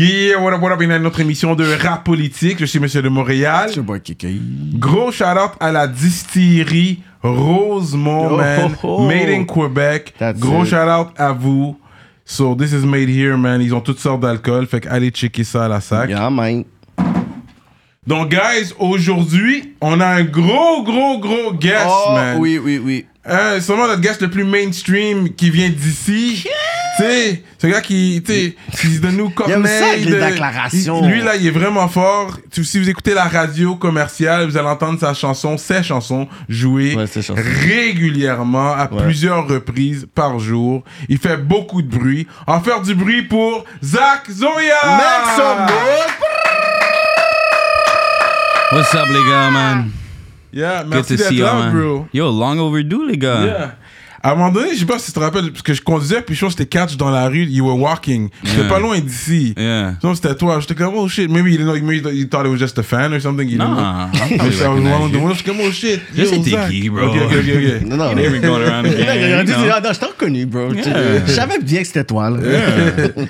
[0.00, 2.58] Yeah, what up, what up, une autre émission de rap politique.
[2.60, 3.68] Je suis Monsieur de Montréal.
[4.74, 8.76] Gros shout-out à la distillerie Rosemont, Oh, man.
[8.84, 9.08] oh, oh.
[9.08, 10.14] Made in Quebec.
[10.16, 11.76] That's Gros shout-out à vous.
[12.24, 13.60] So, this is made here, man.
[13.60, 14.68] Ils ont toutes sortes d'alcool.
[14.68, 16.08] Fait que allez checker ça à la sac.
[16.10, 16.62] Yeah, man.
[18.08, 22.38] Donc, guys, aujourd'hui, on a un gros, gros, gros guest, Oh, man.
[22.38, 23.04] oui, oui, oui.
[23.28, 26.42] Euh, sûrement notre guest le plus mainstream qui vient d'ici.
[26.96, 30.18] Tu sais, ce gars qui, tu qui se donne nous Il aime ça, les de-
[30.30, 31.02] déclarations.
[31.04, 32.38] il- Lui, là, il est vraiment fort.
[32.50, 37.04] Si vous écoutez la radio commerciale, vous allez entendre sa chanson, ses chansons jouer Ouais,
[37.06, 37.34] chansons.
[37.36, 40.82] régulièrement à plusieurs reprises par jour.
[41.10, 42.26] Il fait beaucoup de bruit.
[42.46, 44.80] Va faire du bruit pour Zach Zoya!
[44.86, 45.66] Make some.
[48.72, 49.90] What's up, les gars, man?
[50.52, 51.72] Yeah, Good merci to see d'être you, là, man.
[51.72, 52.06] bro.
[52.12, 53.44] Yo, long overdue, les gars.
[53.44, 53.74] Yeah.
[54.20, 56.20] À un moment donné, je sais pas si tu te rappelles, parce que je conduisais,
[56.22, 58.28] puis je pense que c'était catch dans la rue, you were walking.
[58.42, 58.68] J'étais Yeah.
[58.68, 59.54] pas loin d'ici.
[59.56, 59.94] Yeah.
[60.02, 60.58] Donc c'était toi.
[60.58, 62.82] J'étais comme, oh shit, maybe you, didn't know, maybe you thought it was just a
[62.82, 63.48] fan or something.
[63.48, 64.44] You Nah, didn't know.
[64.44, 66.00] I j'étais the window, j'étais comme, oh shit.
[66.16, 66.68] Yo, Zach.
[66.68, 67.06] qui, bro.
[67.06, 67.86] Ok, ok, ok.
[67.86, 68.10] Non, non.
[68.18, 69.80] Ain't been going around the gang, you know?
[69.80, 70.72] non, je t'ai reconnu, bro.
[70.74, 71.24] Yeah.
[71.26, 72.38] Je savais bien que c'était toi, là.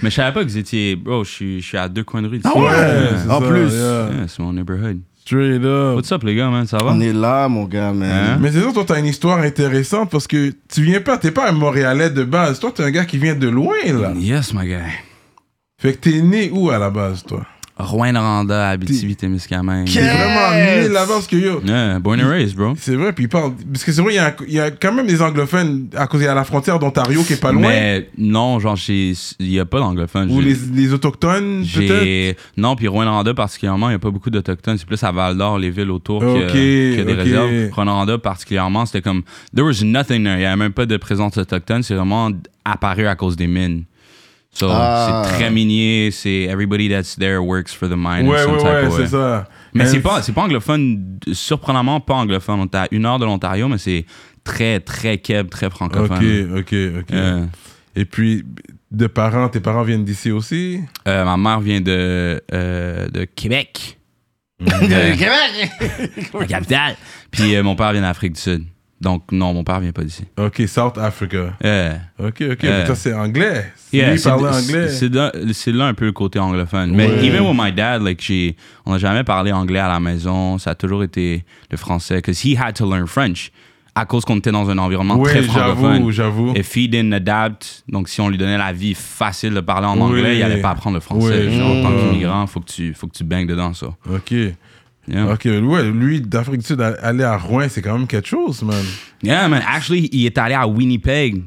[0.03, 0.97] Mais je savais pas que vous étiez.
[0.97, 2.41] Bro, je suis, à deux coins de rue.
[2.44, 2.62] Ah ouais?
[2.62, 3.72] Ouais, En ça, plus.
[3.75, 4.09] yeah.
[4.10, 5.00] Yeah, c'est mon neighborhood.
[5.28, 5.94] Straight up.
[5.94, 6.66] What's up, les gars, man?
[6.66, 6.93] Ça va?
[6.93, 8.11] On est là, mon gars, man.
[8.11, 8.39] Hein?
[8.41, 11.50] Mais c'est sûr, toi, t'as une histoire intéressante parce que tu viens pas, t'es pas
[11.50, 12.59] un Montréalais de base.
[12.61, 14.15] Toi, t'es un gars qui vient de loin, là.
[14.16, 14.78] Yes, my guy.
[15.77, 17.43] Fait que t'es né où à la base, toi?
[17.78, 19.87] Rouen-Noranda, Abitibi-Témiscamingue.
[19.93, 21.61] T'es vraiment né là-bas parce que yo.
[21.65, 22.75] Yeah, born and raised, bro.
[22.78, 23.53] C'est vrai, puis il parle.
[23.72, 26.06] Parce que c'est vrai, il y, a, il y a quand même des anglophones à
[26.06, 27.62] cause il y a la frontière d'Ontario qui est pas loin.
[27.62, 30.31] Mais non, genre, j'ai- il y a pas d'anglophone.
[30.31, 32.39] Ou les, les autochtones, peut-être?
[32.56, 34.78] Non, puis Rwanda particulièrement, il n'y a pas beaucoup d'Autochtones.
[34.78, 37.19] C'est plus à Val d'Or, les villes autour, Ok, que, que des ok.
[37.19, 37.71] réserves.
[37.72, 39.22] Rwanda particulièrement, c'était comme.
[39.55, 40.34] There was nothing there.
[40.34, 41.83] Il n'y avait même pas de présence autochtone.
[41.83, 42.31] C'est vraiment
[42.65, 43.84] apparu à cause des mines.
[44.53, 45.22] So, Ah.
[45.25, 46.10] c'est très minier.
[46.10, 48.26] C'est everybody that's there works for the mine.
[48.26, 49.04] in Ouais, some ouais, type ouais, of way.
[49.04, 49.48] c'est ça.
[49.75, 52.60] Mais And- c'est pas, c'est pas anglophone, surprenamment pas anglophone.
[52.60, 54.04] On est à une heure de l'Ontario, mais c'est
[54.42, 56.59] très, très keb, très Ok, francophone.
[56.59, 57.12] ok, ok.
[57.12, 57.44] Euh,
[57.94, 58.44] Et puis,
[58.91, 60.80] de parents, tes parents viennent d'ici aussi?
[61.06, 63.98] Euh, ma mère vient de, euh, de Québec.
[64.60, 64.70] De
[65.16, 66.30] Québec?
[66.34, 66.97] la capitale.
[67.30, 68.65] Puis euh, mon père vient d'Afrique du Sud.
[69.00, 70.25] Donc, non, mon père vient pas d'ici.
[70.36, 71.54] Ok, South Africa.
[71.64, 72.64] Euh, Ok, ok.
[72.64, 72.81] Euh.
[72.81, 73.72] mais toi, c'est anglais.
[73.92, 74.88] yeah, Lui, il c'est- parlait anglais.
[75.53, 76.91] c'est là, un peu le côté anglophone.
[76.94, 77.25] Mais Ouais.
[77.26, 80.59] even with my dad, like, j'ai, on n'a jamais parlé anglais à la maison.
[80.59, 82.16] Ça a toujours été le français.
[82.16, 83.53] Because he had to learn French.
[83.94, 85.94] À cause qu'on était dans un environnement très Oui, francophone.
[85.94, 86.53] j'avoue, j'avoue.
[86.56, 89.97] If he didn't adapt, donc si on lui donnait la vie facile de parler en
[89.97, 90.03] Oui.
[90.03, 91.47] anglais, il allait pas apprendre le français.
[91.48, 91.98] Oui, Genre, en tant mm.
[92.00, 93.89] qu'immigrant, faut que tu, faut que tu baignes dedans, ça.
[94.09, 94.34] Ok.
[95.09, 95.33] Yeah.
[95.33, 98.77] Ok, ouais, lui, d'Afrique du Sud, aller à Rouen, c'est quand même quelque chose, man.
[99.22, 99.63] Yeah, man.
[99.66, 101.43] Actually, il est allé à Winnipeg.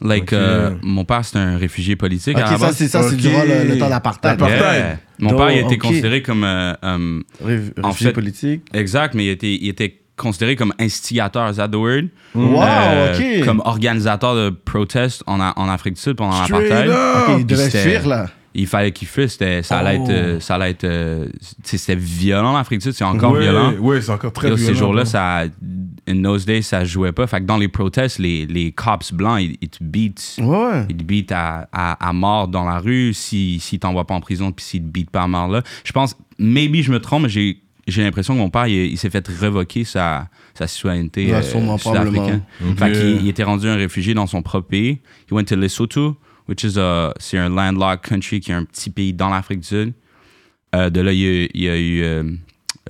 [0.00, 3.68] Like, euh, mon père, c'est un réfugié politique Ok, ça, c'est ça, c'est durant le,
[3.68, 4.32] le temps d'apartheid.
[4.34, 4.60] Apartheid.
[4.60, 4.98] Yeah.
[5.18, 6.44] Mon Donc, père, il était considéré comme.
[6.44, 7.20] euh, euh,
[7.82, 8.62] En réfugié fait- politique.
[8.72, 12.04] exact, mais il était, il était considéré comme instigateur, is that the word?
[12.34, 13.44] Wow, Euh, ok.
[13.44, 16.92] Comme organisateur de protestes en, en Afrique du Sud pendant l'apartheid.
[17.40, 18.26] il devait fuir, là.
[18.60, 19.32] Il fallait qu'il fuisse.
[19.32, 20.04] c'était- Ça allait Oh.
[20.04, 20.10] être.
[20.10, 21.28] euh, Ça allait être euh,
[21.62, 22.92] c'était violent, l'Afrique du Sud.
[22.92, 23.72] C'est encore Ouais, violent.
[23.78, 24.72] Ouais, c'est encore très Yo, violent.
[24.72, 25.44] ces jours-là, ça
[26.08, 27.26] in those days, ça jouait pas.
[27.26, 30.36] Fait que dans les protestes, les, les cops blancs, ils, ils te beat.
[30.40, 30.86] Ouais.
[30.88, 34.20] Ils te beat à, à, à mort dans la rue si, si t'envoies pas en
[34.20, 35.62] prison puis s'ils te beat pas à mort là.
[35.84, 38.96] Je pense, maybe je me trompe, mais j'ai, j'ai l'impression que mon père, il, il
[38.98, 41.78] s'est fait révoquer sa, sa citoyenneté Ouais, euh, sud-africaine.
[41.78, 42.26] probablement.
[42.76, 42.92] Fait Ok.
[42.92, 44.98] qu'il il était rendu un réfugié dans son propre pays.
[45.30, 46.16] He went to Lesotho,
[46.48, 49.66] which is a, c'est un landlocked country qui est un petit pays dans l'Afrique du
[49.66, 49.92] Sud.
[50.74, 52.22] Euh, de là, il a, il a eu euh,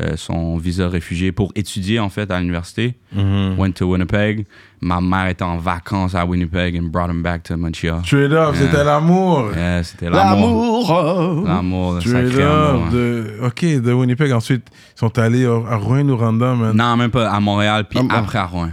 [0.00, 2.94] euh, son visa réfugié pour étudier, en fait, à l'université.
[3.14, 3.54] Mhm.
[3.58, 4.46] Went to Winnipeg.
[4.80, 8.00] Ma mère était en vacances à Winnipeg and brought him back to Montreal.
[8.04, 8.66] Straight up, Yeah.
[8.66, 9.50] c'était l'amour.
[9.56, 10.86] Yeah, c'était l'amour.
[10.88, 11.44] L'amour.
[11.46, 12.86] L'amour, le Straight sacré amour.
[12.86, 12.92] up.
[12.92, 14.32] De, ok, de Winnipeg.
[14.32, 14.66] Ensuite,
[14.96, 16.76] ils sont allés à Rouen-Noranda, man.
[16.76, 18.70] Non, même pas à Montréal, puis Ah, après à Rouen.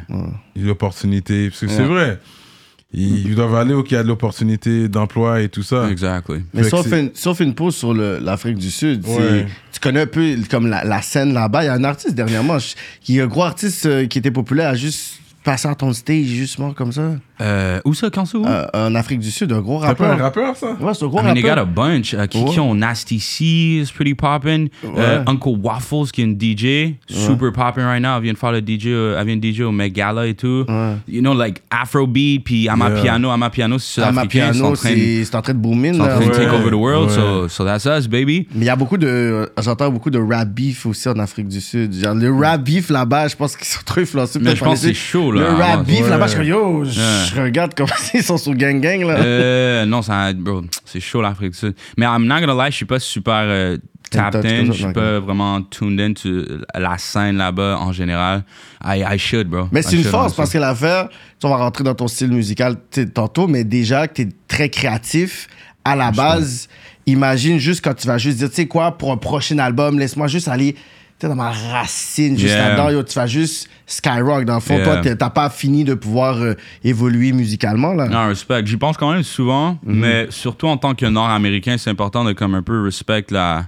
[0.55, 1.49] L'opportunité.
[1.49, 2.19] Parce que c'est vrai.
[2.97, 5.89] Ils, ils doivent aller où il y a de l'opportunité d'emploi et tout ça.
[5.89, 6.43] Exactly.
[6.53, 9.05] Mais Fait sauf une, sauf une pause sur l'Afrique du Sud.
[9.05, 9.47] Ouais.
[9.73, 11.63] Tu connais un peu comme la, la scène là-bas.
[11.63, 12.57] Il y a un artiste dernièrement,
[13.01, 16.25] qui est un gros artiste euh, qui était populaire, a juste passé à ton stage,
[16.25, 17.11] justement comme ça.
[17.41, 18.45] Euh, où ça, quand ça, où?
[18.45, 20.47] Euh, en Afrique du Sud, un gros C'est pas un rappeur.
[20.53, 20.71] rappeur, ça?
[20.79, 21.67] Ouais, c'est un gros I mean, they got a rappeur.
[21.67, 22.13] bunch.
[22.13, 22.59] Uh, qui, qui Ouais.
[22.59, 24.65] ont Nasty C is pretty poppin'.
[24.83, 25.21] Uh, Ouais.
[25.27, 28.17] Uncle Waffles qui est une DJ, super poppin' right now.
[28.17, 30.33] Elle vient de faire le DJ, euh, elle vient de DJ au Met Gala et
[30.33, 30.65] tout.
[31.07, 34.51] You know, like Afrobeat, puis Amapiano, Amapiano, c'est À ma sud-africain.
[34.53, 35.89] Ils sont en piano, train de- c'est c'est en train de boomer.
[35.89, 37.15] ils sont en train de take over the world, Ouais.
[37.15, 38.47] so, so that's us, baby.
[38.55, 39.49] Mais il y a beaucoup de.
[39.61, 41.93] J'entends beaucoup de rap beef aussi en Afrique du Sud.
[41.93, 44.39] Genre, le rap beef là-bas, je pense qu'ils sont trop influencés.
[44.41, 45.41] Mais je pense que c'est chaud, là.
[45.41, 45.85] Le rap Ouais.
[45.95, 46.83] beef là-bas, je suis yo,
[47.25, 49.17] je regarde comment ils sont sur Gang Gang là.
[49.19, 51.75] Euh, non, ça, bro, c'est chaud l'Afrique du Sud.
[51.97, 53.77] Mais I'm not gonna lie, je suis pas super euh,
[54.11, 56.29] tapped in, je suis pas vraiment tuned in to
[56.73, 58.43] la scène là-bas en général.
[58.83, 59.67] I, I should, bro.
[59.71, 61.09] Mais c'est une force parce que l'affaire,
[61.43, 62.75] on va rentrer dans ton style musical
[63.13, 65.47] tantôt, mais déjà que tu es très créatif
[65.83, 66.67] à la base,
[67.05, 70.27] imagine juste quand tu vas juste dire, tu sais quoi, pour un prochain album, laisse-moi
[70.27, 70.75] juste aller
[71.25, 72.69] sais, dans ma racine, juste Yeah.
[72.69, 74.45] là-dedans, yo, tu vas juste skyrock.
[74.45, 75.01] Dans le fond, Yeah.
[75.01, 78.07] toi, t'as pas fini de pouvoir euh, évoluer musicalement, là.
[78.07, 78.65] Non, respect.
[78.65, 79.99] J'y pense quand même souvent, Mhm.
[79.99, 83.65] mais surtout en tant que Nord-Américain, c'est important de comme un peu respect la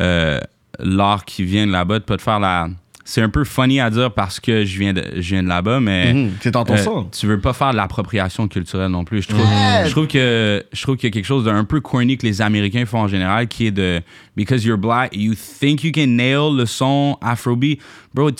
[0.00, 0.38] euh,
[0.78, 2.68] l'art qui vient de là-bas, de pas de faire la.
[3.04, 5.80] C'est un peu funny à dire parce que je viens de, je viens de là-bas,
[5.80, 9.22] mais Mhm, c'est dans ton euh, tu veux pas faire de l'appropriation culturelle non plus.
[9.22, 9.44] Je trouve,
[9.84, 12.40] je trouve que je trouve qu'il y a quelque chose d'un peu corny que les
[12.42, 14.00] Américains font en général, qui est de
[14.36, 17.80] because you're black, you think you can nail le son Afrobeat,
[18.14, 18.30] bro.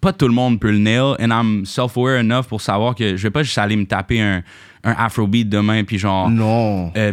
[0.00, 3.22] pas tout le monde peut le nail, and I'm self-aware enough pour savoir que je
[3.22, 4.42] vais pas juste aller me taper un,
[4.84, 6.92] un Afrobeat demain puis genre Non.
[6.96, 7.12] euh,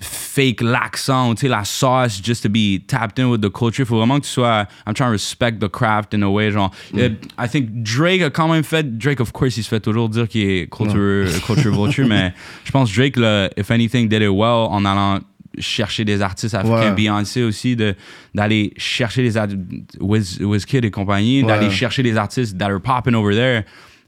[0.00, 3.84] fake l'accent, tu sais, la sauce, just to be tapped in with the culture.
[3.84, 4.66] Faut vraiment que tu sois.
[4.86, 6.50] I'm trying to respect the craft in a way.
[6.50, 8.96] Genre, euh, I think Drake a quand même fait.
[8.98, 12.32] Drake, of course, il se fait toujours dire qu'il est culture, culture vulture, mais
[12.64, 15.20] je pense Drake, là, if anything, did it well en allant
[15.58, 16.90] chercher des artistes africains.
[16.90, 16.94] Ouais.
[16.94, 17.94] Beyoncé aussi, de-
[18.34, 19.60] d'aller chercher des artistes,
[20.00, 23.64] Wiz, Wizkid et compagnie, d'aller chercher des artistes that are popping over there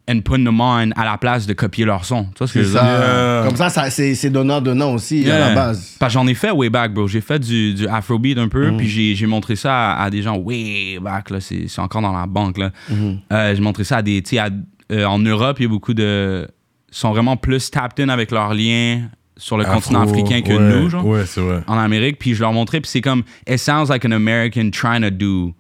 [0.09, 2.25] and putting them on à la place de copier leur son.
[2.25, 2.81] Tu vois ce que je veux dire?
[2.81, 3.39] ça.
[3.41, 3.47] Yeah.
[3.47, 5.97] Comme ça, ça c'est c'est donnant-donnant aussi à la base.
[5.99, 7.09] Parce que j'en ai fait way back, bro.
[7.09, 8.51] J'ai fait du, du Afrobeat un Mm.
[8.51, 11.41] peu, puis j'ai, j'ai montré ça à, à des gens way back, là.
[11.41, 12.71] C'est, c'est encore dans la banque, là.
[12.93, 13.19] Mm-hmm.
[13.33, 14.23] Euh, j'ai montré ça à des.
[14.23, 14.51] Tu sais, à-
[14.93, 16.47] euh, en Europe, il y a beaucoup de.
[16.91, 20.91] sont vraiment plus tapped in avec leurs liens sur le continent africain que ouais, nous,
[20.91, 21.05] genre.
[21.07, 21.63] Ouais, c'est vrai.
[21.67, 23.23] En Amérique, puis je leur montrais, puis c'est comme.
[23.49, 25.55] It sounds like an American trying to do.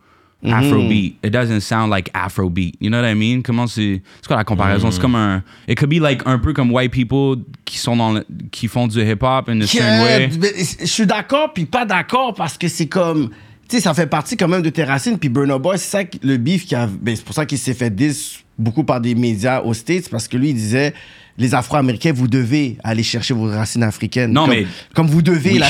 [0.44, 0.52] Mm-hmm.
[0.52, 1.14] Afrobeat.
[1.25, 2.75] It doesn't sound like Afrobeat.
[2.81, 3.43] You know what I mean?
[3.43, 4.02] Comment c'est.
[4.20, 4.88] C'est quoi la comparaison?
[4.88, 4.93] Mm.
[4.93, 5.43] C'est comme un.
[5.69, 8.87] It could be like un peu comme white people qui sont dans le- qui font
[8.87, 10.29] du hip-hop in a certain way.
[10.29, 13.31] Yeah, mais Je suis d'accord, puis pas d'accord, parce que c'est comme.
[13.69, 15.19] Tu sais, ça fait partie quand même de tes racines.
[15.19, 16.86] Puis Burna Boy, c'est ça, que- le beef qui a.
[16.86, 20.29] Ben, c'est pour ça qu'il s'est fait diss beaucoup par des médias aux States, parce
[20.29, 20.93] que lui, il disait.
[21.36, 24.32] Les Afro-Américains, vous devez aller chercher vos racines africaines.
[24.32, 25.69] Non, comme, mais Comme vous devez, là,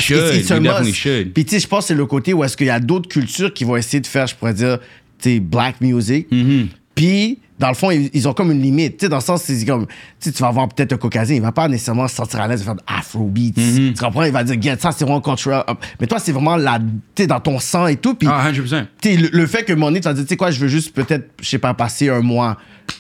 [0.93, 1.33] should.
[1.33, 3.09] Puis, tu sais, je pense que c'est le côté où est-ce qu'il y a d'autres
[3.09, 4.79] cultures qui vont essayer de faire, je pourrais dire,
[5.19, 6.31] tu black music.
[6.31, 6.67] Mm-hmm.
[6.95, 8.99] Puis, dans le fond, ils, ils ont comme une limite.
[8.99, 9.87] Tu sais, dans le sens, c'est comme,
[10.21, 12.65] tu vas avoir peut-être un caucasien, il va pas nécessairement se sentir à l'aise de
[12.65, 13.53] faire de afrobeats.
[13.57, 13.95] Mm-hmm.
[13.95, 14.25] Tu comprends?
[14.25, 15.23] Il va dire, get ça, c'est vraiment.
[15.25, 15.85] Hop.
[16.01, 16.85] Mais toi, c'est vraiment la, tu
[17.23, 18.15] sais, dans ton sang et tout.
[18.15, 18.87] Puis, Ah, 100%.
[19.01, 20.59] tu sais, le, le fait que mon nez, tu vas dire, tu sais quoi, je
[20.61, 22.57] veux juste peut-être, je sais pas, passer un mois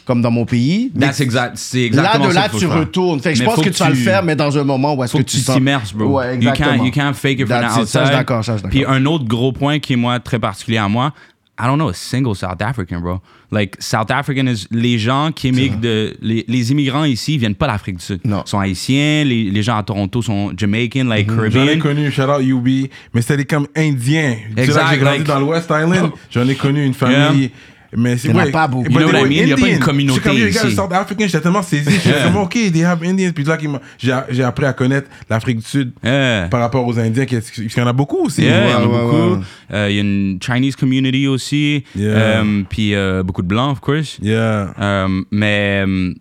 [0.06, 0.92] comme dans mon pays.
[0.98, 3.20] That's exact, c'est là, exactement de là, qu'il faut tu retournes.
[3.20, 5.04] Fait que je pense faut que tu vas le faire, mais dans un moment où
[5.04, 6.18] est-ce que, que tu sens- t'immerses, bro.
[6.18, 6.76] Ouais, you, exactement.
[6.78, 7.70] can't, you can't fake it from the it.
[7.70, 8.00] Ça, outside.
[8.00, 11.12] je suis d'accord, Puis un autre gros point qui est, moi, très particulier à moi,
[11.56, 13.20] I don't know a single South African, bro.
[13.52, 14.66] Like, South African is...
[14.72, 16.16] Les gens qui émigrent de...
[16.20, 18.20] Les, les immigrants ici, viennent pas d'Afrique du Sud.
[18.24, 18.42] Non.
[18.44, 21.78] Ils sont haïtiens, les, les gens à Toronto sont Jamaican, like J'en ai Caribbean.
[21.78, 24.36] connu, shout out UB, mais c'était comme indiens.
[24.56, 27.50] Exact, j'ai grandi like- dans le West Island, j'en ai connu une famille
[27.96, 28.84] Mais c'est Il y en a ouais, pas beaucoup.
[28.84, 29.42] but You know they what I were mean?
[29.44, 29.84] Il y a pas une Indian.
[29.86, 30.74] communauté Je suis comme, yo, les gars, ici.
[30.76, 31.90] South African, j'étais tellement saisi.
[32.04, 33.30] J'étais comme, OK, they have Indians.
[33.34, 36.48] Puis là, qu'il m'a- j'ai j'ai appris à connaître l'Afrique du Sud Yeah.
[36.50, 38.42] par rapport aux Indiens, qu'il y en a beaucoup aussi.
[38.42, 39.34] Yeah, il y en a Ouais, beaucoup.
[39.36, 39.40] ouais.
[39.72, 41.84] Euh, Il y a une Chinese community aussi.
[41.96, 42.08] Yeah.
[42.42, 44.18] Euh, puis euh, beaucoup de blancs, of course.
[44.22, 44.74] Yeah.
[44.80, 46.12] Euh, mais euh,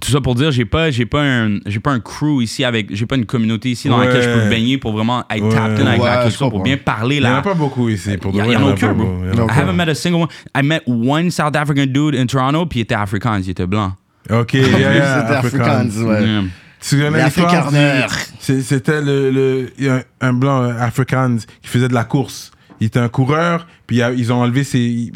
[0.00, 2.94] tout ça pour dire, j'ai pas, j'ai pas un, j'ai pas un crew ici avec,
[2.94, 4.06] j'ai pas une communauté ici dans Ouais.
[4.06, 5.48] laquelle je peux me baigner pour vraiment être Ouais.
[5.54, 7.38] tapped in avec Ouais, la culture pour bien parler Il n'y en là.
[7.38, 8.16] a pas beaucoup ici.
[8.18, 9.06] Pour Il y, de vrai, il y en a pas aucun, bro.
[9.24, 10.28] y I haven't met a single one.
[10.54, 13.92] I met one South African dude in Toronto, puis il était africain, il était blanc.
[14.30, 15.86] OK, yeah, yeah, C'était Afrikaans.
[15.88, 16.22] Afrikaans, ouais.
[16.22, 16.42] Yeah.
[16.80, 21.94] Tu connais l'histoire C'était le, le- y un, un blanc euh, Afrikaans qui faisait de
[21.94, 22.50] la course.
[22.80, 24.78] Il était un coureur, puis ils ont enlevé ses.
[24.78, 25.12] Il,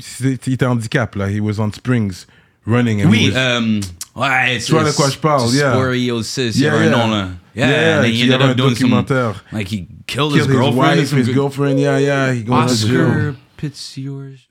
[0.52, 1.30] était handicap, là.
[1.30, 2.26] He was on springs,
[2.66, 3.02] running.
[3.04, 3.80] and he Oui, was- euh,
[4.16, 5.72] ouais, Tu vois de quoi je parle, yeah.
[5.74, 6.96] Scoliosis, il y Yeah, avait un yeah.
[7.06, 7.28] nom là.
[7.54, 9.44] Yeah, Yeah, il he y ended up doing some, documentaire.
[9.52, 10.92] like he killed, Killed his his girlfriend.
[10.92, 12.32] and wife, his girlfriend, yeah, yeah.
[12.32, 13.00] He goes to jail.
[13.06, 14.48] Oscar Pitsiors.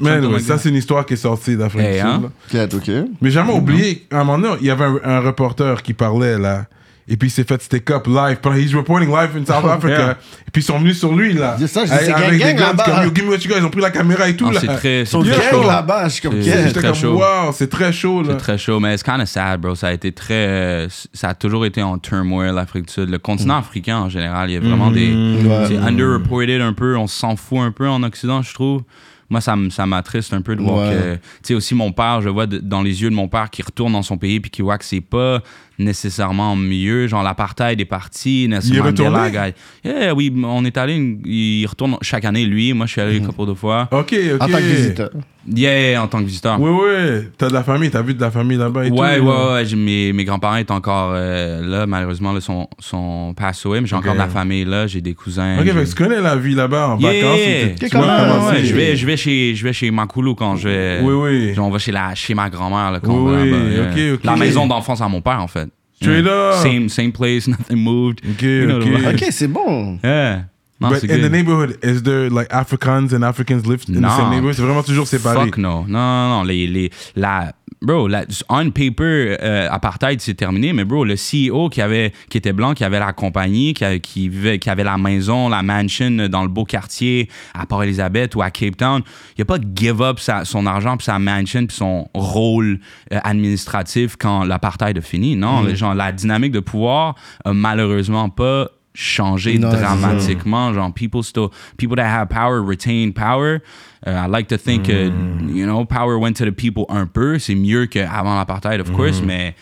[0.00, 2.90] Mais anyway, like ça, c'est une histoire qui est sortie d'Afrique Hey, du Sud.
[2.94, 3.06] hein?
[3.20, 6.38] Mais jamais oublié, à un moment donné, il y avait un, un reporter qui parlait
[6.38, 6.66] là.
[7.10, 8.38] Et puis il s'est fait stick up live.
[8.56, 9.98] He's reporting live in South Africa.
[9.98, 10.10] Yeah.
[10.46, 11.56] Et puis ils sont venus sur lui là.
[11.58, 13.56] C'est ça, Avec- c'est avec gang-gang des guns comme, Yo, give me what you got.
[13.58, 14.60] Ils ont pris la caméra et tout Ah, là.
[14.60, 15.34] c'est très, c'est Yeah.
[15.36, 15.66] très gang chaud.
[15.68, 17.14] là-bas, je suis comme, C'est- très comme, chaud.
[17.18, 18.28] wow, c'est très chaud là.
[18.32, 19.74] C'est très chaud, mais c'est kind of sad, bro.
[19.74, 20.34] Ça a été très.
[20.34, 23.08] euh, ça a toujours été en turmoil, l'Afrique du Sud.
[23.08, 25.08] Le continent africain, en général, il y a vraiment des.
[25.12, 25.64] Ouais.
[25.68, 26.96] C'est underreported un peu.
[26.96, 28.82] On s'en fout un peu en Occident, je trouve.
[29.30, 29.54] Moi, ça,
[29.86, 30.94] m'attriste un peu de voir Ouais.
[30.94, 31.14] que.
[31.14, 33.60] Tu sais, aussi, mon père, je vois de- dans les yeux de mon père qui
[33.62, 35.42] retourne dans son pays puis qui voit que c'est pas
[35.78, 37.06] nécessairement mieux.
[37.06, 38.46] Genre, l'apartheid est parti.
[38.48, 39.52] Nelson Il est Mandela, retourné?
[39.84, 39.88] guy.
[39.88, 40.94] Yeah, oui, on est allé.
[40.96, 42.72] une- Il retourne chaque année, lui.
[42.72, 43.88] Moi, je suis allé une couple de fois.
[43.92, 44.42] Ok, ok.
[44.42, 45.10] En tant que visiteur.
[45.50, 46.60] Yeah, en tant que visiteur.
[46.60, 47.28] Oui, oui.
[47.38, 49.24] T'as de la famille, t'as vu de la famille là-bas et Ouais, tout.
[49.26, 49.52] ouais, là.
[49.54, 49.64] ouais.
[49.64, 51.86] j'ai- Mes, mes grands-parents étaient encore euh, là.
[51.86, 54.86] Malheureusement, là, sont, sont passés away, mais j'ai encore de la famille là.
[54.86, 55.56] J'ai des cousins.
[55.58, 57.12] Ok, j'ai- fait que tu connais la vie là-bas en Yeah!
[57.12, 57.38] vacances.
[57.40, 58.64] Yeah, tu- tu comment vois ouais, comment ouais, c'est.
[58.66, 60.98] je vais, je vais chez, je vais chez Makulu quand je vais.
[61.02, 61.54] Oui, oui.
[61.54, 63.90] Genre, on va chez la, chez ma grand-mère là, quand Oui, on va oui, là-bas,
[63.90, 64.14] ok, yeah.
[64.14, 64.24] ok.
[64.24, 65.67] La maison d'enfance à mon père en fait.
[66.00, 66.54] Straight Yeah.
[66.54, 66.62] up.
[66.62, 68.20] Same, same place, nothing moved.
[68.24, 68.84] Ok, You know ok.
[68.84, 69.14] the vibe.
[69.14, 69.98] Ok, c'est bon.
[70.02, 70.44] Yeah.
[70.80, 71.32] Non, But in the good.
[71.32, 74.16] neighborhood, is there like Africans and Africans live in the Non.
[74.16, 74.54] same neighborhood?
[74.54, 75.46] C'est vraiment toujours séparé.
[75.46, 75.84] Fuck no.
[75.88, 76.42] Non, non, non.
[76.44, 81.68] Les, les, la, bro, la, on paper, euh, apartheid, c'est terminé, mais bro, le CEO
[81.68, 84.84] qui, avait, qui était blanc, qui avait la compagnie, qui, avait- qui, vivait, qui avait
[84.84, 89.02] la maison, la mansion dans le beau quartier à Port-Elizabeth ou à Cape Town,
[89.36, 92.80] il a pas give up sa- son argent, puis sa mansion, puis son rôle
[93.12, 95.36] euh, administratif quand l'apartheid a fini.
[95.36, 100.74] Non, les gens, la dynamique de pouvoir a malheureusement pas changé Non, dramatiquement.
[100.74, 103.58] Genre, people still, people that have power retain power.
[104.06, 105.10] Uh, I like to think, uh,
[105.48, 107.38] you know, power went to the people un peu.
[107.38, 109.54] C'est mieux qu'avant l'apartheid, of course, mais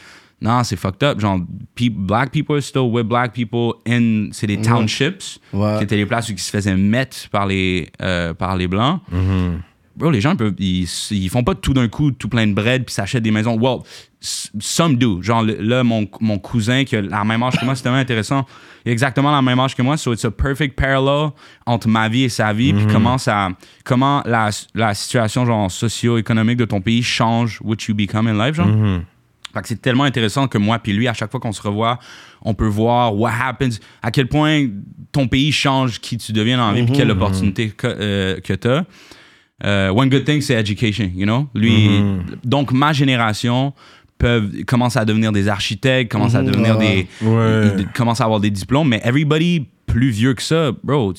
[0.43, 1.19] non, c'est fucked up.
[1.19, 1.41] Genre,
[1.75, 5.79] pe- black people are still with black people in, c'est des townships, Ouais.
[5.79, 9.01] qui étaient les places où ils se faisaient mettre par les, euh, par les blancs.
[9.97, 12.53] Bro, les gens, ils, peuvent, ils, ils font pas tout d'un coup tout plein de
[12.53, 13.59] bread puis s'achètent des maisons.
[13.59, 13.79] Well,
[14.21, 15.23] some do.
[15.23, 18.45] Genre, là, mon, mon cousin qui a la même âge que moi, c'est tellement intéressant.
[18.85, 19.97] Il a exactement la même âge que moi.
[19.97, 21.31] So, it's a perfect parallel
[21.65, 22.73] entre ma vie et sa vie.
[22.75, 23.49] Puis comment, ça,
[23.85, 28.55] comment la, la situation genre socio-économique de ton pays change what you become in life,
[28.57, 28.67] genre.
[29.55, 31.99] Fait que c'est tellement intéressant que moi puis lui, à chaque fois qu'on se revoit,
[32.43, 34.67] on peut voir what happens, à quel point
[35.13, 38.53] ton pays change qui tu deviens dans la vie, puis quelle opportunité que, euh, que
[38.53, 38.85] tu as.
[39.65, 41.49] One good thing, c'est education, you know?
[41.55, 41.89] Lui,
[42.45, 43.73] donc ma génération
[44.19, 47.07] peuvent commence à devenir des architectes, commence à devenir ouais.
[47.21, 47.69] des, Ouais.
[47.77, 51.13] ils- ils commencent à avoir des diplômes, mais everybody plus vieux que ça, bro,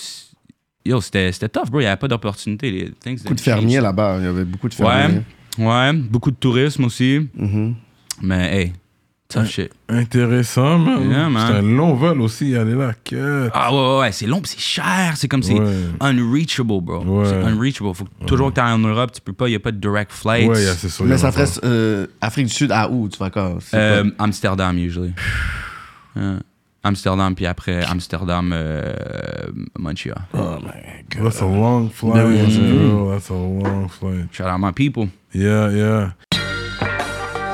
[0.85, 2.91] yo, c'était tough, bro, il n'y avait pas d'opportunité.
[3.05, 4.17] Beaucoup de fermiers là-bas.
[4.19, 5.21] Il y avait beaucoup de fermiers.
[5.59, 7.75] Ouais, ouais, beaucoup de tourisme aussi, Mhm.
[8.21, 8.73] mais hey,
[9.29, 9.71] tough shit.
[9.89, 11.09] Intéressant, man.
[11.09, 11.47] Yeah, man.
[11.47, 12.93] C'est un long vol aussi, aller là.
[13.03, 13.49] Que...
[13.53, 15.13] Ah ouais, ouais, ouais, c'est long, pis c'est cher.
[15.15, 15.73] C'est comme, c'est Ouais.
[16.01, 17.03] unreachable, bro.
[17.03, 17.25] Ouais.
[17.25, 17.93] C'est unreachable.
[17.93, 20.11] Faut que toujours que t'ailles en Europe, tu peux pas, il a pas de direct
[20.11, 20.49] flights.
[20.49, 21.05] Ouais, yeah, c'est sûr.
[21.05, 23.57] Mais ça ferait euh, Afrique du Sud à où, tu vas quand?
[23.61, 24.11] C'est Euh, quoi?
[24.19, 25.13] Amsterdam, usually.
[26.15, 26.39] Yeah.
[26.83, 28.93] Amsterdam, puis après Amsterdam, euh,
[29.77, 30.17] Montreal.
[30.33, 31.23] Oh my god.
[31.25, 33.09] That's a long flight, oui, girl.
[33.11, 34.29] That's a long flight.
[34.31, 35.09] Shout out my people.
[35.33, 36.11] Yeah, yeah.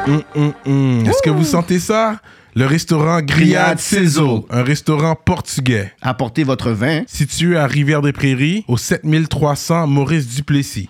[0.06, 2.20] Est-ce que vous sentez ça?
[2.56, 4.46] Le restaurant Grillade Cézo.
[4.52, 5.92] un restaurant portugais.
[6.02, 7.02] Apportez votre vin.
[7.08, 10.90] Situé à Rivière-des-Prairies, au 7300 Maurice Duplessis.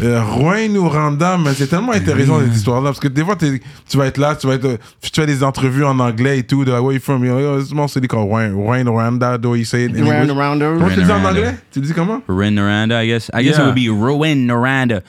[0.00, 3.96] Euh, Rouen ou Randa, mais c'est tellement intéressant cette histoire-là parce que des fois tu
[3.96, 6.70] vas être là, tu vas être, tu fais des entrevues en anglais et tout, de
[6.70, 7.24] like, where you from?
[7.24, 10.30] Like, oh, it's mostly called Rouen, Rouen ou Randa, do you say it English?
[10.30, 10.76] Rounder.
[10.78, 11.28] Comment tu le dis en Rwanda.
[11.30, 11.54] anglais?
[11.72, 12.22] Tu le dis comment?
[12.28, 13.28] Rin Naranda, I guess.
[13.34, 13.62] I guess Yeah.
[13.62, 15.00] it would be Ruin Naranda.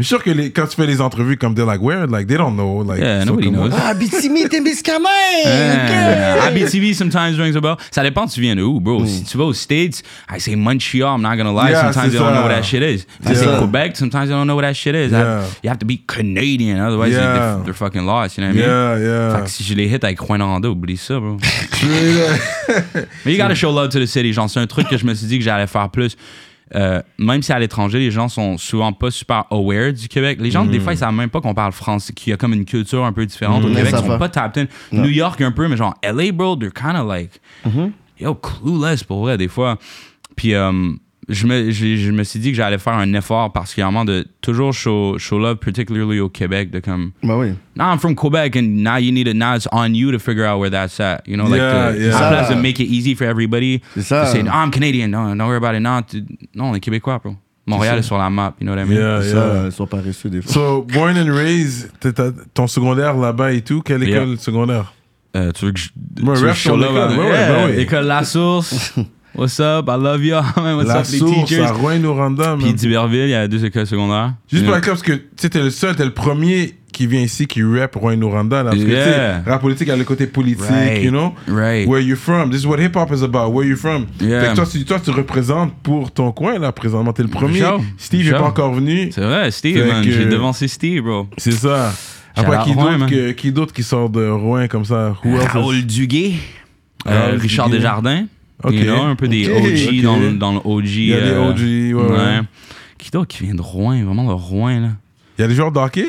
[0.00, 2.06] Je suis sûr que les, quand tu fais les entrevues comme they're like, where?
[2.06, 2.82] Like, they don't know.
[2.82, 3.70] Like, Yeah, nobody knows.
[3.76, 5.06] Ah, Bitsimi, Témiscamingue.
[5.44, 6.36] Yeah.
[6.38, 6.46] ok.
[6.48, 7.76] Abitibi sometimes rings a bell.
[7.90, 9.04] Ça dépend tu viens de où, bro?
[9.04, 10.02] Si tu vas aux States,
[10.34, 11.70] I say Montreal, I'm not gonna lie.
[11.72, 12.34] Yeah, sometimes they don't ça.
[12.34, 13.06] know what that shit is.
[13.24, 13.34] I Yeah.
[13.36, 15.12] say Quebec, sometimes they don't know what that shit is.
[15.12, 15.42] I- Yeah.
[15.62, 17.56] you have to be Canadian, otherwise Yeah.
[17.56, 18.68] they're, they're fucking lost, you know what I mean?
[18.68, 19.42] Yeah, Fait yeah.
[19.44, 21.36] que si je les hit avec Juan Aranda, oublie ça, bro.
[23.24, 24.32] Mais you gotta show love to the city.
[24.32, 26.16] Genre, c'est un truc que je me suis dit que j'allais faire plus.
[26.74, 30.38] Euh, même si à l'étranger, les gens sont souvent pas super aware du Québec.
[30.40, 32.52] Les gens, des fois, ils savent même pas qu'on parle français, qu'il y a comme
[32.52, 33.64] une culture un peu différente.
[33.64, 33.74] Au Mm.
[33.74, 34.62] Québec, ils sont pas tapped
[34.92, 34.96] in.
[34.96, 37.90] New York, un peu, mais genre, LA, bro, they're kind of like, Mm-hmm.
[38.20, 39.78] yo, clueless pour vrai, des fois.
[40.36, 40.92] Puis, euh,
[41.30, 44.72] je, me, je, je me suis dit que j'allais faire un effort particulièrement de toujours
[44.74, 47.48] show, show love, particularly au Québec, de comme, Bah oui.
[47.76, 50.44] now I'm from Quebec and now you need it, now it's on you to figure
[50.44, 51.22] out where that's at.
[51.26, 52.20] You know, like, Yeah, yeah.
[52.20, 52.54] la place Ça.
[52.54, 53.80] de make it easy for everybody.
[53.94, 54.24] C'est ça.
[54.26, 55.80] To say, no, I'm Canadian, no, don't worry about it.
[55.80, 57.34] Non, tu- non on est Québécois, bro.
[57.66, 58.96] Montréal est sur la map, you know what I mean?
[58.98, 59.66] Yeah, Ça, yeah.
[59.66, 60.52] ils sont paresseux des fois.
[60.52, 61.90] So, born and raised,
[62.52, 64.22] ton secondaire là-bas et tout, quelle Yeah.
[64.22, 64.92] école secondaire?
[65.36, 65.90] Euh, tu veux que je.
[66.24, 67.80] Ouais, tu veux que rap je show love ouais, ouais, Yeah.
[67.80, 68.94] École La Source.
[69.34, 69.88] What's up?
[69.88, 70.34] I love you.
[70.56, 70.76] man.
[70.76, 71.64] What's La up, les source teachers?
[71.66, 74.34] à Rouen ou Randa, Puis d'Iberville, il y a deux écoles secondaires.
[74.50, 77.06] Juste pour la classe, parce que tu sais, t'es le seul, t'es le premier qui
[77.06, 78.70] vient ici qui rap Rouen ou Randa, là.
[78.70, 79.42] Parce que tu Yeah.
[79.44, 81.04] sais, rap politique a le côté politique, Right.
[81.04, 81.32] you know?
[81.46, 81.86] Right.
[81.88, 82.50] Where you from?
[82.50, 83.52] This is what hip hop is about.
[83.52, 84.06] Where you from?
[84.20, 84.40] Yeah.
[84.42, 87.12] Fait que toi, tu, toi, tu représentes pour ton coin, là, présentement.
[87.12, 87.60] T'es le premier.
[87.60, 87.80] sure.
[87.96, 89.10] Steve n'est pas encore venu.
[89.12, 90.04] C'est vrai, Steve, Fait man.
[90.04, 91.28] que- J'ai devancé Steve, bro.
[91.38, 91.92] C'est ça.
[92.36, 95.14] Après, qui d'autre que- qui qui sort de Rouen comme ça?
[95.24, 96.34] Who else is- Raoul Duguay.
[97.06, 97.78] euh, Richard Duguay.
[97.78, 98.24] Desjardins.
[98.64, 98.72] Ok.
[98.72, 99.56] You know, un peu des Ok.
[99.64, 100.02] OG Ok.
[100.02, 100.86] Dans, le- dans le OG.
[100.86, 101.58] Il y a des euh, OG,
[102.10, 102.40] ouais, ouais.
[102.98, 104.02] Qui d'autre qui vient de Rouen?
[104.04, 104.88] Vraiment de Rouen, là.
[105.38, 106.06] Il y a des joueurs de hockey?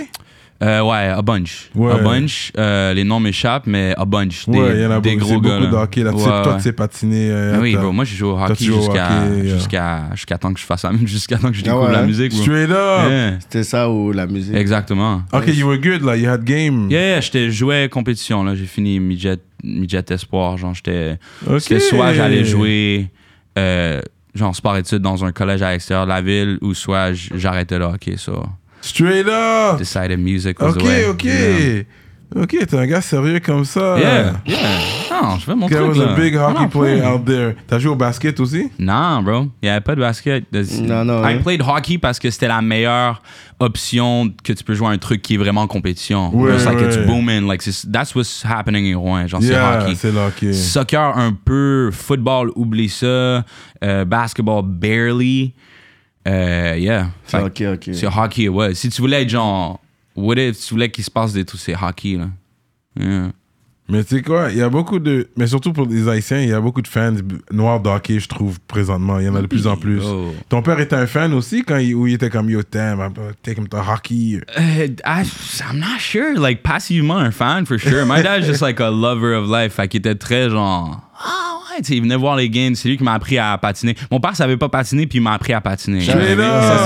[0.63, 1.71] Euh, ouais, a bunch.
[1.73, 1.91] Ouais.
[1.91, 2.51] A bunch.
[2.55, 4.47] Euh, les noms m'échappent, mais a bunch.
[4.47, 5.25] Des, ouais, il y en a des beaucoup.
[5.25, 5.57] gros gars.
[5.59, 6.11] beaucoup de hockey là.
[6.11, 7.29] Tu sais, Ouais, toi, tu sais patiner.
[7.31, 9.55] euh, Ah oui, bro, moi j'ai joué au hockey jusqu'à hockey, yeah.
[9.55, 12.31] jusqu'à jusqu'à temps que je fasse la jusqu'à temps que je découvre ouais, la musique,
[12.33, 12.43] bro.
[12.43, 13.09] Straight up.
[13.09, 14.53] Yeah, C'était ça ou la musique?
[14.55, 15.23] exactement.
[15.33, 16.15] Ok, you were good, là.
[16.15, 16.91] You had game.
[16.91, 21.59] Yeah, yeah, j'étais joué compétition là, j'ai fini midget midget espoir, genre j'étais Ok.
[21.61, 23.09] c'était soit j'allais jouer
[23.57, 23.99] euh,
[24.35, 27.77] genre sport études dans un collège à l'extérieur de la ville ou soit j- j'arrêtais
[27.79, 28.43] le hockey, so
[28.81, 29.77] Straight up.
[29.77, 31.05] decided music was Ok, the way.
[31.07, 31.23] ok.
[31.23, 31.83] Yeah.
[32.33, 33.97] Ok, t'es un gars sérieux comme ça.
[33.99, 34.57] Yeah, yeah.
[35.11, 36.13] Non, je fais mon truc was là.
[36.13, 37.55] a big hockey player out there.
[37.67, 38.69] T'as joué au basket aussi?
[38.79, 39.47] Non, bro.
[39.61, 40.45] Il n'y avait pas de basket.
[40.79, 41.39] Non, non, I hein.
[41.43, 43.21] played hockey parce que c'était la meilleure
[43.59, 46.33] option que tu peux jouer à un truc qui est vraiment en compétition.
[46.33, 47.45] Ouais, It's like it's booming.
[47.49, 49.27] Like c'est- that's what's happening in Rouen.
[49.27, 49.95] Genre, c'est Yeah, hockey.
[49.95, 50.53] c'est le hockey.
[50.53, 53.43] Soccer un peu, football, oublie ça.
[53.83, 55.53] Euh, basketball, barely.
[56.27, 57.09] Euh, yeah.
[57.23, 57.89] Fait Ok, ok.
[57.93, 58.73] C'est hockey, ouais.
[58.73, 59.79] Si tu voulais être genre,
[60.15, 62.29] what if tu voulais qu'il se passe des trucs, c'est hockey, là.
[62.99, 63.31] Yeah.
[63.91, 65.27] Mais tu sais quoi, il y a beaucoup de.
[65.35, 67.13] Mais surtout pour les Haïtiens, il y a beaucoup de fans
[67.51, 69.19] noirs de hockey, je trouve, présentement.
[69.19, 70.01] Il y en a de plus en plus.
[70.05, 70.33] Oh.
[70.47, 73.11] Ton père était un fan aussi quand il, où il était comme Yo, damn, I'm
[73.11, 74.39] gonna take him to hockey.
[74.57, 75.25] Uh, I,
[75.59, 76.39] I'm not sure.
[76.39, 78.05] Like, passivement un fan, for sure.
[78.05, 79.73] My dad's just like a lover of life.
[79.73, 81.01] Fait qu'il était très genre.
[81.19, 82.75] Ah ouais, tu il venait voir les games.
[82.75, 83.95] C'est lui qui m'a appris à patiner.
[84.11, 86.01] Mon père savait pas patiner, puis il m'a appris à patiner.
[86.01, 86.13] Ça,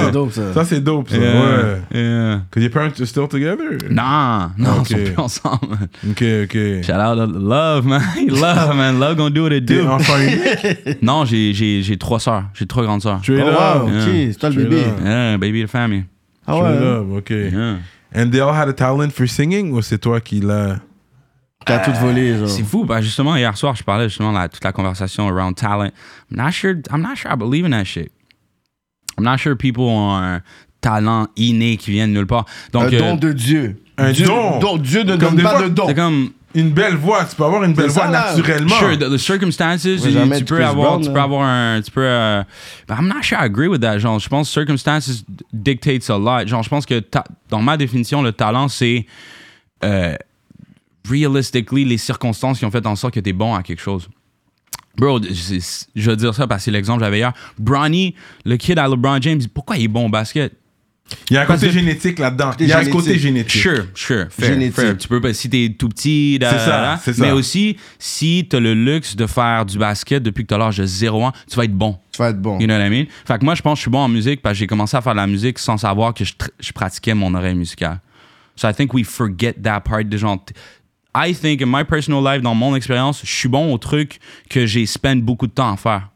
[0.04, 0.54] c'est dope, ça.
[0.54, 1.18] Ça, c'est dope, ça.
[1.18, 1.82] Yeah, Ouais.
[1.94, 2.42] yeah.
[2.52, 3.78] Cause your parents are still together?
[3.90, 4.90] Non, non, Ok.
[4.92, 5.78] ils sont plus ensemble.
[6.10, 6.84] Ok, ok.
[6.84, 8.02] Shout out to Love, man.
[8.30, 9.00] Love, man.
[9.00, 9.88] Love gonna do what it T'es do.
[9.88, 11.02] enfant unique?
[11.02, 12.44] Non, j'ai, j'ai, j'ai trois sœurs.
[12.54, 13.22] J'ai trois grandes sœurs.
[13.28, 13.46] Oh, up.
[13.48, 13.92] wow, ok.
[13.92, 14.32] Yeah.
[14.32, 14.84] C'est toi le bébé.
[15.04, 16.04] Yeah, baby the family.
[16.48, 16.70] Ah ouais.
[16.78, 17.30] up, ok.
[17.30, 17.76] Yeah.
[18.14, 20.78] And they all had a talent for singing ou c'est toi qui l'as.
[21.66, 22.48] T'as tout volé, genre.
[22.50, 22.86] C'est fou.
[22.86, 25.90] Bah, justement, hier soir, je parlais justement de la- toute la conversation around talent.
[26.32, 28.12] I'm not sure, I'm not sure I believe in that shit.
[29.18, 30.42] I'm not sure people ont un
[30.82, 32.46] talent inné qui vient de nulle part.
[32.72, 33.82] Donc, Un euh, don de Dieu.
[33.98, 34.78] Un Dieu, don.
[34.78, 35.88] Dieu ne Comme donne pas fois- de don.
[35.88, 38.34] c'est comme, Une belle voix, tu peux avoir une belle voix ça, là.
[38.36, 38.76] naturellement.
[38.76, 41.14] Sure, the, the circumstances, tu tu peux avoir, tu là.
[41.14, 42.02] peux avoir un, tu peux.
[42.06, 42.44] euh,
[42.88, 43.98] but I'm not sure I agree with that.
[44.00, 46.46] Genre, je pense circumstances dictates a lot.
[46.48, 49.06] Genre, je pense que ta- dans ma définition, le talent c'est
[49.84, 50.16] euh,
[51.10, 54.08] realistically les circonstances qui ont fait en sorte que t'es bon à quelque chose.
[54.98, 57.34] Bro, je veux dire ça parce que c'est l'exemple que j'avais hier.
[57.60, 58.16] Bronny,
[58.46, 60.54] le kid à LeBron James, pourquoi il est bon au basket?
[61.30, 62.52] Il y a un côté que- génétique là-dedans.
[62.60, 63.62] Il y a un côté génétique.
[63.62, 64.76] Sure, sure, fair, Génétique.
[64.76, 64.98] fair.
[64.98, 66.98] Tu peux pas, si t'es tout petit, da, C'est ça, da, da.
[67.04, 67.22] c'est ça.
[67.22, 70.86] mais aussi, si t'as le luxe de faire du basket depuis que t'as l'âge de
[70.86, 72.00] 0 ans, tu vas être bon.
[72.12, 72.58] Tu vas être bon.
[72.60, 73.06] You know what I mean?
[73.28, 74.98] Fait que moi, je pense que je suis bon en musique parce que j'ai commencé
[74.98, 78.00] à faire de la musique sans savoir que je pratiquais mon oreille musicale.
[78.56, 80.44] So I think we forget that part de genre.
[81.16, 84.66] I think in my personal life, dans mon expérience, je suis bon au truc que
[84.66, 86.10] j'ai spend beaucoup de temps à faire.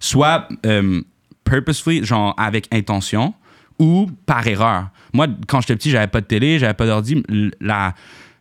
[0.00, 1.02] Soit euh,
[1.44, 3.32] purposefully, genre avec intention,
[3.78, 4.88] ou par erreur.
[5.12, 7.22] Moi, quand j'étais petit, j'avais pas de télé, j'avais pas d'ordi.
[7.60, 7.94] La,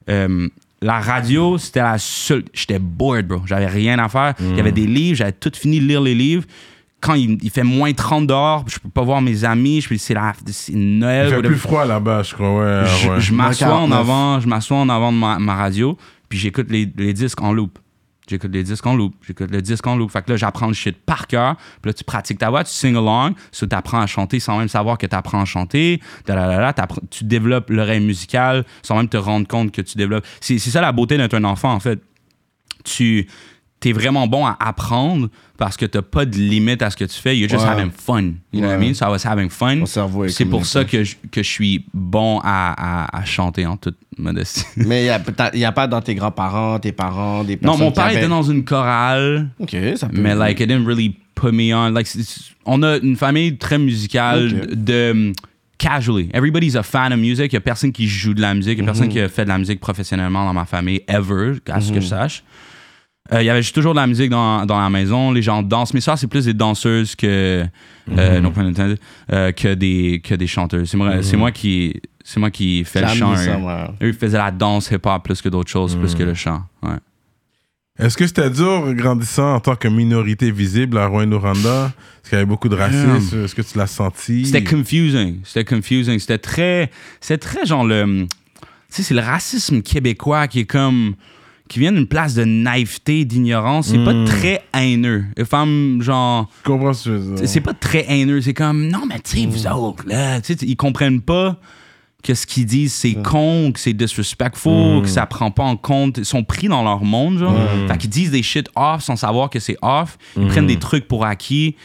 [0.09, 0.47] euh,
[0.81, 2.45] la radio, c'était la seule.
[2.53, 3.41] J'étais bored, bro.
[3.45, 4.33] J'avais rien à faire.
[4.39, 6.45] Il y avait des livres, j'avais tout fini de lire les livres.
[7.01, 9.97] Quand il, il fait moins 30 dehors, je peux pas voir mes amis, je peux-
[9.97, 11.27] c'est la- c'est Noël.
[11.29, 12.57] Il fait plus froid là-bas, je crois.
[12.59, 13.21] Ouais, Je, ouais.
[13.21, 13.99] je m'assois en 49.
[13.99, 17.53] avant, je m'assois en avant de ma, ma radio, puis j'écoute les, les disques en
[17.53, 17.79] loop.
[18.29, 20.11] J'écoute les disques en loop, j'écoute le disque en loop.
[20.11, 21.55] Fait que là, j'apprends le shit par cœur.
[21.81, 24.59] Puis là, tu pratiques ta voix, tu sing along, so tu apprends à chanter sans
[24.59, 25.99] même savoir que tu apprends à chanter.
[27.09, 30.25] Tu développes l'oreille musicale sans même te rendre compte que tu développes.
[30.41, 31.99] C'est c'est ça la beauté d'être un enfant, en fait.
[32.83, 33.27] Tu
[33.85, 37.19] es vraiment bon à apprendre parce que t'as pas de limite à ce que tu
[37.19, 37.37] fais.
[37.37, 37.69] You're just Ouais.
[37.71, 38.33] having fun.
[38.51, 38.93] You know what I mean?
[38.93, 39.85] So I was having fun.
[40.27, 43.95] C'est pour ça que je, que je suis bon à, à, à chanter en toute
[44.17, 44.65] modestie.
[44.75, 48.09] Mais il n'y a, pas dans tes grands-parents, tes parents, des personnes non, mon père
[48.09, 50.19] était dans une chorale, Ok, ça peut.
[50.19, 51.89] mais like, it didn't really put me on.
[51.93, 52.07] Like,
[52.65, 55.33] on a une famille très musicale de um,
[55.77, 56.29] casually.
[56.33, 57.53] Everybody's a fan of music.
[57.53, 58.73] Il y a personne qui joue de la musique.
[58.77, 61.53] Il y a personne qui a fait de la musique professionnellement dans ma famille, ever,
[61.69, 62.43] à ce que je sache.
[63.31, 65.31] Euh, Il y avait juste toujours de la musique dans, dans la maison.
[65.31, 65.93] Les gens dansent.
[65.93, 67.65] Mes soeurs, c'est plus des danseuses que,
[68.17, 68.99] euh, intended,
[69.31, 70.89] euh, que, des, que des chanteuses.
[70.89, 73.35] C'est moi, c'est moi qui, c'est moi qui fais le chant.
[73.35, 73.57] ça, eux.
[73.59, 73.93] moi.
[74.01, 76.63] Eux, ils faisaient la danse hip-hop plus que d'autres choses, plus que le chant.
[76.81, 76.97] Ouais.
[77.99, 81.87] Est-ce que c'était dur grandissant en tant que minorité visible à Rouen-Noranda
[82.23, 83.43] Est-ce qu'il y avait beaucoup de racisme?
[83.43, 84.45] Est-ce que tu l'as senti?
[84.45, 85.41] C'était confusing.
[85.43, 86.17] C'était confusing.
[86.17, 86.91] C'était très.
[87.19, 88.25] C'était très genre le.
[88.25, 91.15] Tu sais, c'est le racisme québécois qui est comme.
[91.69, 93.89] Qui vient d'une place de naïveté, d'ignorance.
[93.89, 95.23] C'est pas très haineux.
[95.37, 96.49] Les femmes, genre.
[96.65, 97.47] Je comprends ce que tu veux dire.
[97.47, 98.41] C'est pas très haineux.
[98.41, 98.87] C'est comme.
[98.87, 100.41] Non, mais tu sais, vous autres, là.
[100.41, 101.57] Tu sais, ils comprennent pas
[102.23, 106.17] que ce qu'ils disent, c'est con, que c'est disrespectful, que ça prend pas en compte.
[106.17, 107.55] Ils sont pris dans leur monde, genre.
[107.87, 110.17] Fait qu'ils disent des shit off sans savoir que c'est off.
[110.35, 111.75] Ils prennent des trucs pour acquis.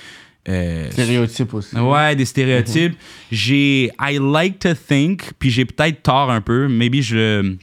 [0.48, 1.76] Euh, Stéréotype aussi.
[1.76, 2.96] Ouais, des stéréotypes.
[3.30, 3.90] J'ai.
[4.00, 7.54] I like to think, puis j'ai peut-être tort un peu, maybe je.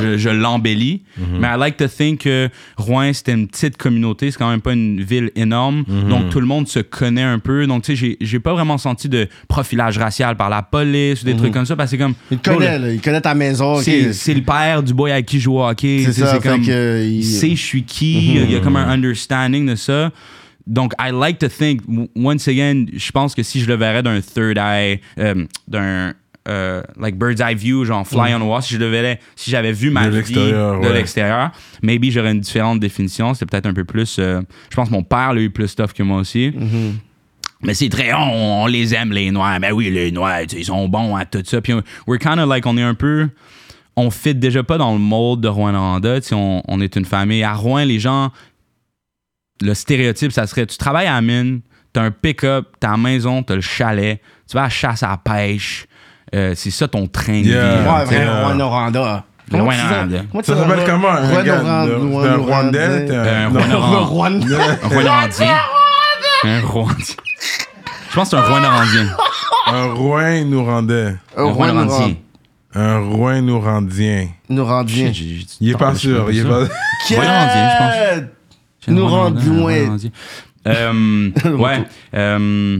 [0.00, 1.02] Je, je l'embellis,
[1.38, 4.72] mais I like to think que Rouen, c'était une petite communauté, c'est quand même pas
[4.74, 7.66] une ville énorme, donc tout le monde se connaît un peu.
[7.66, 11.34] Donc, tu sais, j'ai- pas vraiment senti de profilage racial par la police ou des
[11.36, 12.14] trucs comme ça, parce que c'est comme.
[12.30, 12.92] Il te connaît, là.
[12.92, 13.80] Il connaît ta maison.
[14.12, 16.04] C'est le père du boy avec qui je joue au hockey.
[16.12, 18.34] C'est comme, que il- il sait je suis qui.
[18.36, 20.10] Il y a comme un understanding de ça.
[20.66, 21.80] Donc, I like to think,
[22.14, 26.12] once again, je pense que si je le verrais d'un third eye, euh, d'un
[26.48, 29.50] euh, like bird's eye view, genre fly on the wall, si je le verrais, si
[29.50, 30.92] j'avais vu ma De vie de ouais.
[30.94, 31.50] l'extérieur,
[31.82, 33.34] maybe j'aurais une différente définition.
[33.34, 34.16] C'était peut-être un peu plus.
[34.18, 36.52] euh, je pense que mon père a eu plus tough que moi aussi.
[37.62, 39.60] Mais c'est très, on, on les aime, les Noirs.
[39.60, 41.60] Ben oui, les Noirs, ils sont bons à tout ça.
[41.60, 43.28] Puis, on- we're kind of like, on est un peu.
[43.96, 45.50] On fit déjà pas dans le mode de
[46.22, 47.42] sais, on, on est une famille.
[47.42, 48.30] À Rouen, les gens.
[49.60, 51.60] Le stéréotype, ça serait tu travailles à la mine,
[51.92, 55.08] t'as un pick-up, t'as la maison, t'as le chalet, tu vas à la chasse à
[55.10, 55.84] la pêche.
[56.34, 57.82] Euh, c'est ça ton train de Yeah.
[57.82, 57.88] vie.
[57.88, 58.24] Ouais, tu sais.
[58.24, 59.24] vrai, Rouen Noranda.
[59.50, 60.18] Comment tu Rouen-Noranda.
[60.18, 61.42] dis- comment tu Ça dis- s'appelle comment un Rouen
[62.10, 62.36] Rouen un.
[62.36, 63.48] Rwandais t'es Un.
[63.48, 64.58] Rouen- Un Rouen-Norandien.
[64.82, 65.56] Un Rouen-Norandien.
[68.10, 69.06] Je pense que c'est un Rouen-Norandien.
[69.66, 71.14] Un Rouen-Nourandais.
[71.36, 72.14] Un Un Rouen Rouen-Norandien.
[72.74, 74.28] Un Rouen-Nourandien.
[74.48, 75.06] Norandien.
[75.12, 76.30] J'ai- j'ai- Il est pas sûr.
[76.30, 76.60] Il est pas...
[77.08, 78.22] Je pense.
[78.88, 79.04] Nous Nous
[80.66, 81.84] Euh, ouais.
[82.14, 82.78] euh,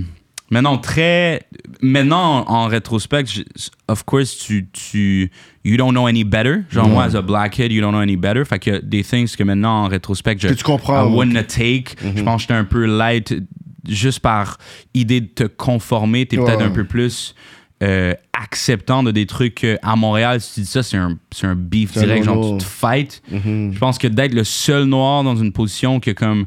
[0.50, 1.42] maintenant, très.
[1.82, 3.42] Maintenant, en rétrospect, je-
[3.88, 5.30] of course, tu, tu.
[5.64, 6.62] You don't know any better.
[6.70, 8.44] Genre, moi, as a black kid, you don't know any better.
[8.44, 10.48] Fait que des things que maintenant, en rétrospect, je.
[10.48, 11.96] Que tu comprends, I wouldn't take.
[12.16, 13.34] Je pense que j'étais un peu light
[13.88, 14.58] juste par
[14.94, 16.26] idée de te conformer.
[16.26, 16.64] T'es peut-être Ouais.
[16.64, 17.34] un peu plus.
[17.82, 21.46] Euh, acceptant de des trucs que, à Montréal, si tu dis ça, c'est un, c'est
[21.46, 23.22] un beef C'est un direct, genre tu te fight.
[23.32, 26.46] Je pense que d'être le seul noir dans une position que comme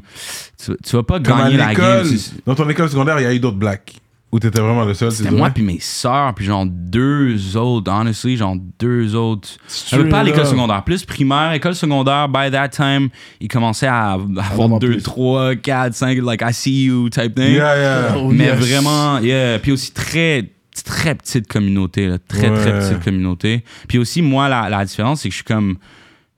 [0.64, 2.06] tu, tu vas pas Comme gagner la game.
[2.46, 3.94] dans ton école secondaire, il y a eu d'autres blacks.
[4.32, 7.88] Où t'étais vraiment le seul, c'est C'était moi puis mes sœurs puis genre deux autres,
[7.92, 9.48] honestly, genre deux autres.
[9.68, 12.28] Straight Euh, pas à l'école secondaire, plus primaire, école secondaire.
[12.28, 14.14] By that time, ils commençaient à
[14.50, 15.02] avoir deux, plus.
[15.04, 17.52] trois, quatre, cinq, like I see you type thing.
[17.54, 18.14] Yeah, yeah.
[18.16, 18.58] Oh, Mais yes.
[18.58, 19.60] vraiment, yeah.
[19.60, 20.50] Puis aussi très,
[20.82, 22.18] très petite communauté, là.
[22.18, 23.62] Très, très petite communauté.
[23.86, 25.76] Puis aussi, moi, la, la différence, c'est que je suis comme.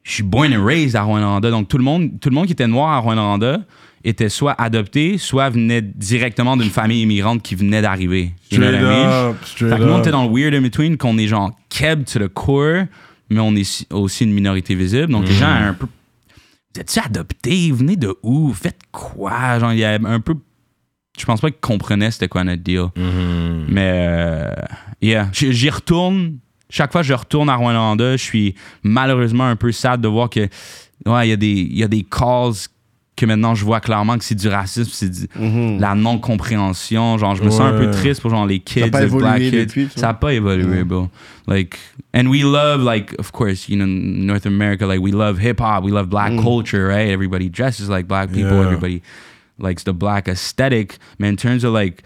[0.02, 1.50] Je suis born and raised à Rwanda.
[1.50, 3.60] Donc, tout le monde, tout le monde qui était noir à Rwanda
[4.04, 8.30] était soit adopté, soit venait directement d'une famille immigrante qui venait d'arriver.
[8.50, 8.56] Fait
[9.78, 12.28] que nous, on était dans le weird in between, qu'on est genre keb to the
[12.28, 12.84] core,
[13.30, 15.10] mais on est si- aussi une minorité visible.
[15.10, 15.64] Donc, les gens, Mm.
[15.70, 15.86] un peu.
[16.74, 17.70] Vous êtes-tu adoptés?
[17.72, 18.52] Vous venez de où?
[18.52, 19.58] Faites quoi?
[19.58, 20.34] Genre, il y a un peu.
[21.18, 22.86] Je pense pas qu'ils comprenaient c'était quoi notre deal.
[22.96, 23.64] Mm-hmm.
[23.68, 24.50] Mais, euh,
[25.00, 25.28] yeah.
[25.32, 26.38] J'y retourne.
[26.68, 30.28] Chaque fois que je retourne à Rwanda, je suis malheureusement un peu sad de voir
[30.28, 30.40] que,
[31.06, 32.54] ouais, il y, a des- y a des calls
[33.14, 37.16] que maintenant je vois clairement que c'est du racisme, c'est du- la non-compréhension.
[37.18, 39.38] Genre, je me sens un peu triste pour genre les kids, a pas les black
[39.40, 39.50] kids.
[39.52, 41.08] depuis, ça a pas évolué, bro.
[41.46, 41.78] Like,
[42.14, 45.84] and we love, like, of course, you know, North America, like, we love hip hop,
[45.84, 47.08] we love black culture, right?
[47.08, 48.64] Everybody dresses like black people, Yeah.
[48.66, 49.02] everybody
[49.58, 50.98] likes the black aesthetic.
[51.18, 52.02] Mais in terms of like,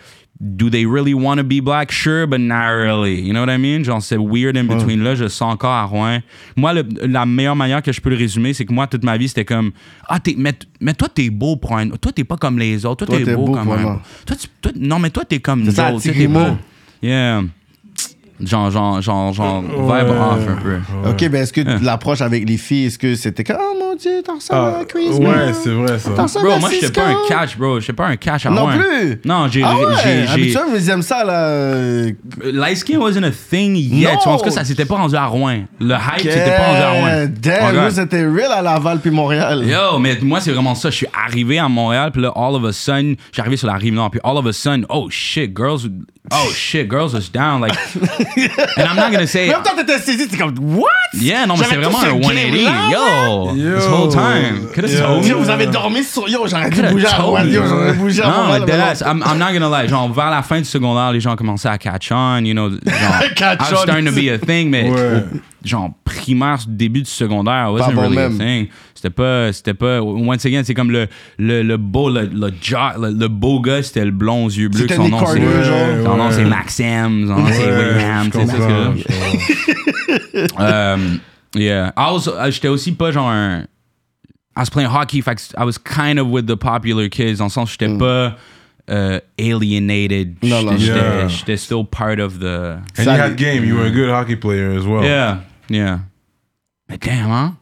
[0.56, 1.90] do they really want to be black?
[1.92, 3.20] Sure, but not really.
[3.20, 3.84] You know what I mean?
[3.84, 5.02] Genre, c'est weird in between.
[5.04, 6.20] Là, je sens encore à Rouen.
[6.56, 9.18] Moi, le- la meilleure manière que je peux le résumer, c'est que moi, toute ma
[9.18, 9.72] vie, c'était comme
[10.08, 11.90] Ah, t'es, mais, mais toi, t'es beau pour un.
[11.90, 13.04] Toi, t'es pas comme les autres.
[13.04, 13.68] Toi, Toi, t'es t'es beau, beau un.
[13.68, 16.02] un- Toi, tu- toi- non, mais toi, t'es comme C'est ça, autres.
[16.02, 16.56] tu sais, petit T'es beau.
[17.02, 17.42] Yeah.
[18.42, 20.78] Genre, genre, genre, genre, vibe off un peu.
[21.10, 24.22] Ok, ben est-ce que l'approche avec les filles, est-ce que c'était comme, oh mon dieu,
[24.24, 26.10] t'en Ah, à Chris ouais, c'est vrai ça.
[26.10, 27.80] Bro, moi, j'étais pas un catch, bro.
[27.80, 29.20] J'étais pas un catch à Non plus.
[29.24, 29.62] Non, j'ai.
[29.62, 31.32] Ah ouais, j'ai- j'ai- habituellement, ils aiment ça, là.
[31.48, 32.12] euh,
[32.44, 34.08] Light skin wasn't a thing yet.
[34.12, 34.18] Non.
[34.18, 35.64] Tu vois, en tout cas, ça s'était pas rendu à Rouen?
[35.80, 37.28] Le hype, c'était pas rendu à Rouen.
[37.42, 39.64] Damn, nous, c'était real à Laval puis Montréal.
[39.66, 40.90] Yo, mais moi, c'est vraiment ça.
[40.90, 43.74] Je suis arrivé à Montréal, puis là, all of a sudden, j'ai arrivé sur la
[43.74, 45.80] rive nord, puis all of a sudden, oh shit, girls,
[46.32, 47.60] oh shit, girls was down.
[47.60, 47.74] Like,
[48.36, 49.48] and I'm not gonna say.
[49.50, 50.86] Même quand t'étais saisi, t'es comme, what?
[51.14, 52.34] Yeah, non, mais c'est vraiment un ce 180.
[52.34, 53.76] game-là, Yo, Yo.
[53.78, 54.68] this whole time.
[54.74, 55.06] Could've Yeah.
[55.06, 55.28] told me.
[55.28, 56.28] Yo, vous avez dormi sur.
[56.28, 57.48] Yo, j'aurais dû bouger à Montréal.
[57.52, 58.62] Yo, j'aurais bougé à Non, Montréal.
[58.66, 58.84] mais maintenant.
[58.86, 59.88] deadass, I'm, I'm not gonna lie.
[59.88, 62.70] Genre, vers la fin du secondaire, les gens commençaient à catch on, you know.
[62.70, 62.78] Genre,
[63.36, 63.82] Catch I was on.
[63.82, 65.24] starting to be a thing, mais Ouais.
[65.64, 68.68] genre, primaire, début du secondaire, it wasn't really a thing.
[69.02, 71.06] C'était pas, c'était pas, once again, c'est comme le,
[71.38, 74.86] le, le beau, le, le, le, le beau gars, c'était le blond aux yeux bleus.
[74.94, 76.04] Son nom, c'est, genre?
[76.04, 76.32] son nom, Ouais.
[76.32, 80.62] c'est Maxime, son nom, c'est Ouais, William, c'est ça je comprends.
[80.62, 81.20] um,
[81.54, 81.92] yeah.
[81.96, 83.62] I was, uh, j'étais aussi pas genre un.
[84.56, 87.50] I was playing hockey, que I was kind of with the popular kids, dans le
[87.50, 88.36] sens j'étais pas
[88.88, 90.36] uh, alienated.
[90.42, 90.48] Mm.
[90.48, 91.28] Non, J'étais- yeah.
[91.28, 92.76] J'étais still part of the.
[92.98, 93.64] And you had game.
[93.64, 95.02] You were a good hockey player as well.
[95.04, 95.38] Yeah,
[95.70, 96.00] yeah.
[96.90, 97.56] Mais damn, hein?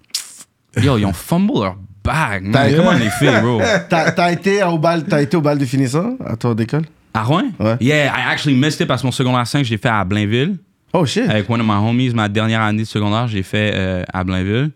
[0.82, 2.44] Yo, ils ont fumble leur bag.
[2.44, 2.74] man.
[2.76, 3.60] Comment les filles, bro?
[3.88, 6.84] T'as t'as été au bal, t'as été au bal de finissant à toi d'école?
[7.14, 7.50] À Rouen?
[7.58, 7.76] Ouais.
[7.80, 10.56] Yeah, I actually missed it parce que mon secondaire 5, je l'ai fait à Blainville.
[10.92, 11.28] Oh shit.
[11.28, 14.70] avec one of my homies, ma dernière année de secondaire, j'ai fait euh, à Blainville.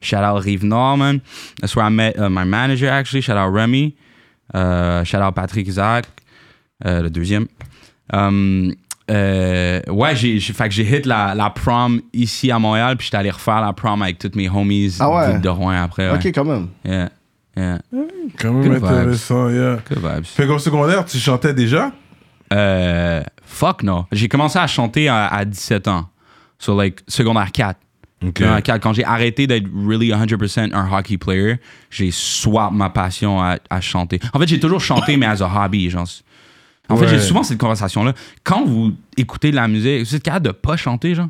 [0.00, 1.20] Shout out Rive-Nord, man.
[1.60, 3.22] That's where I met uh, my manager, actually.
[3.22, 3.94] Shout out Remy.
[4.54, 6.06] Uh, shout out Patrick Isaac,
[6.84, 7.46] euh, le deuxième.
[8.12, 8.72] Um,
[9.10, 13.06] euh, ouais, j'ai, j'ai- fait que j'ai hit la, la prom ici à Montréal, puis
[13.06, 15.34] j'étais allé refaire la prom avec toutes mes homies Ah ouais?
[15.34, 16.10] de, de Rouen après.
[16.10, 16.16] ouais.
[16.16, 16.68] Ok, quand même.
[16.84, 17.08] Yeah,
[17.56, 17.78] yeah.
[18.38, 18.84] Quand même Good vibes.
[18.84, 19.78] intéressant, yeah.
[19.88, 20.24] Good vibes.
[20.24, 21.92] Fait qu'au secondaire, tu chantais déjà?
[22.52, 24.06] Euh, fuck no.
[24.12, 26.08] J'ai commencé à chanter à, à 17 ans.
[26.58, 27.78] So, like, secondaire 4.
[28.24, 28.38] Ok.
[28.38, 28.80] Secondaire 4.
[28.82, 31.56] Quand j'ai arrêté d'être really 100% un hockey player,
[31.90, 34.20] j'ai swap ma passion à, à chanter.
[34.32, 36.06] En fait, j'ai toujours chanté, mais as a hobby, genre.
[36.88, 37.10] En fait, Ouais.
[37.10, 38.14] j'ai souvent cette conversation-là.
[38.44, 41.28] Quand vous écoutez de la musique, vous êtes capable de pas chanter, genre?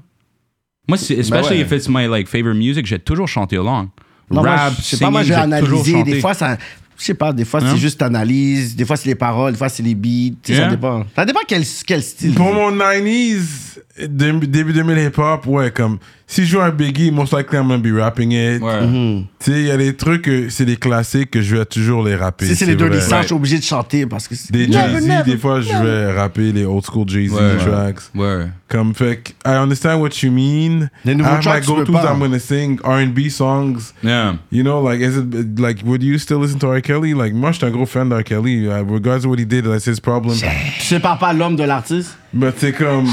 [0.89, 1.61] Moi, especially Ben ouais.
[1.61, 3.89] if it's my like favorite music, j'ai toujours chanté along.
[4.31, 5.93] Non, moi, Rap, sais pas, moi, j'ai toujours analysé.
[5.93, 6.13] chanté.
[6.13, 6.57] Des fois, ça.
[6.99, 7.73] Je sais pas, des fois, Hein?
[7.73, 8.75] c'est juste analyse.
[8.75, 9.53] Des fois, c'est les paroles.
[9.53, 10.35] Des fois, c'est les beats.
[10.47, 11.05] Ça dépend.
[11.15, 12.35] Ça dépend quel, quel style.
[12.35, 17.33] Pour mon 90s, dé- début 2000 hip-hop, ouais, comme si je joue un Biggie, most
[17.33, 18.61] likely I'm gonna be rapping it.
[18.61, 18.81] Ouais.
[18.87, 19.27] Mhm.
[19.39, 22.17] Tu sais, il y a des trucs, c'est des classiques que je vais toujours les
[22.17, 22.47] rapper.
[22.47, 23.01] Si c'est les Dirty.
[23.01, 24.51] South, je suis obligé de chanter parce que c'est.
[24.51, 27.57] Des Jay-Z, des fois, je vais rapper les old school Jay-Z Ouais.
[27.65, 28.01] tracks.
[28.15, 28.47] Ouais.
[28.69, 30.89] Comme fait que, I understand what you mean.
[31.05, 31.99] Les nouveaux I my tracks, peux go-tos.
[31.99, 33.93] I'm gonna sing R&B songs.
[34.03, 34.35] Yeah.
[34.51, 36.81] You know, like, is it, like, would you still listen to R.
[36.83, 37.15] Kelly?
[37.15, 38.25] Like, moi, je suis un gros fan de R.
[38.25, 38.67] Kelly.
[38.67, 40.35] Uh, regardless of what he did, that's his problem.
[40.37, 42.17] Tu sépares pas l'homme de l'artiste?
[42.35, 43.07] Mais c'est comme,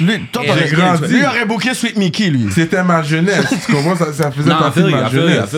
[0.00, 1.12] Lui, toi, t'aurais grandi.
[1.12, 2.46] Lui, aurait booké Sweet Mickey, lui.
[2.54, 3.46] C'était ma jeunesse.
[3.66, 3.96] tu comprends?
[3.96, 5.52] Ça, ça faisait partie de ma jeunesse.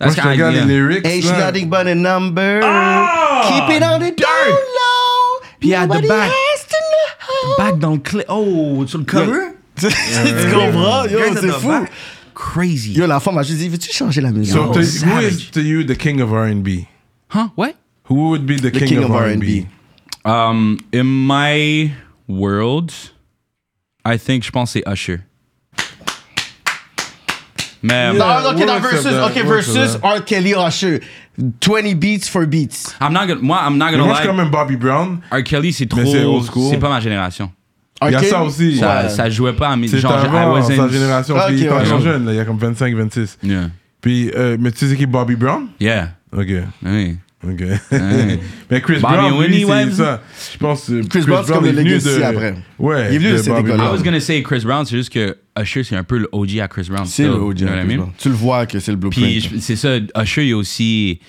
[0.00, 1.04] Moi, je regarde les lyrics.
[1.04, 1.46] H là.
[1.46, 2.60] nothing but a number?
[2.62, 3.42] Ah!
[3.48, 5.46] Keep it on the down low.
[5.58, 6.30] Puis at the back.
[7.56, 8.24] Back dans le clip.
[8.28, 9.54] Oh, sur le cover?
[9.76, 9.86] tu
[10.54, 11.04] comprends?
[11.06, 11.86] Yo, c'est fou.
[12.34, 12.92] Crazy.
[12.92, 14.54] Yo, la femme m'a juste dit, veux-tu changer la musique?
[14.54, 16.86] So, to, who is to you the king of R&B?
[17.30, 17.48] Huh?
[17.56, 17.74] What?
[18.04, 19.66] Who would be the, The king, of, R&B?
[20.24, 21.92] Um, in my
[22.28, 22.92] world,
[24.04, 25.24] I think je pense que c'est Usher.
[27.82, 30.24] Mais Non, Yeah, dans accept versus, that, ok, we'll versus R.
[30.24, 31.00] Kelly Usher.
[31.60, 32.94] 20 beats for beats.
[33.00, 34.26] I'm not gonna, moi, I'm not gonna moi, je suis lie.
[34.36, 35.20] comme un Bobby Brown.
[35.30, 35.42] R.
[35.44, 36.04] Kelly, c'est trop.
[36.04, 36.70] C'est old school.
[36.70, 37.50] C'est pas ma génération.
[38.04, 38.76] Il y a ça aussi.
[38.78, 39.08] Ça, Ouais.
[39.08, 39.88] ça jouait pas à mes.
[39.88, 40.76] C'est Genre, I avant wasn't.
[40.76, 41.34] sa génération.
[41.36, 42.00] Ah, parce qu'il ok, est ouais.
[42.02, 42.26] jeune.
[42.26, 43.38] là, il y a comme 25, 26.
[43.42, 43.70] Yeah.
[44.00, 45.66] Puis, euh, mais tu sais qui Bobby Brown?
[45.80, 46.10] Yeah.
[46.36, 46.46] Ok.
[46.84, 47.16] Oui.
[47.44, 47.60] Ok.
[47.60, 47.78] Ouais.
[48.70, 49.90] mais Chris Bobby Brown, lui, Winnie, c'est ouais.
[49.92, 50.22] ça.
[50.52, 52.22] Je pense que Chris Brown, c'est comme est le venu de...
[52.22, 52.54] après.
[52.80, 53.08] Ouais.
[53.10, 53.84] Il est venu de cette Bobby école-là.
[53.84, 56.58] I was gonna say Chris Brown, c'est juste que Usher, c'est un peu le OG
[56.58, 57.06] à Chris Brown.
[57.06, 57.60] C'est still, le OG.
[57.60, 57.96] I Chris?
[57.96, 58.10] Brown.
[58.18, 59.54] Tu le vois que c'est le Puis blueprint.
[59.54, 61.20] je- c'est ça, Usher, il y a aussi,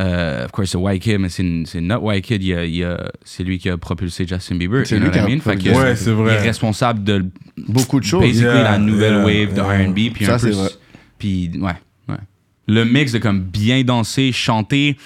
[0.00, 2.96] euh, of course, c'est White Kid, mais c'est une- c'est not White Kid, il il
[3.24, 4.86] c'est lui qui a propulsé Justin Bieber.
[4.86, 5.38] C'est lui qui a mean?
[5.40, 6.32] Fait que, propulsé- Ouais, c'est vrai.
[6.32, 7.26] Il est responsable de
[7.68, 8.22] Beaucoup de choses.
[8.22, 9.86] basically Yeah, la nouvelle yeah, wave de yeah.
[9.88, 10.14] R&B.
[10.14, 10.70] Puis Ça, c'est vrai.
[11.18, 11.72] Puis, ouais,
[12.08, 12.14] ouais.
[12.68, 14.96] Le mix de comme bien danser, chanter.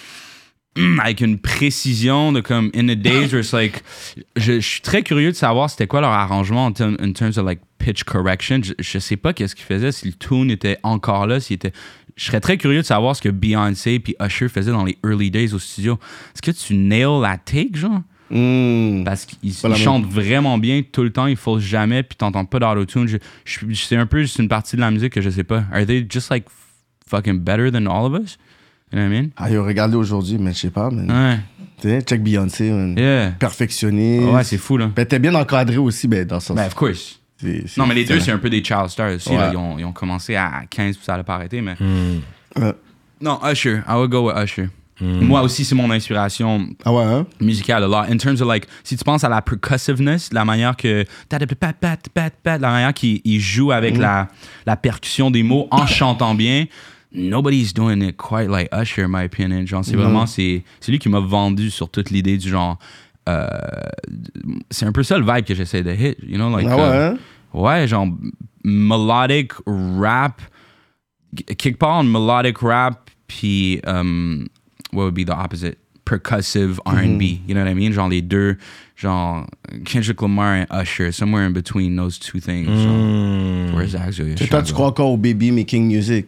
[1.02, 3.82] avec une précision de comme in the days where it's like
[4.36, 7.38] je, je suis très curieux de savoir c'était quoi leur arrangement en term- in terms
[7.38, 10.78] of like pitch correction je, je sais pas qu'est-ce qu'ils faisaient si le tune était
[10.82, 11.72] encore là s'il était
[12.16, 15.30] je serais très curieux de savoir ce que Beyoncé puis Usher faisaient dans les early
[15.30, 15.98] days au studio
[16.34, 18.00] est-ce que tu nail la take genre?
[18.34, 19.04] Hmm.
[19.04, 23.06] parce qu'ils chantent vraiment bien tout le temps, ils faussent jamais, puis t'entends pas d'autotune.
[23.06, 25.64] Je, je, c'est un peu juste une partie de la musique que je sais pas.
[25.70, 26.46] Are they just like
[27.06, 28.38] fucking better than all of us?
[28.92, 31.06] You know what I Ah, yo, regardez aujourd'hui, mais je sais pas, man.
[31.06, 31.38] mean?
[31.80, 32.94] Tu sais, check Beyoncé, man.
[32.94, 33.02] Ouais.
[33.02, 33.30] Yeah.
[33.38, 34.26] Perfectionniste.
[34.28, 34.90] Ouais, c'est fou, là.
[34.94, 36.54] Ben, t'es bien encadré aussi, ben, dans ça.
[36.54, 37.18] Ben, of course.
[37.38, 39.30] C'est- c'est- Non, mais les deux, c'est- un peu des child stars aussi.
[39.34, 39.46] là.
[39.48, 39.52] Ouais.
[39.52, 41.74] Ils, ont, ils ont commencé à 15 puis ça n'a pas arrêté, mais.
[42.56, 42.72] Ouais.
[43.20, 43.80] Non, Usher.
[43.88, 44.68] I would go with Usher.
[45.00, 47.26] Moi aussi, c'est mon inspiration Ah ouais, hein?
[47.40, 48.12] musicale a lot.
[48.12, 51.04] In terms of like, si tu penses à la percussiveness, la manière que.
[51.32, 54.28] La manière qu'il il joue avec la,
[54.64, 56.66] la percussion des mots en chantant bien.
[57.14, 59.66] Nobody's doing it quite like Usher, in my opinion.
[59.66, 62.78] Genre, c'est vraiment, c'est c'est lui qui m'a vendu sur toute l'idée du genre.
[63.28, 63.46] euh,
[64.70, 66.66] c'est un peu ça le vibe que j'essaie de hit, you know, like.
[66.68, 67.18] Ah ouais, euh, hein?
[67.52, 68.08] Ouais, genre
[68.64, 70.40] melodic rap,
[71.78, 74.48] part en melodic rap, puis um,
[74.92, 75.78] what would be the opposite?
[76.04, 77.92] Percussive R&B, you know what I mean?
[77.92, 78.56] Genre les deux,
[78.96, 79.46] genre
[79.84, 82.66] Kendrick Lamar et Usher, somewhere in between those two things.
[82.66, 83.94] Genre, where's?
[83.94, 86.26] Et toi, tu crois encore au baby making music?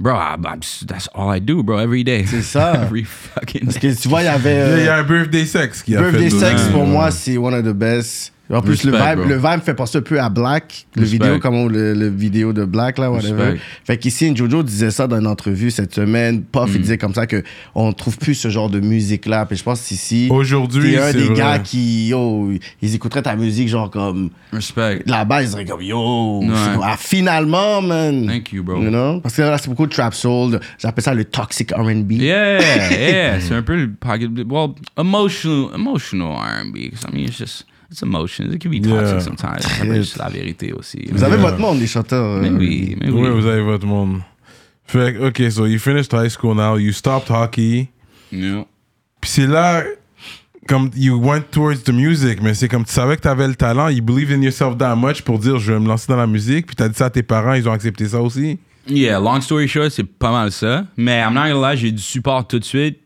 [0.00, 2.24] Bro, I, I'm that's all I do, bro, every day.
[2.24, 2.72] C'est ça.
[2.84, 3.88] every fucking Parce day.
[3.94, 4.78] que tu vois, il y avait.
[4.78, 6.38] Il y euh, a un birthday sex qui a Birthday fait.
[6.38, 8.32] Sex, deux- pour moi, c'est one of the best.
[8.52, 9.24] En plus, le vibe, bro.
[9.28, 11.18] le vibe fait penser un peu à Black, le Respect.
[11.18, 13.42] vidéo, comme on- le, le vidéo de Black, là, whatever.
[13.42, 13.60] Respect.
[13.84, 16.42] Fait qu'ici, Jojo disait ça dans une entrevue cette semaine.
[16.42, 16.74] Puff, Mm.
[16.74, 17.42] il disait comme ça que
[17.74, 19.46] on trouve plus ce genre de musique-là.
[19.46, 21.34] Puis je pense qu'ici, Aujourd'hui, t'es un des vrai.
[21.36, 22.50] gars qui, yo,
[22.82, 25.02] ils écouteraient ta musique, genre comme, Respect.
[25.06, 26.48] là-bas, ils seraient comme, yo, Ouais.
[26.82, 28.26] ah, finalement, man.
[28.26, 28.82] Thank you, bro.
[28.82, 29.20] You know?
[29.20, 30.58] Parce que là, c'est beaucoup de trap soul.
[30.78, 32.12] J'appelle ça le toxic R&B.
[32.12, 32.58] Yeah,
[32.90, 33.40] yeah.
[33.40, 34.30] c'est un peu le pocket.
[34.48, 36.76] Well, emotional, emotional R&B.
[36.76, 38.52] I mean, it's just it's emotions.
[38.52, 39.20] It can be toxic Yeah.
[39.20, 39.60] sometimes.
[39.60, 40.98] C'est un peu juste la vérité aussi.
[41.12, 41.42] Vous avez Yeah.
[41.50, 42.36] votre monde, les chanteurs.
[42.36, 43.22] euh, Mais oui, mais oui.
[43.22, 44.20] Oui, vous avez votre monde.
[44.86, 47.88] Fait que, ok, so you finished high school now, you stopped hockey.
[48.32, 48.64] Yeah.
[49.20, 49.84] Puis c'est là,
[50.68, 53.88] comme you went towards the music, mais c'est comme tu savais que t'avais le talent,
[53.88, 56.66] you believed in yourself that much pour dire je vais me lancer dans la musique,
[56.66, 58.58] puis t'as dit ça à tes parents, ils ont accepté ça aussi.
[58.88, 60.86] Yeah, long story short, c'est pas mal ça.
[60.96, 62.98] Mais I'm not gonna lie, j'ai eu du support tout de suite.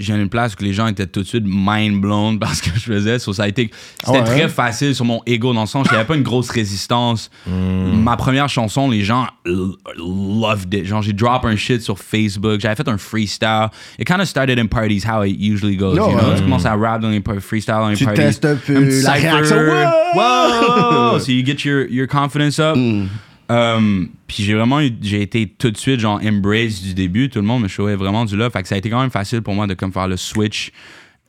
[0.00, 2.70] J'ai une place où les gens étaient tout de suite mind blown par ce que
[2.74, 3.18] je faisais.
[3.18, 3.70] So, ça a été,
[4.02, 4.48] c'était ouais, très hein?
[4.48, 7.30] facile sur mon ego dans le sens avait pas une grosse résistance.
[7.46, 10.86] Ma première chanson, les gens loved it.
[10.86, 12.60] Genre, j'ai drop un shit sur Facebook.
[12.60, 13.68] J'avais fait un freestyle.
[13.98, 15.96] It kind of started in parties how it usually goes.
[15.96, 16.30] No, you know?
[16.30, 16.36] ouais.
[16.36, 18.22] Tu commences à rap dans les freestyle dans les Tu parties.
[18.22, 19.56] testes un peu petit la réaction.
[20.16, 21.12] Wow!
[21.12, 21.18] Wow!
[21.18, 22.76] So you get your, your confidence up.
[23.50, 27.28] Um, puis j'ai vraiment eu- j'ai été tout de suite genre embrace du début.
[27.28, 28.52] Tout le monde me showait vraiment du love.
[28.52, 30.70] Fait que ça a été quand même facile pour moi de comme faire le switch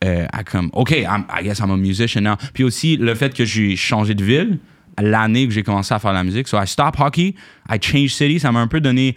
[0.03, 2.35] euh, à comme ok I'm- I guess I'm a musician now.
[2.53, 4.59] Puis aussi le fait que j'ai changé de ville
[5.01, 6.47] l'année que j'ai commencé à faire la musique.
[6.47, 7.33] So I stopped hockey
[7.69, 8.39] I changed city.
[8.39, 9.15] Ça m'a un peu donné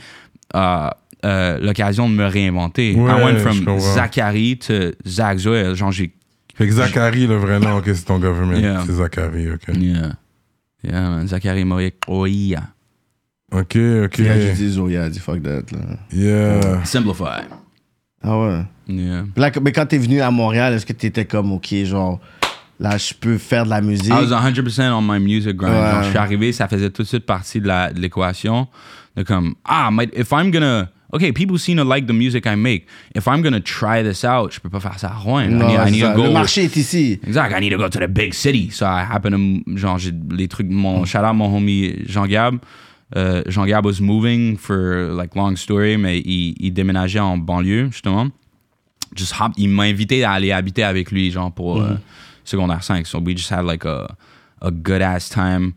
[0.54, 0.88] euh,
[1.26, 2.94] euh, l'occasion de me réinventer.
[2.94, 3.78] Ouais, I went from.
[3.80, 6.12] Zachary to Zach Zoe genre j'ai
[6.54, 8.56] Fait que Zachary, le vrai nom, ok, c'est ton government.
[8.58, 8.82] Yeah.
[8.86, 9.74] C'est Zachary, ok.
[9.76, 10.12] yeah.
[10.84, 11.26] Yeah man.
[11.26, 11.92] Zachary Moïse.
[12.06, 12.26] Oh
[13.54, 14.18] yeah Ok, ok.
[14.18, 15.62] Là, j'ai dit Zoya, dit fuck that.
[15.72, 15.96] Là.
[16.12, 16.84] Yeah.
[16.84, 17.42] simplify
[18.22, 18.62] Ah ouais.
[18.88, 22.20] yeah Là, mais quand t'es venu à Montréal, est-ce que t'étais comme, ok, genre,
[22.80, 24.08] là, je peux faire de la musique?
[24.08, 25.74] I was 100% on my music grind.
[25.74, 25.90] Ouais.
[25.90, 28.66] Genre, je suis arrivé, ça faisait tout de suite partie de la- de l'équation.
[29.16, 30.88] De comme, ah, my- if I'm gonna.
[31.12, 32.86] Okay, people seem to like the music I make.
[33.14, 35.42] If I'm gonna try this out, je peux pas faire ça à Rouen.
[35.44, 36.10] I Non, need, I need ça.
[36.10, 36.24] to go.
[36.24, 37.20] Le marché est ici.
[37.24, 38.70] Exact, I need to go to the big city.
[38.72, 39.30] So I happen
[39.64, 39.76] to.
[39.76, 40.68] Genre, j'ai les trucs.
[40.68, 42.56] Mon shout out mon homie Jean-Gab.
[43.16, 48.28] Euh, Jean-Gab was moving for like long story, mais il, il déménageait en banlieue, justement.
[49.14, 51.94] Just hop, il m'a invité à aller habiter avec lui, genre pour euh,
[52.44, 53.06] secondaire 5.
[53.06, 54.08] So we just had like a,
[54.60, 55.72] a good ass time.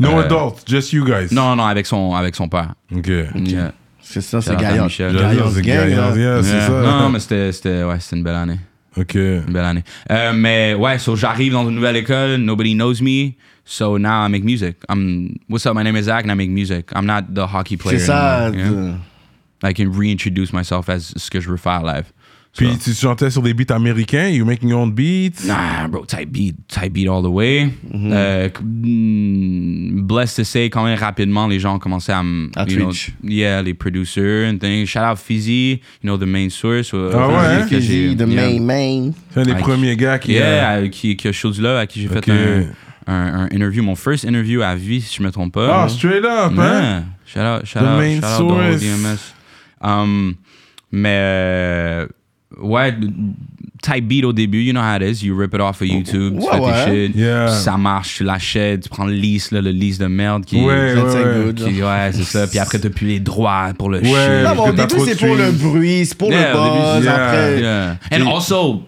[0.00, 1.28] No Euh, adults, just you guys.
[1.32, 2.74] Non, non, avec son, avec son père.
[2.92, 3.06] Ok.
[3.06, 3.72] Yeah.
[4.02, 4.88] C'est ça, c'est gaillard.
[4.88, 6.16] Gaillard c'est gang, gaillard, là.
[6.16, 6.66] yeah, c'est Yeah.
[6.66, 6.80] ça.
[6.82, 8.58] Non, non, mais c'était, c'était, ouais, c'était une belle année.
[8.96, 9.14] Ok.
[9.14, 9.84] Une belle année.
[10.10, 13.32] Euh, mais ouais, so j'arrive dans une nouvelle école, nobody knows me,
[13.64, 14.76] so now I make music.
[14.88, 16.90] I'm, what's up, my name is Zach and I make music.
[16.94, 18.46] I'm not the hockey player C'est ça.
[18.46, 18.96] anymore, you know?
[19.62, 22.06] I can reintroduce myself as ce que je veux faire live.
[22.56, 25.46] Puis tu chantais sur des beats américains, you making your own beats.
[25.46, 27.70] Nah, bro, type beat, type beat all the way.
[27.94, 32.50] Euh, mm, blessed to say, quand même rapidement, les gens ont commencé à me.
[32.56, 33.12] À you know, Twitch.
[33.22, 34.86] yeah, les producers and things.
[34.86, 36.90] Shout out Fizzy, you know, the main source.
[36.92, 37.66] euh, Ah ouais, hein?
[37.68, 38.50] Fizzy, the yeah.
[38.50, 39.12] main, main.
[39.32, 40.32] C'est un des premiers gars qui.
[40.32, 42.24] Yeah, euh, euh, qui, qui a chose là, à qui j'ai Ok.
[42.24, 42.64] fait un,
[43.06, 45.84] un, un interview, mon first interview à vie, si je me trompe pas.
[45.84, 46.58] Ah, straight up, hein?
[46.58, 47.04] Yeah.
[47.26, 48.80] Shout out, shout The out, main shout out source.
[48.80, 49.34] DMS.
[49.82, 50.34] Um,
[50.92, 52.06] mais euh,
[52.60, 52.94] ouais,
[53.82, 55.24] type beat au début, you know how it is.
[55.24, 56.84] You rip it off of YouTube, tu Ouais, fais ouais.
[56.84, 57.16] tes shit.
[57.16, 57.48] Yeah.
[57.48, 60.60] ça marche, tu l'achètes, tu prends le lease, là, le lease de merde qui.
[60.62, 61.24] Ouais, 25
[61.56, 62.10] ouais.
[62.12, 62.46] c'est ça.
[62.46, 64.04] Puis après, t'as plus les droits pour le Ouais.
[64.04, 64.44] shit.
[64.44, 66.58] Non, mais que au début, c'est pour le bruit, c'est pour Yeah, le
[66.98, 67.04] buzz.
[67.04, 67.14] yeah.
[67.14, 67.96] Après, Yeah.
[68.12, 68.82] And also,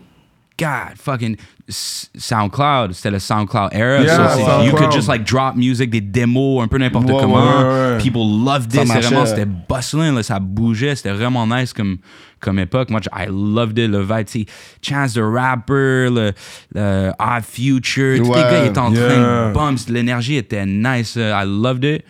[0.58, 1.36] God, fucking
[1.68, 4.00] SoundCloud, c'était le SoundCloud era.
[4.02, 4.76] Yeah, so c'est- you SoundCloud.
[4.78, 7.36] could just like drop music, des démos, un peu n'importe Ouais, comment.
[7.58, 7.98] ouais, ouais.
[7.98, 8.84] People loved it.
[8.86, 10.94] Vraiment, c'était bustling, là, ça bougeait.
[10.96, 11.98] C'était vraiment nice comme,
[12.40, 12.90] comme époque.
[12.90, 14.26] Moi, I loved it, le vibe.
[14.26, 14.44] tu
[14.82, 16.32] Chance the Rapper, le,
[16.74, 18.18] le Odd Future.
[18.18, 19.48] Tous les gars étaient en train Yeah.
[19.48, 19.78] de bump.
[19.88, 21.16] L'énergie était nice.
[21.16, 22.04] uh, I loved it.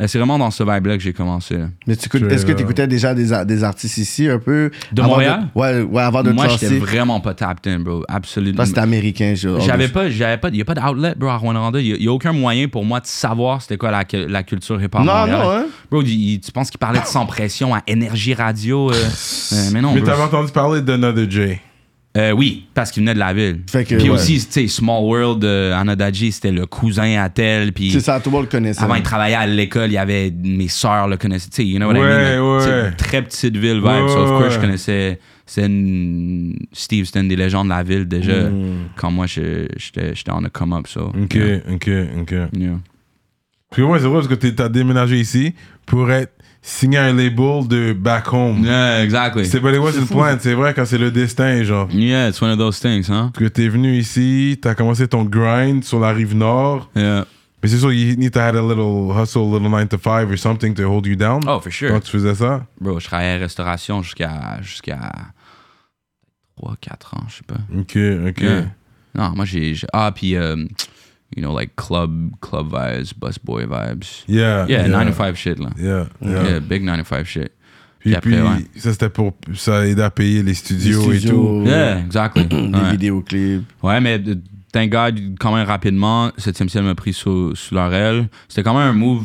[0.00, 1.56] Euh, C'est vraiment dans ce vibe-là que j'ai commencé.
[1.56, 1.66] là.
[1.86, 4.70] Mais tu écoutes- Je- est-ce que tu écoutais déjà des, des artistes ici un peu?
[4.92, 5.48] De Montréal?
[5.54, 8.02] ouais, ouais, avant de Moi, j'étais vraiment pas tapped in, bro.
[8.08, 8.56] Absolument.
[8.56, 9.34] Toi, c'était américain.
[9.34, 11.80] J'avais pas, j'avais pas, il y a pas d'outlet, bro, à Rwanda.
[11.80, 14.42] Il y, a- y a aucun moyen pour moi de savoir c'était quoi la, la
[14.42, 15.00] culture hip-hop.
[15.02, 15.40] Non, Montréal.
[15.42, 15.66] non, hein?
[15.90, 18.90] Bro, tu penses qu'il parlait de sans pression à Énergie Radio?
[18.90, 18.94] euh,
[19.52, 21.58] euh, mais non, Mais t'avais entendu parler d'Another J.
[22.16, 23.60] Euh, oui, parce qu'il venait de la ville.
[23.68, 24.14] Fait que, puis ouais.
[24.14, 27.72] aussi, tu sais, Small World, euh, Anadaji, c'était le cousin à tel.
[27.72, 28.82] Puis C'est ça, tout le monde le connaissait.
[28.82, 31.50] avant, il travaillait à l'école, il y avait mes sœurs le connaissaient.
[31.50, 32.08] Tu sais, you know what I mean?
[32.08, 32.60] Like, ouais.
[32.60, 33.84] c'est une très petite ville vibe.
[33.84, 35.20] Ouais, so, of ouais, course, je connaissais.
[35.44, 38.32] C'est une- Steve, c'était une des légendes de la ville déjà.
[38.96, 40.86] Quand moi, j'étais on a come up.
[40.86, 41.58] So, Ok, yeah.
[41.72, 41.90] ok,
[42.22, 42.30] ok.
[42.56, 42.80] Yeah.
[43.68, 45.54] Parce que ouais, c'est vrai parce que t'as déménagé ici
[45.86, 46.32] pour être
[46.66, 48.64] signé à un label de back home.
[48.64, 49.46] Yeah, exactly.
[49.46, 51.88] C'est but it wasn't planned, c'est vrai quand c'est le destin, genre.
[51.92, 53.30] Yeah, it's one of those things, huh?
[53.32, 56.90] Que t'es venu ici, t'as commencé ton grind sur la rive nord.
[56.96, 57.24] Yeah.
[57.62, 60.30] Mais c'est sûr, you need to have a little hustle, a little 9 to 5
[60.30, 61.40] or something to hold you down.
[61.46, 61.90] Oh, for sure.
[61.90, 62.66] Quand tu faisais ça.
[62.80, 64.98] Bro, je travaillais à restauration jusqu'à jusqu'à
[66.60, 67.60] 3-4 ans, je sais pas.
[67.78, 67.96] Ok,
[68.28, 68.40] ok.
[68.40, 68.64] Yeah.
[69.14, 69.74] Non, moi j'ai.
[69.92, 70.68] Ah, puis, um,
[71.36, 74.24] you know, like club, club vibes, busboy vibes.
[74.26, 74.66] Yeah.
[74.68, 75.70] Yeah, 9 to 5 shit, là.
[75.78, 76.58] Yeah, Yeah, yeah.
[76.60, 77.52] big 9 to 5 shit.
[78.00, 78.80] Puis, Puis après, puis, ouais.
[78.80, 79.32] ça c'était pour.
[79.54, 81.20] Ça aidait à payer les Des studios, et tout.
[81.20, 82.44] studios, Yeah, exactly.
[82.46, 82.90] Des ouais.
[82.92, 83.64] vidéoclips.
[83.82, 84.34] Ouais, mais euh,
[84.72, 88.28] thank God, quand même rapidement, 7e ciel m'a pris sous, sous leur aile.
[88.48, 89.24] C'était quand même un move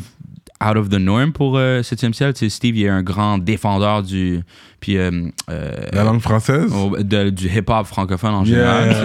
[0.68, 2.32] out of the norm pour euh, 7e ciel.
[2.34, 4.40] Tu sais, Steve, il est un grand défendeur du.
[4.80, 4.96] Puis.
[4.96, 5.10] euh,
[5.50, 6.72] euh, La langue française?
[6.72, 8.86] au- de- du hip-hop francophone en général.
[8.90, 8.96] Yeah.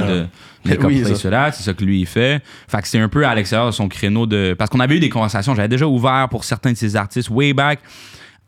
[0.66, 1.52] c'est de Oui, ça.
[1.52, 2.42] c'est ça que lui il fait.
[2.68, 4.56] Fait que c'est un peu à l'extérieur de son créneau de.
[4.58, 7.54] Parce qu'on avait eu des conversations, j'avais déjà ouvert pour certains de ces artistes way
[7.54, 7.80] back.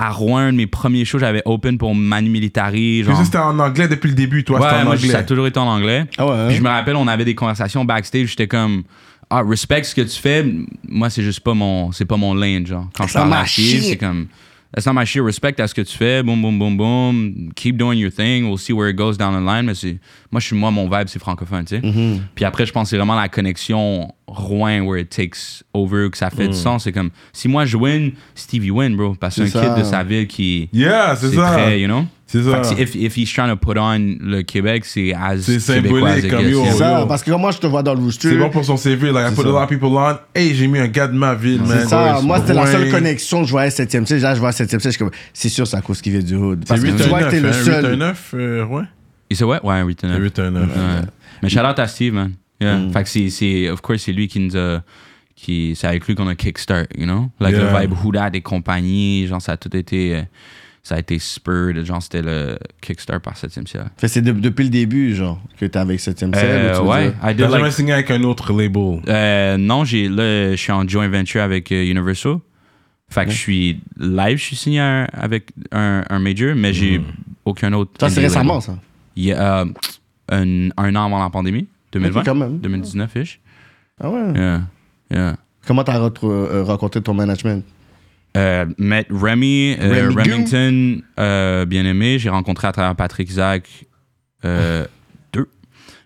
[0.02, 3.04] À Rouen, un de mes premiers shows, j'avais open pour Manu Militari.
[3.04, 3.22] Genre...
[3.22, 5.10] c'était en anglais depuis le début, toi, c'était Ouais, en moi, anglais.
[5.10, 6.06] ça a toujours été en anglais.
[6.18, 6.46] Ah ouais, hein?
[6.48, 8.84] Puis je me rappelle, on avait des conversations backstage, j'étais comme.
[9.30, 10.46] Ah, respect ce que tu fais.
[10.88, 12.88] Moi, c'est juste pas mon, c'est pas mon lane, genre.
[12.96, 14.28] Quand je That's parle not à c'est comme.
[14.72, 15.24] That's not my shit.
[15.24, 16.22] Respect à ce que tu fais.
[16.22, 17.52] Boom, boom, boom, boom.
[17.56, 18.46] Keep doing your thing.
[18.48, 19.66] We'll see where it goes down the line.
[19.66, 19.98] Mais c'est,
[20.32, 21.82] moi, je suis, moi, mon vibe, c'est francophone, tu sais.
[21.82, 22.20] Mm-hmm.
[22.36, 26.18] Puis après, je pense que c'est vraiment la connexion Rouen where it takes over, que
[26.18, 26.84] ça fait du sens.
[26.84, 29.16] C'est comme, si moi je win, Stevie win, bro.
[29.16, 29.70] Parce que c'est un ça.
[29.70, 30.70] kid de sa ville qui.
[30.72, 31.52] Yeah, c'est ça.
[31.52, 32.06] prêt, you know?
[32.32, 32.64] C'est ça.
[32.64, 36.48] si- if, if he's trying to put on le Québec, c'est as C'est symbolique, comme
[36.48, 36.64] yo.
[36.66, 38.30] C'est ça, parce que moi, je te vois dans le rooster.
[38.30, 39.12] C'est bon pour son CV.
[39.12, 39.50] Like, I put a ça.
[39.50, 40.16] lot of people on.
[40.36, 41.80] Hey, j'ai mis un gars de ma ville, man.
[41.82, 44.22] C'est ça, moi c'était la seule connexion que je voyais 7ème ciel.
[44.22, 46.22] Là, je vois 7ème ciel, je suis comme, c'est sûr, c'est à cause qu'il vient
[46.22, 46.60] du hood.
[46.62, 47.96] C'est Parce que 8 tu vois que t'es le 8 seul.
[47.96, 48.84] 9 euh, ouais.
[49.32, 50.22] Il sait, ouais, ouais, written up.
[50.22, 50.76] 8 9 Ouais.
[51.42, 52.34] Mais shout out à Steve, man.
[52.62, 52.80] Yeah.
[52.94, 54.82] Fait que c'est, c'est, of course, c'est lui qui nous a.
[55.36, 57.30] Qui, c'est avec lui qu'on a kickstart, you know?
[57.40, 57.72] Like Yeah.
[57.72, 60.24] le vibe Huda et compagnie, genre, ça a tout été.
[60.84, 63.84] Ça a été spurred, genre, c'était le kickstart par 7e ciel.
[63.98, 66.46] Fait que c'est de- depuis le début, genre, que t'es avec 7ème ciel.
[66.50, 67.72] Euh, ou tu ouais, T'as jamais like.
[67.74, 69.02] signé avec un autre label?
[69.08, 72.38] Euh, non, j'ai, là, je suis en joint venture avec euh, Universal.
[73.12, 77.02] Fait que je suis live, je suis signé un- avec un, un major, mais j'ai
[77.46, 77.92] aucun autre.
[78.00, 78.62] Ça, c'est récemment, label.
[78.62, 78.78] ça.
[79.16, 79.66] Il y a euh,
[80.32, 82.20] un, un an avant la pandémie, 2020.
[82.20, 82.60] Ok, quand même.
[82.60, 83.40] 2019-ish.
[84.02, 84.34] Ah ouais.
[84.36, 84.62] Yeah.
[85.12, 85.36] Yeah.
[85.68, 87.64] Comment t'as euh, rencontré ton management?
[88.38, 92.20] Euh, met Remy, euh, Remington, euh, bien aimé.
[92.20, 93.68] J'ai rencontré à travers Patrick Zach
[94.46, 94.86] euh,
[95.34, 95.48] deux.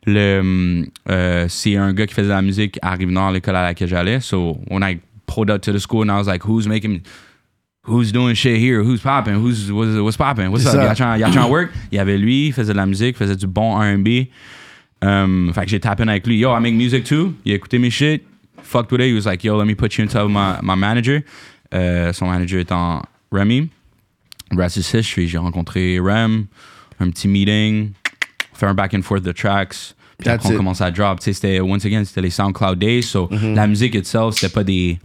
[0.06, 3.90] Le, euh, c'est un gars qui faisait de la musique à Rive-Nord, l'école à laquelle
[3.90, 4.22] j'allais.
[4.22, 7.02] So, when I pulled up to the school and I was like, who's making,
[7.86, 8.82] who's doing shit here?
[8.84, 9.36] Who's popping?
[9.36, 10.50] Who's, what's, what's popping?
[10.50, 10.76] What's up?
[10.76, 11.72] Y'all trying, y'all trying to work?
[11.92, 14.30] Il y avait lui, il faisait de la musique, faisait du bon R&B.
[15.02, 16.38] Um, fait que j'ai tapé avec lui.
[16.38, 17.34] Yo, I make music too.
[17.44, 18.24] Il a écouté mes shit.
[18.62, 19.10] Fucked with it.
[19.10, 21.26] He was like, yo, let me put you into my, my manager.
[21.74, 23.02] Euh, son manager étant
[23.32, 23.70] Remy.
[24.56, 25.28] Rest is history.
[25.28, 26.46] J'ai rencontré Rem.
[27.00, 27.92] Un petit meeting.
[28.54, 29.96] Fait un back and forth de tracks.
[30.20, 31.20] Puis That's après, on commence à drop.
[31.20, 33.02] Tu sais, c'était, once again, c'était les SoundCloud Days.
[33.04, 33.56] So, Mm-hmm.
[33.56, 35.00] la musique itself, c'était pas des.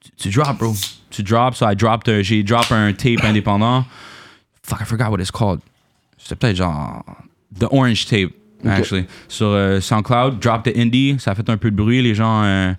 [0.00, 0.74] Tu, tu drop, bro.
[1.10, 1.54] Tu drop.
[1.54, 3.84] So, I dropped, un- j'ai drop un tape indépendant.
[4.64, 5.60] Fuck, I forgot what it's called.
[6.18, 7.04] C'était peut-être genre.
[7.58, 8.32] The Orange Tape,
[8.66, 9.06] actually.
[9.28, 11.16] Sur euh, SoundCloud, drop the indie.
[11.20, 12.02] Ça a fait un peu de bruit.
[12.02, 12.42] Les gens.
[12.42, 12.72] euh,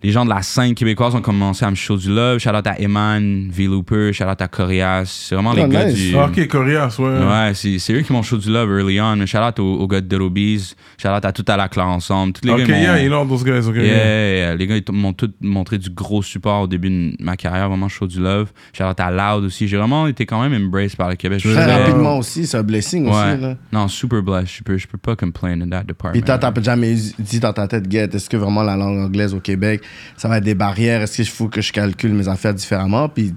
[0.00, 2.38] les gens de la scène québécoise ont commencé à me show du love.
[2.38, 5.06] Shout out à Eman, V-Looper, shout out à Corias.
[5.06, 5.94] C'est vraiment les Oh, gars nice.
[5.96, 6.16] du.
[6.16, 7.04] Ah, Ok, Corias, ouais.
[7.26, 9.26] Ouais, c'est c'est eux qui m'ont show du love early on.
[9.26, 10.74] Shout out aux, aux gars de Bees.
[11.02, 12.32] Shout out à tout à la classe ensemble.
[12.34, 13.74] Tous les Ok, gars yeah, you know those guys, ok.
[13.74, 14.54] Yeah, yeah, yeah.
[14.56, 17.88] Les gars, ils m'ont tous montré du gros support au début de ma carrière, vraiment
[17.88, 18.52] chaud du love.
[18.72, 19.66] Shout out à Loud aussi.
[19.66, 21.40] J'ai vraiment été quand même embraced par le Québec.
[21.42, 23.10] Je Très rapidement aussi, c'est un blessing Ouais.
[23.32, 23.40] aussi.
[23.42, 23.56] Là.
[23.72, 24.58] Non, super blessed.
[24.58, 26.12] Je peux, je peux pas complain in that department.
[26.12, 29.34] Puis toi, t'as jamais dit dans ta tête, Get, est-ce que vraiment la langue anglaise
[29.34, 29.82] au Québec,
[30.16, 31.02] ça va être des barrières?
[31.02, 33.08] Est-ce qu'il faut que je calcule mes affaires différemment?
[33.08, 33.34] Puis,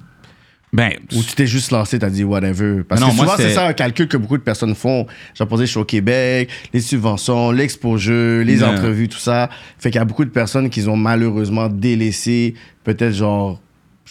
[0.73, 2.83] Ben, ou tu t'es juste lancé, t'as dit whatever?
[2.83, 5.05] Parce Non, que souvent, c'est ça un calcul que beaucoup de personnes font.
[5.33, 9.49] J'ai posé, je suis au Québec, les subventions, l'exposure, les entrevues, tout ça.
[9.77, 12.53] Fait qu'il y a beaucoup de personnes qui ont malheureusement délaissé,
[12.85, 13.59] peut-être genre,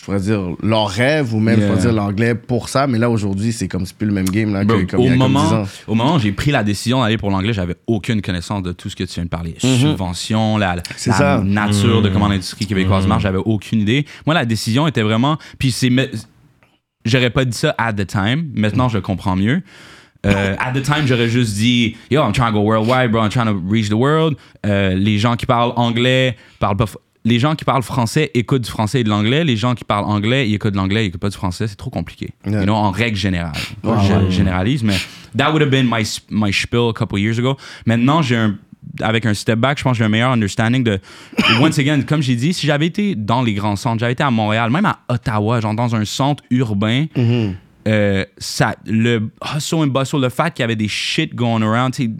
[0.00, 1.68] je pourrais dire, leur rêve ou même, je Yeah.
[1.68, 2.86] pourrais dire, l'anglais pour ça.
[2.86, 5.06] Mais là, aujourd'hui, c'est comme, c'est plus le même game là, que, Bro, comme il
[5.06, 5.66] y au, a comme 10 moment, ans.
[5.88, 8.88] au moment où j'ai pris la décision d'aller pour l'anglais, j'avais aucune connaissance de tout
[8.88, 9.56] ce que tu viens de parler.
[9.58, 11.42] Subvention, la, la- ça.
[11.44, 14.06] nature de comment l'industrie québécoise marche, j'avais aucune idée.
[14.24, 15.36] Moi, la décision était vraiment.
[15.58, 15.90] Puis c'est.
[17.04, 18.50] J'aurais pas dit ça at the time.
[18.54, 19.62] Maintenant, je comprends mieux.
[20.26, 23.22] Euh, at the time, j'aurais juste dit Yo, I'm trying to go worldwide, bro.
[23.22, 24.36] I'm trying to reach the world.
[24.66, 26.86] Euh, les gens qui parlent anglais parlent pas.
[27.24, 29.44] Les gens qui parlent français écoutent du français et de l'anglais.
[29.44, 31.68] Les gens qui parlent anglais, ils écoutent de l'anglais, ils écoutent pas du français.
[31.68, 32.30] C'est trop compliqué.
[32.46, 32.60] Yeah.
[32.60, 33.52] You know, en règle générale.
[33.82, 33.90] Que
[34.28, 34.96] je généralise, mais
[35.36, 37.56] that would have been my, my spiel a couple years ago.
[37.84, 38.56] Maintenant, j'ai un
[39.02, 40.98] avec un step back, je pense que j'ai un meilleur understanding de.
[41.60, 44.30] Once again, comme j'ai dit, si j'avais été dans les grands centres, j'avais été à
[44.30, 47.06] Montréal, même à Ottawa, genre dans un centre urbain,
[47.88, 51.94] euh, ça, le hustle and bustle, le fait qu'il y avait des shit going around,
[51.94, 52.10] tu sais,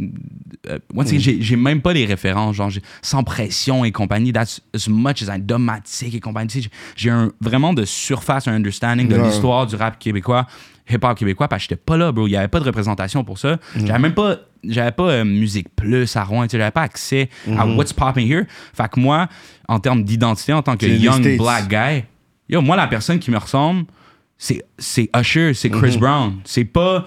[0.70, 2.70] euh, again, j'ai- j'ai même pas les références, genre
[3.02, 6.48] sans pression et compagnie, that's as much as I domatique et compagnie.
[6.48, 10.46] tu sais, J'ai vraiment de surface, un understanding de l'histoire du rap québécois,
[10.88, 12.26] hip-hop québécois, parce que j'étais pas là, bro.
[12.26, 13.58] Il y avait pas de représentation pour ça.
[13.86, 17.28] J'avais même pas, j'avais pas euh, Musique Plus à Rouen, tu sais, j'avais pas accès
[17.56, 18.44] à what's popping here.
[18.74, 19.28] Fait que moi,
[19.68, 22.04] en termes d'identité, en tant que young black guy,
[22.48, 23.84] yo, moi, la personne qui me ressemble,
[24.42, 26.40] c'est c'est Usher, c'est Chris Brown.
[26.44, 27.06] C'est pas.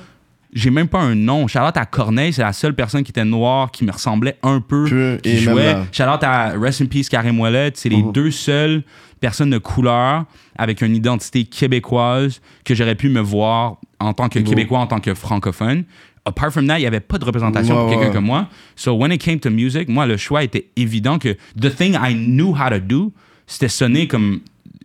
[0.53, 1.47] J'ai même pas un nom.
[1.47, 5.17] Charlotte à Corneille, c'est la seule personne qui était noire qui me ressemblait un peu.
[5.23, 5.75] Qui et jouait.
[5.91, 7.71] Charlotte à Rest in Peace, Karim Ouellet.
[7.73, 8.83] C'est les deux seules
[9.19, 10.25] personnes de couleur
[10.55, 14.99] avec une identité québécoise que j'aurais pu me voir en tant que Québécois, en tant
[14.99, 15.85] que francophone.
[16.25, 18.13] Apart from that, il n'y avait pas de représentation Ouais, pour quelqu'un ouais.
[18.13, 18.47] comme moi.
[18.75, 22.13] So when it came to music, moi, le choix était évident que the thing I
[22.13, 23.11] knew how to do,
[23.47, 24.41] c'était sonner comme,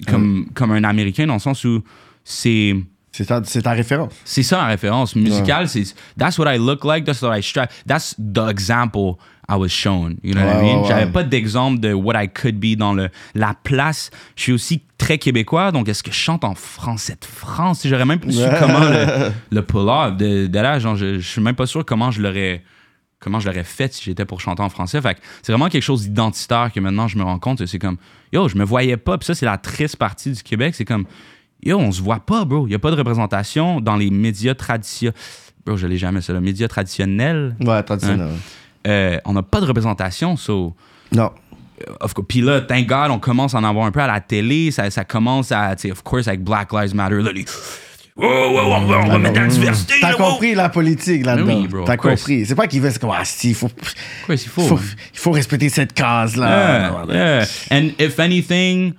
[0.06, 1.82] comme, comme un Américain dans le sens où
[2.30, 2.74] c'est
[3.10, 4.12] C'est ta, c'est ta référence.
[4.24, 5.82] c'est ça la référence musicale c'est
[6.18, 9.14] that's what I look like that's what I strive that's the example
[9.48, 10.82] I was shown you know what I Ouais, mean?
[10.82, 11.10] ouais, j'avais ouais.
[11.12, 15.16] pas d'exemple de what I could be dans le la place je suis aussi très
[15.16, 17.80] québécois donc est-ce que je chante en français de France?
[17.86, 21.26] J'aurais même pas su comment le, le pull off de, de là genre je, je
[21.28, 22.62] suis même pas sûr comment je l'aurais
[23.20, 25.00] comment je l'aurais fait si j'étais pour chanter en français.
[25.00, 27.66] Fait que c'est vraiment quelque chose d'identitaire que maintenant je me rends compte.
[27.66, 27.96] C'est comme,
[28.32, 29.18] yo, je me voyais pas.
[29.18, 30.76] Puis ça, c'est la triste partie du Québec.
[30.76, 31.04] C'est comme,
[31.62, 32.66] yo, on se voit pas, bro.
[32.66, 35.14] Il y a pas de représentation dans les médias traditionnels.
[35.66, 36.32] Bro, je l'ai jamais, ça.
[36.32, 38.28] Les médias traditionnels, Ouais, traditionnel.
[38.86, 40.36] euh, on n'a pas de représentation.
[40.36, 40.74] So,
[41.12, 41.30] Non.
[42.00, 44.20] of course, puis là, thank God, on commence à en avoir un peu à la
[44.20, 44.70] télé.
[44.70, 47.16] Ça, ça commence à, tu sais, of course, avec Black Lives Matter.
[47.20, 47.44] Là, les,
[48.16, 49.94] oh, oh, on va, on va mettre la diversité.
[50.00, 51.66] T'as compris la politique là-dedans.
[51.70, 52.46] Oui, T'as compris.
[52.46, 53.68] C'est pas qu'ils veulent, c'est comme, ah, si, il faut,
[54.28, 54.62] il faut.
[54.62, 54.80] faut, hein.
[55.12, 57.04] faut respecter cette case-là.
[57.08, 57.44] Yeah, yeah.
[57.70, 58.94] And if anything,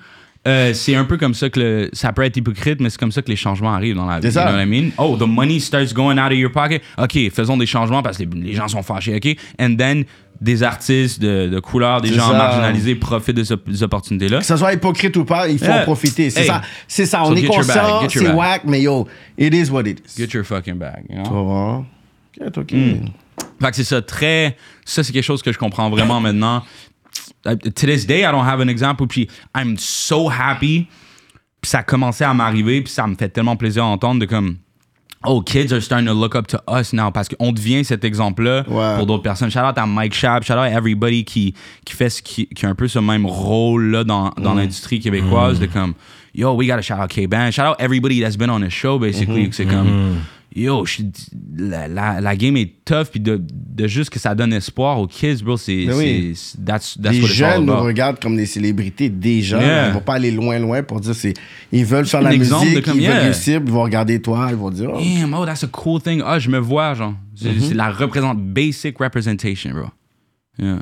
[0.48, 3.12] euh, c'est un peu comme ça que le- ça peut être hypocrite, mais c'est comme
[3.12, 4.28] ça que les changements arrivent dans la vie.
[4.28, 4.92] You know what I mean?
[4.98, 6.82] Oh, the money starts going out of your pocket.
[6.98, 9.16] OK, faisons des changements parce que les, les gens sont fâchés.
[9.16, 9.38] OK?
[9.60, 10.06] And then,
[10.42, 12.38] des artistes de, de couleur, des gens ça.
[12.38, 14.40] marginalisés profitent de ce- ces opportunités-là.
[14.40, 15.82] Que ce soit hypocrite ou pas, il faut Yeah.
[15.82, 16.30] en profiter.
[16.30, 16.48] C'est Hey.
[16.48, 16.62] ça.
[16.88, 17.24] C'est ça.
[17.26, 19.06] So On est get your bag, conscient, get c'est whack, mais yo,
[19.38, 20.18] it is what it is.
[20.26, 21.04] Get your fucking bag.
[21.10, 21.24] You know?
[21.26, 21.84] Tu vas voir.
[22.42, 22.72] Ok, ok.
[22.72, 23.06] Hmm.
[23.62, 24.56] Fait que c'est ça, très.
[24.86, 26.64] Ça, c'est quelque chose que je comprends vraiment maintenant.
[27.52, 29.08] Uh, To this day, I don't have an example.
[29.08, 30.88] Puis I'm so happy.
[31.62, 32.82] Puis ça a commencé à m'arriver.
[32.82, 34.58] Puis ça me fait tellement plaisir à entendre de comme.
[35.26, 37.12] Oh, kids are starting to look up to us now.
[37.12, 38.96] Parce qu'on devient cet exemple-là Ouais.
[38.96, 39.52] pour d'autres personnes.
[39.52, 40.46] Shout out à Mike Schaap.
[40.46, 41.54] Shout out à everybody qui,
[41.86, 45.60] qui fait ce qui, qui a un peu ce même rôle-là dans, dans l'industrie québécoise.
[45.60, 45.94] De comme,
[46.34, 47.52] yo, we gotta shout out K-Ban.
[47.52, 49.50] Shout out everybody that's been on the show, basically.
[49.50, 50.20] que C'est comme,
[50.62, 51.04] yo, je
[51.58, 53.06] la, la, la game est tough.
[53.12, 55.86] Puis de, de juste que ça donne espoir aux kids, bro, c'est.
[55.86, 56.34] Ben oui.
[56.36, 59.60] c'est- that's, that's Les jeunes nous regardent comme des célébrités déjà.
[59.62, 59.88] Yeah.
[59.90, 61.34] Ils vont pas aller loin, loin pour dire c'est.
[61.72, 63.24] Ils veulent faire la musique, de comme, ils veulent yeah.
[63.24, 64.92] réussir, ils vont regarder toi, ils vont dire.
[64.94, 66.22] oh, Damn, oh, that's a cool thing.
[66.26, 67.14] Ah, je me vois, genre.
[67.36, 67.74] C'est Mm-hmm.
[67.74, 69.86] la représente, basic representation, bro.
[70.58, 70.80] Yeah.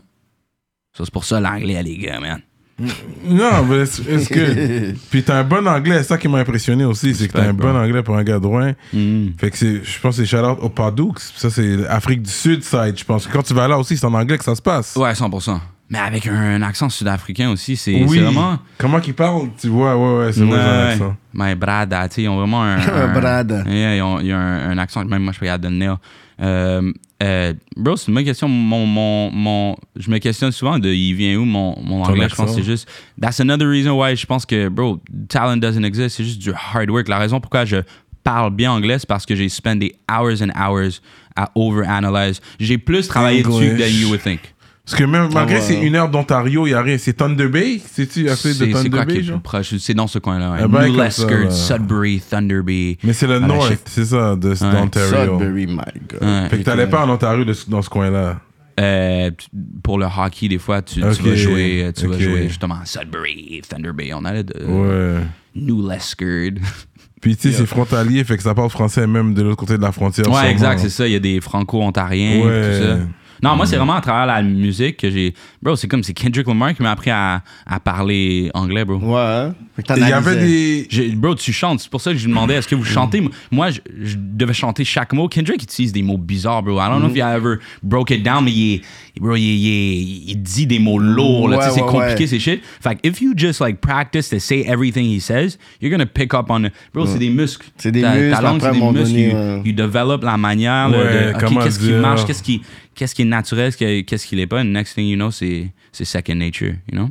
[0.97, 2.41] Ça, c'est pour ça l'anglais, les gars, man.
[2.79, 4.91] Non, mais est-ce que.
[5.09, 7.53] Puis t'as un bon anglais, c'est ça qui m'a impressionné aussi, c'est que t'as un
[7.53, 8.73] bon anglais pour un gars de Rouen.
[8.93, 9.29] Mm.
[9.39, 11.13] Fait que c'est, je pense que c'est shout-out au Padoux.
[11.17, 12.93] Ça, c'est Afrique du Sud side.
[12.97, 14.95] Je pense que quand tu vas là aussi, c'est en anglais que ça se passe.
[14.95, 15.59] Ouais, 100%.
[15.89, 18.19] Mais avec un, un accent sud-africain aussi, c'est Oui.
[18.19, 18.59] vraiment.
[18.77, 20.91] Comment qu'ils parlent Tu vois, ouais, ouais, c'est vrai, ouais.
[20.93, 21.15] accent.
[21.33, 22.77] My brada, tu sais, ils ont vraiment un.
[22.77, 23.63] Un brada.
[23.65, 25.93] Yeah, ils ont, ils ont un, un accent, même moi, je peux regarder le nez.
[26.39, 28.47] Euh, euh, bro, c'est une bonne question.
[28.47, 32.27] Mon, mon, mon, je me questionne souvent de il vient où mon, mon anglais.
[32.29, 32.87] Je pense que c'est juste.
[33.19, 36.17] That's another reason why je pense que, bro, talent doesn't exist.
[36.17, 37.07] C'est juste du hard work.
[37.07, 37.77] La raison pourquoi je
[38.23, 41.01] parle bien anglais, c'est parce que j'ai spent des hours and hours
[41.35, 42.41] à overanalyze.
[42.59, 43.79] J'ai plus travaillé dessus English.
[43.79, 44.41] than you would think.
[44.89, 45.61] Parce que même malgré ouais.
[45.61, 46.97] c'est une heure d'Ontario, il y a rien.
[46.97, 47.81] C'est Thunder Bay?
[47.91, 49.79] C'est-tu assez de Thunder quoi qui Bay?
[49.79, 50.51] C'est dans ce coin-là.
[50.53, 50.59] ouais.
[50.63, 51.51] Ah ben, New ça, Lescard.
[51.51, 52.97] Sudbury, Thunder Bay.
[53.03, 55.39] Mais c'est le North, chef- c'est ça, d'Ontario.
[55.39, 55.75] Sudbury, my
[56.09, 56.49] God.
[56.49, 58.39] Fait que t'allais pas en Ontario dans ce coin-là.
[58.79, 59.47] Euh, tu-
[59.83, 62.75] pour le hockey, des fois, tu, tu Ok, vas jouer, euh, tu vas jouer justement
[62.81, 64.11] à Sudbury, Thunder Bay.
[64.13, 65.21] On allait de Ouais.
[65.55, 66.61] New Lescard.
[67.21, 69.81] Puis tu sais, c'est frontalier, fait que ça parle français même de l'autre côté de
[69.81, 70.27] la frontière.
[70.27, 70.49] ouais, sûrement.
[70.49, 71.07] exact, c'est ça.
[71.07, 72.61] Il y a des franco-ontariens, Ouais.
[72.79, 72.97] tout ça.
[73.43, 75.33] Non, moi, c'est vraiment à travers la musique que j'ai.
[75.61, 78.97] Bro, c'est comme c'est Kendrick Lamar qui m'a appris à, à parler anglais, bro.
[78.97, 79.19] Ouais.
[79.19, 79.55] hein?
[79.95, 80.87] Il y avait des.
[80.89, 81.79] J'ai- bro, tu chantes.
[81.81, 83.21] C'est pour ça que je lui demandais est-ce que vous chantez?
[83.51, 85.27] Moi, je, je devais chanter chaque mot.
[85.27, 86.77] Kendrick utilise des mots bizarres, bro.
[86.79, 88.81] I don't know if you ever broke it down, mais il, est-
[89.19, 91.47] bro, il, il, il- il dit des mots lourds.
[91.49, 92.27] là, tu sais, Ouais, c'est ouais, compliqué, ouais.
[92.27, 92.61] ces shit.
[92.81, 96.33] Fait que if you just like practice to say everything he says, you're gonna pick
[96.33, 96.73] up on it.
[96.93, 97.67] Bro, c'est des muscles.
[97.77, 99.11] C'est des Ta- muscles, Ta langue, après, c'est à un des moment muscles.
[99.13, 99.61] donné, you, ouais.
[99.65, 101.99] you develop la manière là, Ouais, de ok, comment qu'est-ce qui dire?
[101.99, 102.61] marche, qu'est-ce qui,
[102.97, 104.59] qu'est-ce qui est naturel, qu'est-ce qui- l'est pas?
[104.59, 107.09] And next thing you know, c'est second nature, you know?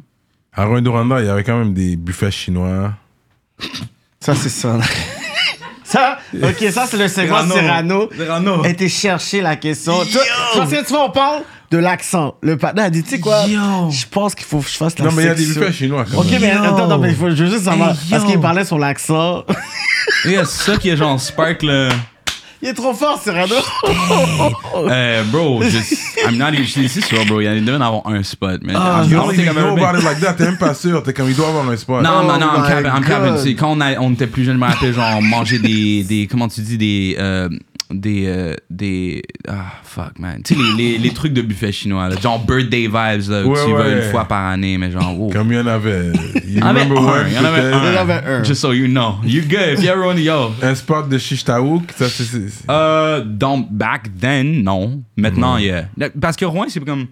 [0.53, 2.93] À Rwanda, il y avait quand même des buffets chinois.
[4.21, 4.79] Ça, c'est ça.
[5.85, 8.09] ça, ok, ça, c'est le segment Serrano.
[8.17, 8.65] Serrano.
[8.65, 10.05] A été chercher la question.
[10.05, 10.23] Tu vois,
[10.55, 12.37] Parce que tu vois, on parle de l'accent.
[12.43, 13.45] Le partenaire a dit, tu sais quoi?
[13.47, 13.91] Yo.
[13.91, 15.73] Je pense qu'il faut que je fasse la Non, mais il y a des buffets
[15.73, 16.41] chinois quand Ok, même.
[16.41, 16.63] mais Yo.
[16.65, 17.91] attends, non, mais il faut, je veux juste savoir.
[17.91, 19.45] Hey, parce qu'il parlait sur l'accent.
[20.25, 21.89] Yeah, c'est ça qui est genre spark le.
[22.63, 23.55] Il est trop fort, Serrano.
[24.77, 27.41] Euh, bro, just, I'm not even, sûr, bro.
[27.41, 28.77] Il devait en avoir un spot, man.
[28.79, 30.35] Ah, I You don't even know about it like that.
[30.35, 31.03] T'es même pas sûr.
[31.03, 32.03] T'es comme, il doit avoir un spot.
[32.03, 33.37] Non, Oh non, non, I'm capping, I'm capping.
[33.37, 36.49] C'est quand on, était plus jeune, je me rappelle, genre, on mangeait des, des, comment
[36.49, 37.49] tu dis, des, euh,
[37.91, 40.43] des, euh, des, ah, fuck, man.
[40.45, 43.53] Tu sais, les, les, les trucs de buffet chinois, là, genre birthday vibes, là, où
[43.53, 43.97] Ouais, tu y vas ouais.
[43.97, 45.31] une fois par année, mais genre, wow.
[45.31, 46.13] Comme il y en avait.
[46.45, 47.71] Il y en avait un, one, il y en avait un.
[47.71, 48.45] Il y en avait un.
[48.45, 49.17] Just so you know.
[49.25, 50.53] You good, if you ever want to, yo.
[50.63, 51.93] Un spot de Chichtaouk.
[51.97, 52.27] Ça, c'est.
[52.71, 55.03] Euh, dans, back then, non.
[55.17, 55.89] Maintenant, yeah.
[56.21, 57.07] Parce que Rouen, c'est comme.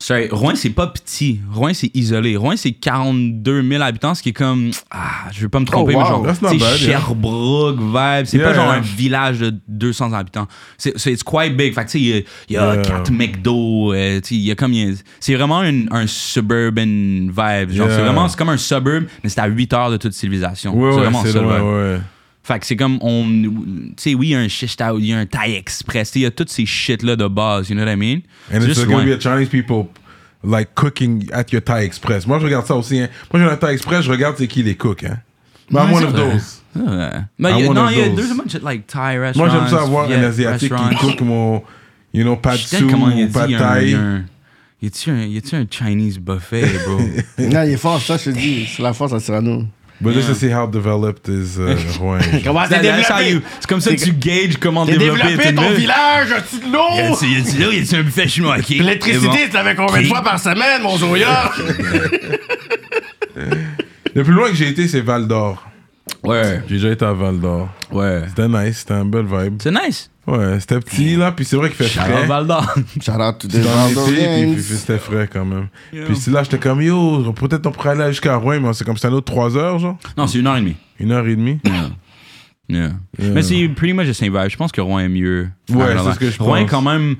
[0.00, 1.40] Sorry, Rouen, c'est pas petit.
[1.52, 2.36] Rouen, c'est isolé.
[2.36, 4.70] Rouen, c'est 42 000 habitants, ce qui est comme.
[4.92, 6.22] Ah, je vais pas me tromper, Oh, wow.
[6.22, 6.36] mais genre.
[6.52, 6.76] C'est.
[6.86, 8.24] Sherbrooke vibe.
[8.26, 8.74] C'est Yeah, pas genre yeah.
[8.74, 10.46] un village de 200 habitants.
[10.76, 11.74] C'est c'est it's quite big.
[11.74, 12.82] Fait que, tu sais, il y a- il y a, Yeah.
[12.84, 13.92] 4 McDo.
[13.92, 14.72] euh, tu sais, il y a comme.
[15.18, 17.70] C'est vraiment une- un suburban vibe.
[17.72, 17.96] Genre, Yeah.
[17.96, 18.28] c'est vraiment.
[18.28, 20.74] C'est comme un suburb, mais c'est à 8 heures de toute civilisation.
[20.76, 21.42] Ouais, c'est ouais, vraiment ça, vibe.
[21.42, 21.98] ouais.
[22.48, 23.24] Fait que c'est comme on.
[23.28, 26.12] Tu sais, oui, il y a un shish tao, il y a un Thai Express,
[26.14, 28.22] il y a toutes ces shit-là de base, you know what I mean?
[28.50, 29.88] And C'est it's juste gonna be a Chinese people
[30.42, 32.26] like cooking at your Thai Express.
[32.26, 33.00] Moi, je regarde ça aussi.
[33.00, 33.08] Hein.
[33.30, 35.04] Moi, j'ai un Thai Express, je regarde c'est qui les cook.
[35.04, 35.18] Hein.
[35.70, 36.62] But I'm one of those.
[36.74, 38.16] Mais I'm il y a- one non, y a those.
[38.16, 39.50] there's a bunch of like Thai restaurants.
[39.52, 41.10] Moi, j'aime ça avoir yeah, un Asiatique qui restaurants.
[41.12, 41.62] cook mon,
[42.14, 43.90] you know, pad sou ou pad il y a un- il thai.
[43.90, 44.24] y un-
[44.86, 46.98] a-tu un, un Chinese buffet, bro?
[47.38, 48.66] non, il est fort, ça, je te dis.
[48.74, 49.64] C'est la force à Serrano.
[50.00, 52.20] But this is see how developed is uh, Rouen.
[52.44, 53.40] Comment t'es développé?
[53.58, 56.72] C'est comme ça que tu gages comment T'es développer développé une ton village, as-tu de
[56.72, 56.88] l'eau?
[57.22, 58.56] y a-tu- là, y a-tu un buffet chinois?
[58.58, 58.64] ok.
[58.68, 58.84] C'est bon.
[58.84, 61.50] L'électricité, tu l'avais combien de fois par semaine, mon Zoya?
[64.14, 65.64] Le plus loin que j'ai été, c'est Val d'Or.
[66.24, 67.68] Ouais, J'ai déjà été à Val d'Or.
[67.92, 68.22] ouais.
[68.28, 69.58] C'était nice, c'était un bel vibe.
[69.62, 70.10] C'est nice.
[70.30, 72.26] Ouais, c'était petit là, puis c'est vrai qu'il fait Shout out frais.
[72.26, 72.74] Val d'Or.
[73.00, 73.60] Shout out to the
[73.94, 75.68] Dans l'été, puis, puis c'était frais quand même.
[75.90, 78.96] Puis c'est là, j'étais comme yo, peut-être on pourrait aller jusqu'à Rouen, mais c'est comme
[78.96, 79.96] c'est un autre 3 heures, genre.
[80.16, 80.76] Non, c'est une heure et demie.
[81.00, 81.58] Une heure et demie.
[81.64, 81.90] Yeah.
[82.68, 82.90] Yeah.
[83.18, 83.30] Yeah.
[83.32, 84.50] Mais c'est pretty much the same vibe.
[84.50, 85.48] Je pense que Rouen est mieux.
[85.70, 86.70] Ouais, c'est ce que je Rouen est pense.
[86.72, 87.16] quand même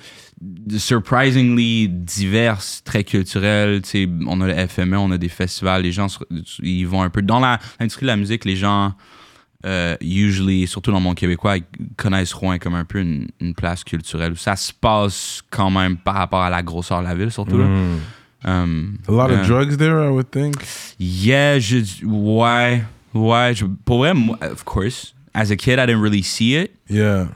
[0.77, 3.83] surprisingly divers, très culturel.
[3.83, 5.83] Tu sais, on a le FME, on a des festivals.
[5.83, 6.07] Les gens,
[6.63, 7.23] ils vont un peu.
[7.23, 8.93] Dans la- l'industrie de la musique, les gens,
[9.67, 11.57] euh, usually, surtout dans le monde québécois,
[11.97, 15.97] connaissent Rouen comme un peu une, une place culturelle où ça se passe quand même
[15.97, 17.59] par rapport à la grosseur de la ville, surtout.
[17.59, 17.65] là.
[17.65, 17.99] Mm.
[18.45, 19.41] Um, A lot yeah.
[19.41, 20.55] of drugs there, I would think.
[21.01, 23.53] Yeah, je, ouais, ouais.
[23.55, 25.13] Je, pour vrai, moi, of course.
[25.35, 26.71] As a kid, I didn't really see it.
[26.89, 27.27] Yeah.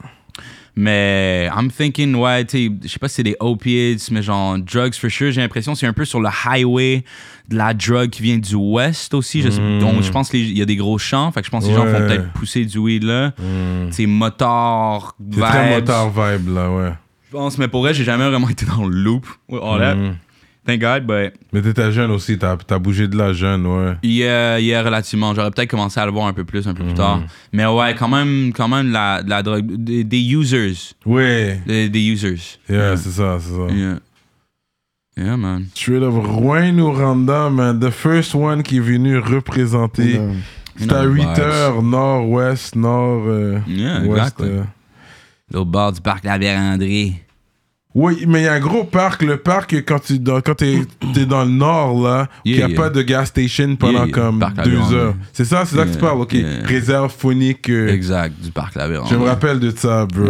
[0.75, 4.57] Mais I'm thinking, ouais, tu sais, je sais pas si c'est des opiates, mais genre
[4.57, 5.31] drugs for sure.
[5.31, 7.03] J'ai l'impression c'est un peu sur le highway
[7.49, 9.41] de la drug qui vient du ouest aussi.
[9.43, 11.31] Je, sais- donc, je pense qu'il y a des gros champs.
[11.31, 11.87] Fait que je pense que les gens Mm.
[11.89, 11.99] Ouais.
[11.99, 13.33] font peut-être pousser du weed là.
[13.37, 13.91] Mm.
[13.91, 16.91] C'est motard, C'est très motard vibe là, ouais.
[17.31, 19.27] Je pense, mais pour vrai, j'ai jamais vraiment été dans le loop.
[19.49, 19.95] with all that.
[19.95, 20.15] Mm.
[20.65, 23.95] Thank God, but Mais t'étais jeune aussi, t'as as bougé de là jeune, ouais.
[24.01, 25.33] Yeah, yeah, relativement.
[25.35, 26.97] J'aurais peut-être commencé à le voir un peu plus, un peu plus Mhm.
[26.97, 27.21] tard.
[27.51, 29.65] Mais ouais, quand même, quand même la, de la drogue.
[29.75, 30.73] Des, des users.
[31.05, 31.59] Ouais.
[31.67, 32.37] Des, des users.
[32.69, 32.97] Yeah, Yeah.
[32.97, 33.73] c'est ça, c'est ça.
[33.75, 33.99] Yeah.
[35.17, 35.65] Yeah, man.
[35.75, 37.79] Straight up, Rouen Oranda, man.
[37.79, 40.17] The first one qui est venu représenter.
[40.17, 40.33] Ouais.
[40.77, 41.39] C'est à You know, 8 vibes.
[41.39, 43.23] heures, nord-ouest, nord.
[43.27, 44.47] euh, Yeah, ouest, exactly.
[44.49, 44.63] euh.
[45.59, 47.15] Au bord du parc La Vérandrie.
[47.95, 49.21] Oui, mais il y a un gros parc.
[49.21, 50.81] Le parc, quand tu dans, quand t'es,
[51.13, 54.11] t'es dans le nord, là, il n'y a Yeah, pas de gas station pendant Yeah,
[54.11, 55.13] comme deux heures.
[55.31, 56.35] C'est ça, c'est ça que tu parles, ok.
[56.65, 57.69] Réserve phonique.
[57.69, 59.13] euh, Exact, du parc La Vérandrie.
[59.13, 60.25] Je me rappelle de ça, bro.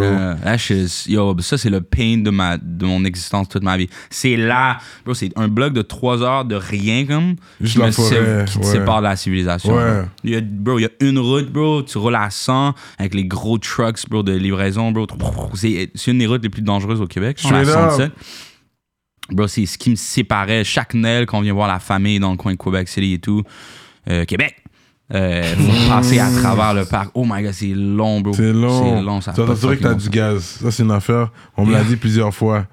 [0.70, 3.88] Is- yo, ça c'est le pain de ma de mon existence toute ma vie.
[4.10, 8.44] C'est là, bro, c'est un bloc de 3 heures de rien comme Juste la forêt,
[8.46, 8.72] qui te ouais.
[8.72, 9.74] sépare de la civilisation.
[9.74, 9.82] Ouais.
[10.00, 10.02] bro.
[10.24, 13.14] Il y a, bro, il y a une route, bro, tu roules à 100 avec
[13.14, 15.06] les gros trucks, bro, de livraison, bro.
[15.54, 17.90] C'est une des routes les plus dangereuses au Québec, genre la Straight up.
[17.90, 18.12] 117.
[19.32, 22.30] Bro, c'est ce qui me séparait chaque Noël quand on vient voir la famille dans
[22.30, 23.42] le coin de Québec City et tout.
[24.10, 24.56] Euh, Québec.
[25.14, 27.10] Euh, faut passer à travers le parc.
[27.14, 28.32] Oh my god, c'est long, bro.
[28.34, 28.96] C'est long.
[28.96, 29.32] C'est long, ça.
[29.32, 30.42] Tu a vas pas de t'assurer que t'as du gaz.
[30.62, 31.30] Ça, c'est une affaire.
[31.56, 32.66] On me l'a dit plusieurs fois.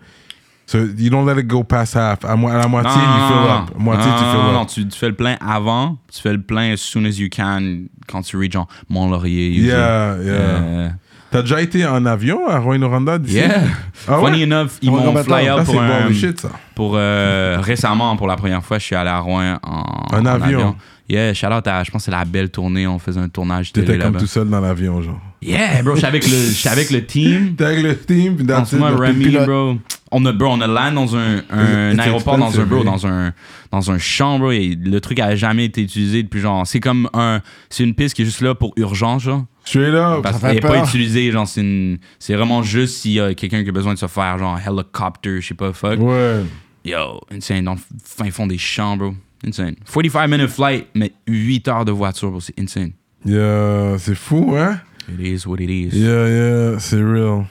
[0.66, 2.24] So, you don't let it go past half.
[2.24, 3.70] À, mo- à la moitié, Non, you non, fill non, up.
[3.78, 4.68] Moitié, non, tu non, fill non, up.
[4.70, 7.82] tu, tu fais le plein avant, tu fais le plein as soon as you can
[8.08, 9.50] quand tu reach genre Mont-Laurier.
[9.52, 10.32] Yeah, yeah.
[10.32, 10.90] Euh,
[11.32, 13.38] T'as déjà été en avion à Rouen-Noranda d'ici?
[13.38, 13.62] yeah.
[14.08, 14.32] Ah ouais?
[14.32, 16.50] Funny enough, ils Ouais, m'ont fly out c'est pour, un, bon shit, ça.
[16.76, 20.76] pour euh, récemment, pour la première fois, je suis allé à Rouen en, En avion?
[21.08, 23.74] Yeah, shout out à, je pense que c'est la belle tournée, on faisait un tournage
[23.74, 25.20] T'étais comme tout seul dans l'avion, genre.
[25.42, 27.56] Yeah, bro, j'étais avec le, avec le team.
[27.58, 29.76] T'es avec le team, puis moment, là, Remy, bro.
[30.12, 33.34] On a, bro, on a land dans un, un aéroport, dans un, bro, dans un,
[33.72, 37.10] dans un champ, bro, et le truc a jamais été utilisé depuis genre, c'est comme
[37.14, 39.46] un, c'est une piste qui est juste là pour urgence, genre.
[39.64, 40.22] Straight up.
[40.24, 43.64] Parce qu'elle est pas utilisée, genre, c'est une, c'est vraiment juste s'il y a quelqu'un
[43.64, 46.00] qui a besoin de se faire, genre, helicopter, je sais pas, fuck.
[46.00, 46.42] Ouais.
[46.84, 49.14] Yo, insane, dans le fin fond des champs, bro.
[49.46, 49.76] Insane.
[49.92, 52.92] 45 minute flight, mais 8 heures de voiture, bro, c'est insane.
[53.26, 54.80] Yeah, c'est fou, hein?
[55.20, 55.96] It is what it is.
[55.98, 57.46] Yeah, yeah, c'est real.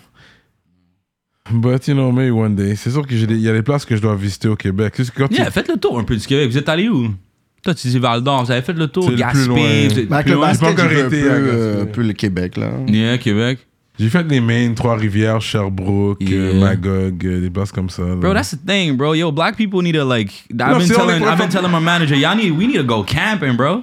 [1.52, 2.76] But you know, maybe one day.
[2.76, 4.94] C'est sûr qu'il y a des places que je dois visiter au Québec.
[5.16, 6.48] Quand tu- Yeah, faites le tour un peu du Québec.
[6.50, 7.08] Vous êtes allé où?
[7.62, 9.58] Toi, tu dis Val d'Or, vous avez fait le tour, C'est le plus Gaspé, loin.
[9.58, 10.52] vous êtes Mais avec plus le loin?
[10.52, 11.82] J'ai pas basket, encore vu un été peu, euh, Gaspé.
[11.82, 12.70] un peu le Québec, là.
[12.88, 13.58] Yeah, Québec.
[13.98, 16.54] J'ai fait les Maines, Trois-Rivières, Sherbrooke, euh, Yeah.
[16.58, 18.00] Magog, euh, des places comme ça.
[18.02, 18.14] là.
[18.14, 19.14] Bro, that's the thing, bro.
[19.14, 20.30] Yo, black people need to like.
[20.50, 22.34] I've Non, been c'est on est telling, pas I've been fait- telling my manager, y'all
[22.34, 23.82] need, we need to go camping, bro.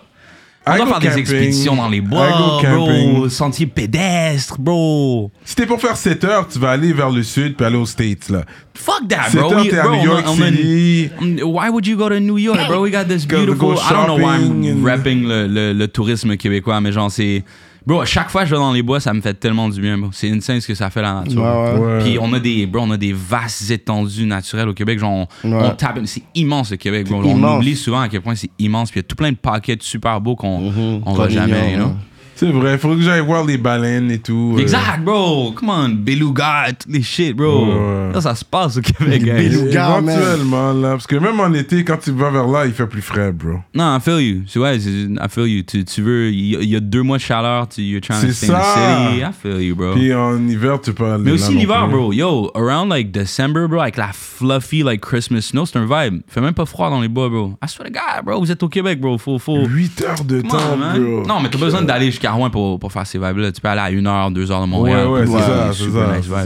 [0.70, 3.30] On I doit go faire des expéditions dans les bois, bro.
[3.30, 5.32] Sentiers pédestres, bro.
[5.43, 7.86] Si t'es pour faire 7 heures, tu vas aller vers le sud puis aller aux
[7.86, 8.43] States, là.
[8.74, 9.51] Fuck that, 7 bro.
[9.53, 11.09] heures, We- t'es à New York on City.
[11.20, 12.82] Mm, Why would you go to New York, bro?
[12.84, 13.74] We got this go beautiful.
[13.74, 17.43] I don't know why I'm rapping le, le, le tourisme québécois, mais genre, c'est.
[17.88, 19.80] Bro, à chaque fois que je vais dans les bois, ça me fait tellement du
[19.80, 19.98] bien.
[20.12, 21.42] C'est insane ce que ça fait la nature.
[21.42, 21.80] Ouais, ouais.
[21.80, 22.04] Ouais.
[22.04, 25.00] Puis on a des, bro, on a des vastes étendues naturelles au Québec.
[25.00, 25.58] Genre, on, Ouais.
[25.64, 27.08] on tape, c'est immense le Québec.
[27.08, 27.24] bro.
[27.24, 27.58] C'est On immense.
[27.60, 28.92] oublie souvent à quel point c'est immense.
[28.92, 30.96] Puis il y a tout plein de pockets super beaux qu'on Mhm.
[30.96, 31.92] on Qu'on va jamais, you know.
[32.38, 34.54] C'est vrai, il faudrait que j'aille voir les baleines et tout.
[34.58, 34.62] euh.
[34.62, 35.52] Exact, bro.
[35.54, 37.66] Come on, beluga, toutes les shit, bro.
[37.66, 38.14] Ouais.
[38.14, 39.50] Ça, ça se passe au Québec, Les guys.
[39.50, 40.00] belugas.
[40.00, 40.92] Éventuellement, là.
[40.92, 43.60] Parce que même en été, quand tu vas vers là, il fait plus frais, bro.
[43.74, 44.44] Non, I feel you.
[44.48, 45.64] C'est ouais, c'est- I feel you.
[45.64, 48.02] Tu, tu veux, il y, a- il y a deux mois de chaleur, tu, you're
[48.02, 49.10] trying to C'est stay in the ça.
[49.10, 49.22] city.
[49.22, 49.94] I feel you, bro.
[49.94, 51.96] Puis en hiver, tu peux aller Mais là aussi non l'hiver, plus.
[51.98, 52.14] bro.
[52.14, 56.22] Yo, around like December, bro, avec la fluffy like Christmas snow, c'est un vibe.
[56.28, 57.54] Fait même pas froid dans les bois, bro.
[57.64, 59.18] I swear to God, bro, vous êtes au Québec, bro.
[59.18, 59.66] Faut, faut.
[59.66, 61.02] 8 heures de Come temps, on, man.
[61.04, 61.26] bro.
[61.28, 63.52] Non, mais t'as besoin d'aller jusqu'à Rouen pour, pour faire ces vibes-là.
[63.52, 65.08] Tu peux aller à 1h, 2h de Ouais, Montréal.
[65.08, 66.46] ouais, c'est ça, c'est ça, nice ça.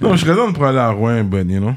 [0.00, 1.74] Non, je serais down pour aller à Rouen, but, you know.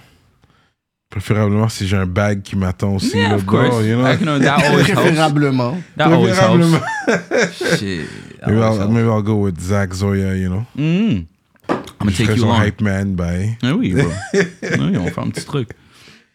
[1.10, 3.18] Préférablement si j'ai un bag qui m'attend aussi.
[3.18, 3.70] Yeah, of course.
[3.70, 4.06] bord, you know?
[4.10, 5.02] I can know that always helps.
[5.02, 5.78] Préférablement.
[5.98, 6.80] That always Préférablement.
[7.08, 7.80] helps.
[7.80, 8.08] Shit.
[8.48, 8.94] Maybe always I'll, helps.
[8.94, 10.66] maybe I'll go with Zach Zoya, you know?
[10.78, 11.26] Mm.
[11.68, 12.62] I'm gonna Je take you son along.
[12.62, 13.58] hype man, bye.
[13.62, 14.10] Ah oui, bro.
[14.34, 14.38] ah
[14.80, 15.70] oui, on va faire un petit truc.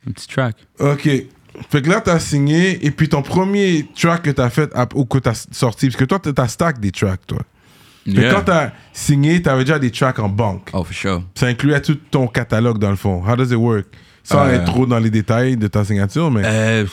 [0.06, 0.56] Un petit track.
[0.78, 1.08] Ok.
[1.70, 5.18] Fait que là, t'as signé, et puis ton premier track que t'as fait, ou que
[5.18, 7.38] t'as sorti, parce que toi, t'as stack des tracks, toi.
[8.04, 8.32] Que Yeah.
[8.34, 10.70] quand t'as signé, t'avais déjà des tracks en banque.
[10.72, 11.22] Oh, for sure.
[11.34, 13.20] Ça incluait tout ton catalogue, dans le fond.
[13.28, 13.86] How does it work?
[14.22, 16.42] Sans Euh, être trop dans les détails de ta signature, mais...
[16.44, 16.84] Euh,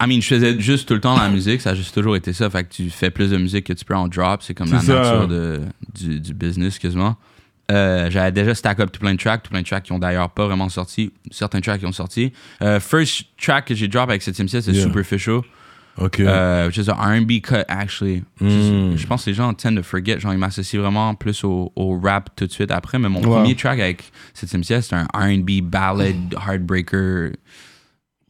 [0.00, 2.32] I mean, je faisais juste tout le temps la musique, ça a juste toujours été
[2.32, 2.50] ça.
[2.50, 4.80] Fait que tu fais plus de musique que tu peux en drop, c'est comme la
[4.80, 4.92] ça.
[4.94, 5.60] nature de,
[5.94, 7.16] du, du business quasiment.
[7.70, 9.98] Euh, J'avais déjà stack up tout plein de tracks, tout plein de tracks qui ont
[9.98, 12.32] d'ailleurs pas vraiment sorti, certains tracks qui ont sorti.
[12.62, 14.82] Euh, first track que j'ai drop avec 7 ciel, c'est Yeah.
[14.82, 15.40] Superficial,
[15.96, 16.20] Ok.
[16.20, 18.22] euh, which is a R&B cut actually.
[18.40, 18.96] Mm.
[18.96, 21.98] Je, pense que les gens tendent to forget, genre ils m'associent vraiment plus au, au
[21.98, 24.04] rap tout de suite après, mais mon premier track avec
[24.34, 27.30] 7 ciel, c'était un R&B ballad, heartbreaker,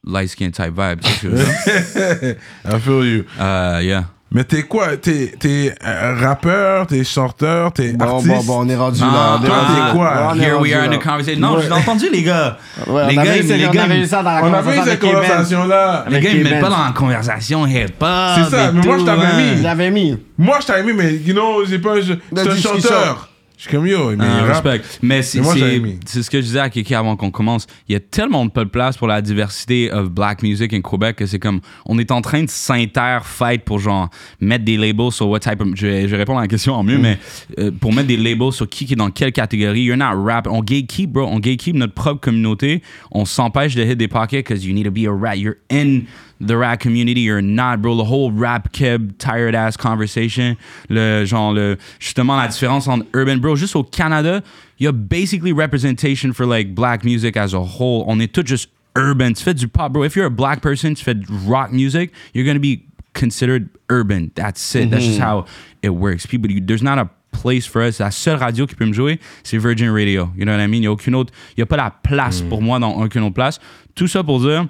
[0.04, 1.00] light skin type vibe.
[2.64, 3.24] I feel you.
[3.40, 4.04] Euh, yeah.
[4.32, 4.96] Mais t'es quoi?
[4.96, 8.28] T'es t'es, euh, rappeur, t'es chanteur, t'es Bon, artiste?
[8.28, 9.38] bon, bon, on est rendu Ah, là.
[9.40, 9.90] On est toi, rendu t'es là.
[9.92, 10.04] quoi?
[10.10, 10.96] Ouais, on est Here we are in là.
[10.96, 11.40] the conversation.
[11.40, 11.62] Non, Ouais.
[11.62, 12.58] je l'ai entendu, les gars.
[12.88, 14.30] Ouais, les on gars, avait ils- essayé- les on gars, avait ils- eu ça dans
[14.32, 16.04] la On avait eu conversation cette avec conversation-là.
[16.10, 18.08] Les gars, ils mettent pas dans la conversation hip-hop.
[18.34, 19.84] C'est ça, et mais moi, tout, je t'avais hein.
[19.84, 19.90] mis.
[19.92, 20.18] Mis.
[20.36, 22.00] Moi, je t'avais mis, mais you know, j'ai pas.
[22.00, 22.70] je- un discussion.
[22.72, 23.28] chanteur.
[23.56, 24.62] Je suis comme yo, mais Ah.
[25.00, 27.66] Mais c'est ce que je disais à Kiki avant qu'on commence.
[27.88, 31.16] Il y a tellement pas de place pour la diversité of black music in Québec
[31.16, 35.28] que c'est comme on est en train de s'inter-fight pour genre mettre des labels sur
[35.28, 35.68] what type of.
[35.74, 36.86] Je vais, je vais répondre à la question en Mm.
[36.88, 37.18] mieux, mais
[37.58, 39.82] euh, pour mettre des labels sur qui qui est dans quelle catégorie.
[39.82, 40.46] You're not rap.
[40.50, 41.24] On gatekeep, bro.
[41.26, 42.82] On gatekeep notre propre communauté.
[43.12, 45.36] On s'empêche de hit des pockets because you need to be a rat.
[45.36, 46.00] You're in
[46.46, 47.96] the rap community, you're not, bro.
[47.96, 50.56] The whole rap keb, tired ass conversation.
[50.88, 53.56] Le genre, le, justement, la différence entre urban, bro.
[53.56, 54.42] Juste au Canada,
[54.78, 58.04] il y a basically representation for like black music as a whole.
[58.06, 59.34] On est tous juste urban.
[59.34, 60.04] Tu fais du pop, bro.
[60.04, 61.16] If you're a black person, tu fais
[61.46, 62.84] rock music, you're gonna be
[63.14, 64.30] considered urban.
[64.34, 64.90] That's it.
[64.90, 65.46] That's just how
[65.82, 66.26] it works.
[66.26, 68.00] People, you, there's not a place for us.
[68.00, 70.30] La seule radio qui peut me jouer, c'est Virgin Radio.
[70.36, 70.78] You know what I mean?
[70.78, 73.22] Il n'y a aucune autre, il n'y a pas la place pour moi dans aucune
[73.22, 73.58] autre place.
[73.94, 74.66] Tout ça pour dire,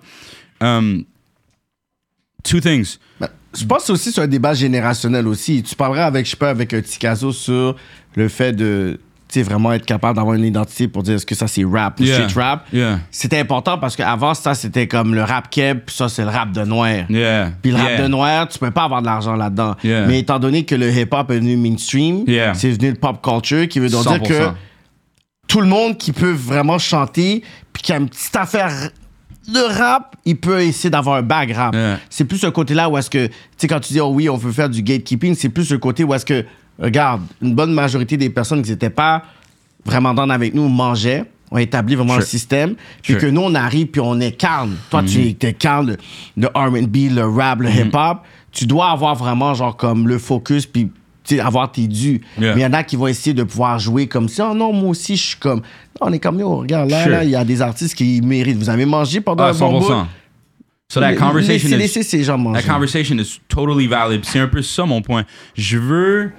[0.61, 1.05] um,
[2.45, 2.99] two things.
[3.21, 3.29] Ben,
[3.59, 5.63] je pense aussi sur un débat générationnel aussi.
[5.63, 7.75] Tu parlerais avec, je sais pas, avec un Ticazo sur
[8.17, 11.35] le fait de, tu sais, vraiment être capable d'avoir une identité pour dire est-ce que
[11.35, 12.29] ça c'est rap ou Yeah.
[12.29, 12.67] street rap.
[12.73, 13.01] Yeah.
[13.11, 16.53] C'était important parce qu'avant, ça, c'était comme le rap keb, puis ça, c'est le rap
[16.53, 17.05] de noir.
[17.09, 17.53] Yeah.
[17.63, 19.77] Puis le rap de noir, tu peux pas avoir de l'argent là-dedans.
[19.83, 20.07] Yeah.
[20.07, 22.55] Mais étant donné que le hip-hop est devenu mainstream, Yeah.
[22.55, 24.29] c'est devenu le pop culture, qui veut donc dire 100%.
[24.29, 24.49] que
[25.47, 27.43] tout le monde qui peut vraiment chanter,
[27.73, 28.91] puis qui a une petite affaire
[29.49, 31.75] de rap, il peut essayer d'avoir un bag rap.
[31.75, 31.99] Yeah.
[32.11, 34.37] C'est plus ce côté-là où est-ce que, tu sais, quand tu dis, oh oui, on
[34.37, 36.45] veut faire du gatekeeping, c'est plus ce côté où est-ce que,
[36.79, 39.23] regarde, une bonne majorité des personnes qui n'étaient pas
[39.85, 42.21] vraiment dans avec nous mangeaient, ont établi vraiment Sure.
[42.21, 43.21] le système, puis Sure.
[43.23, 44.77] que nous, on arrive, puis on est calme.
[44.91, 45.29] Toi, tu Mm-hmm.
[45.31, 45.97] étais calme, le,
[46.37, 48.19] le R&B, le rap, le hip-hop.
[48.51, 50.91] Tu dois avoir vraiment, genre, comme le focus, puis
[51.41, 52.21] avoir tes dus.
[52.39, 52.55] Yeah.
[52.55, 54.51] Mais il y en a qui vont essayer de pouvoir jouer comme ça.
[54.51, 55.61] Oh non, moi aussi, je suis comme.
[56.01, 57.13] Non, on est comme, yo, regarde, là, Sure.
[57.13, 58.59] là, il y a des artistes qui méritent.
[58.59, 59.87] Vous avez mangé pendant Ah, un bon bout.
[59.89, 60.07] 100%.
[60.93, 62.61] So that conversation Laissez, is laissez ces gens manger.
[62.63, 64.25] That conversation is totally valid.
[64.25, 65.25] C'est un peu ça mon point.
[65.57, 66.31] Je veux,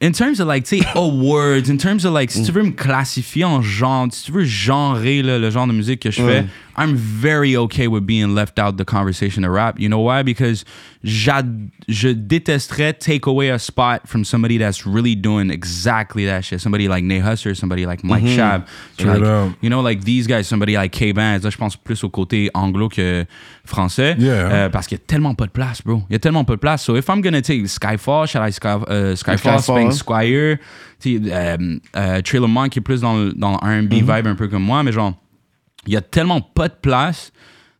[0.00, 2.70] in terms of like, tu sais, awards, in terms of like, si tu veux me
[2.70, 6.44] classifier en genre, si tu veux genrer là, le genre de musique que je fais,
[6.78, 9.80] I'm very okay with being left out the conversation of rap.
[9.80, 10.22] You know why?
[10.22, 10.64] Because
[11.02, 16.60] j'ad- je détesterais take away a spot from somebody that's really doing exactly that shit.
[16.60, 18.62] Somebody like Nate Husser, somebody like Mike Shab.
[18.94, 21.44] Straight Like, you know, like these guys, somebody like K-Bands.
[21.44, 23.24] Là, je pense plus au côté anglo que
[23.66, 24.14] français.
[24.18, 24.30] Yeah.
[24.52, 26.02] Euh, parce qu'il y a tellement pas de place, bro.
[26.08, 26.82] Il y a tellement pas de place.
[26.84, 29.92] So if I'm gonna take Skyfall, should I Sky, euh, Skyfall, Skyfall.
[29.92, 30.58] Squire,
[30.98, 31.56] sais, euh,
[31.96, 34.16] euh, Trailer Monk qui est plus dans le, dans le R&B Mm-hmm.
[34.16, 35.14] vibe un peu comme moi, mais genre,
[35.86, 37.32] il y a tellement pas de place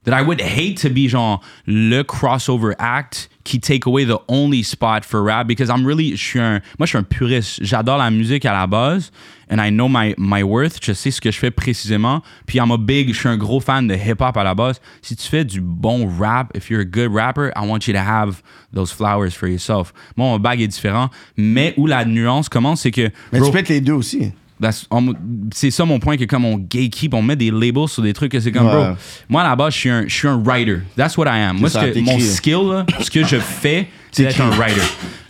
[0.04, 4.62] that I would hate to be genre le crossover act qui take away the only
[4.62, 7.62] spot for rap because I'm really je suis un moi je suis un puriste.
[7.62, 9.10] J'adore la musique à la base
[9.50, 10.78] and I know my my worth.
[10.82, 12.22] Je sais ce que je fais précisément.
[12.46, 14.80] Puis I'm a big je suis un gros fan de hip hop à la base.
[15.02, 18.00] Si tu fais du bon rap if you're a good rapper I want you to
[18.00, 18.42] have
[18.72, 19.92] those flowers for yourself.
[20.16, 23.52] Moi mon bag est différent mais où la nuance commence c'est que Mais bro, tu
[23.52, 24.32] peux être les deux aussi.
[24.60, 25.14] That's- on-
[25.54, 28.32] c'est ça mon point que comme on gatekeep on met des labels sur des trucs
[28.32, 28.72] que c'est comme Ouais.
[28.72, 28.96] bro
[29.28, 31.58] moi à la base je suis un je suis un writer that's what I am
[31.58, 34.80] moi ce que, mon skill là, ce que je fais c'est d'être un writer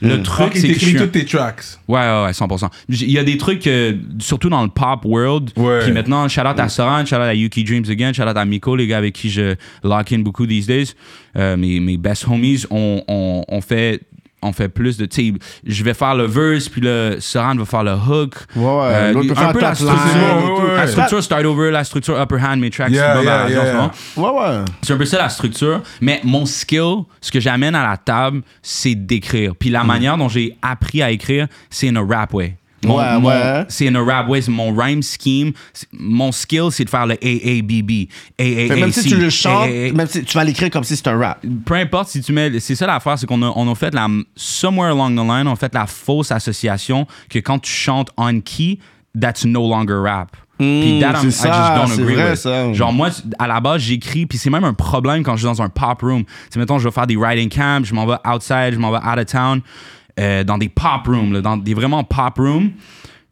[0.00, 1.62] le truc c'est que je suis un- toutes tes tracks.
[1.88, 2.70] Ouais, ouais, ouais, 100%.
[2.88, 5.80] J- Il y a des trucs, euh, surtout dans le pop world, Ouais.
[5.84, 8.44] qui maintenant, shout out à Soran, shout out à Yuki Dreams Again, shout out à
[8.44, 10.94] Miko, les gars avec qui je lock in beaucoup these days.
[11.36, 14.02] Euh, mes, mes best homies, on, on, on fait
[14.42, 17.64] on fait plus de tu sais je vais faire le verse puis le Soran va
[17.64, 19.12] faire le hook Ouais, ouais.
[19.12, 22.58] L'autre peut un faire peu la structure, la structure start over la structure upper hand
[22.60, 23.90] mes tracks Yeah, yeah, yeah.
[24.16, 24.64] Ouais, ouais.
[24.82, 25.82] C'est un peu ça la structure.
[26.00, 29.54] Mais mon skill, ce que j'amène à la table, c'est d'écrire.
[29.58, 29.72] Puis Mm.
[29.72, 32.56] la manière dont j'ai appris à écrire, c'est in a rap way.
[32.84, 33.64] Mon- Ouais, mon- ouais.
[33.68, 35.52] C'est a rap c'est Mon rhyme scheme,
[35.92, 38.08] mon skill, c'est de faire le AABB.
[38.38, 41.18] Que même si tu le chantes, même si tu vas l'écrire comme si c'était un
[41.18, 41.44] rap.
[41.64, 42.60] peu importe si tu mets.
[42.60, 44.06] C'est ça l'affaire, c'est qu'on a, on a fait la.
[44.36, 48.40] Somewhere along the line, on a fait la fausse association que quand tu chantes on
[48.40, 48.78] key,
[49.20, 50.36] that's no longer rap.
[50.58, 52.38] Puis that, I ça, just don't c'est agree vrai, with.
[52.40, 52.72] ça.
[52.72, 55.62] Genre, moi, à la base, j'écris, puis c'est même un problème quand je suis dans
[55.62, 56.24] un pop room.
[56.52, 58.98] Tu mettons, je vais faire des writing camps, je m'en vais outside, je m'en vais
[58.98, 59.60] out of town,
[60.18, 62.70] euh, dans des pop rooms, là, dans des vraiment pop rooms.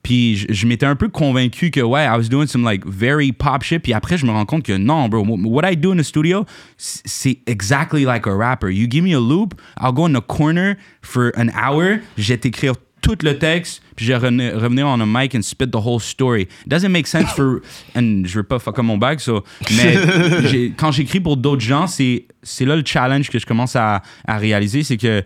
[0.03, 3.33] Puis je, je m'étais un peu convaincu que, ouais, I was doing some like very
[3.33, 3.83] pop shit.
[3.83, 5.25] Puis après, je me rends compte que non, bro.
[5.27, 8.71] What I do in the studio, c'est exactly like a rapper.
[8.71, 12.39] You give me a loop, I'll go in the corner for an hour, je vais
[12.39, 16.01] t'écrire tout le texte, puis je vais revenir, on a mic and spit the whole
[16.01, 16.43] story.
[16.43, 17.61] It doesn't make sense for.
[17.95, 19.45] And je veux pas fuck up mon bag, so.
[19.77, 24.03] Mais quand j'écris pour d'autres gens, c'est c'est là le challenge que je commence à,
[24.27, 25.23] à réaliser, c'est que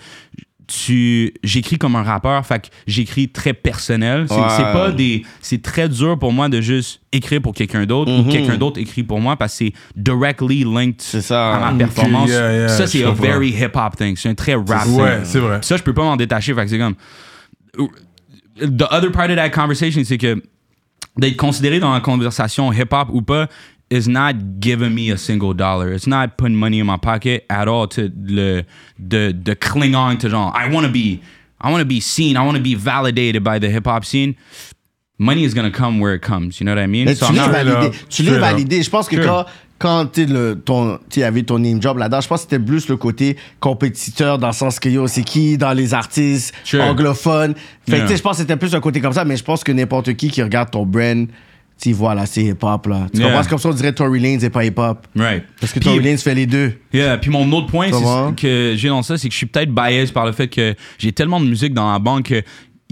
[0.72, 4.72] tu j'écris comme un rappeur fait que j'écris très personnel c'est Ouais.
[4.72, 8.56] pas des c'est très dur pour moi de juste écrire pour quelqu'un d'autre ou quelqu'un
[8.56, 11.54] d'autre écrit pour moi parce que c'est directly linked C'est ça.
[11.56, 13.22] à ma performance yeah, yeah, ça c'est comprends.
[13.22, 15.58] very hip hop thing c'est un très rap Ouais, c'est vrai.
[15.62, 16.94] ça je peux pas m'en détacher fait que c'est comme
[18.60, 20.40] the other part of that conversation, c'est que
[21.16, 23.48] d'être considéré dans la conversation hip-hop ou pas
[23.90, 25.92] is not giving me a single dollar.
[25.92, 28.62] It's not putting money in my pocket at all to le,
[28.98, 31.20] de, de cling on to genre, I want to be,
[31.60, 34.36] I want to be seen, I want to be validated by the hip-hop scene.
[35.18, 37.04] Money is to come where it comes, you know what I mean?
[37.06, 37.90] Mais So tu not- validé.
[38.08, 38.40] Tu up.
[38.40, 38.82] validé.
[38.82, 39.26] Je pense que Sure.
[39.26, 39.44] quand,
[39.78, 40.26] quand tu
[41.10, 44.46] tu avais ton name job là-dedans, je pense que c'était plus le côté compétiteur dans
[44.46, 46.82] le sens que yo, c'est qui dans les artistes Sure.
[46.84, 47.54] anglophones?
[47.54, 48.02] Fait que Yeah.
[48.06, 49.72] tu sais, je pense que c'était plus un côté comme ça, mais je pense que
[49.72, 51.26] n'importe qui qui regarde ton brand,
[51.80, 53.06] tu vois là, c'est hip-hop là.
[53.12, 53.30] Tu Yeah.
[53.30, 53.48] comprends?
[53.48, 55.06] Comme ça on dirait Tory Lanez et pas hip-hop.
[55.16, 55.44] Right.
[55.60, 56.74] Parce que Puis- Tory Lanez fait les deux.
[56.92, 57.88] Yeah, puis mon autre point
[58.36, 61.12] que j'ai dans ça, c'est que je suis peut-être biased par le fait que j'ai
[61.12, 62.42] tellement de musique dans la banque que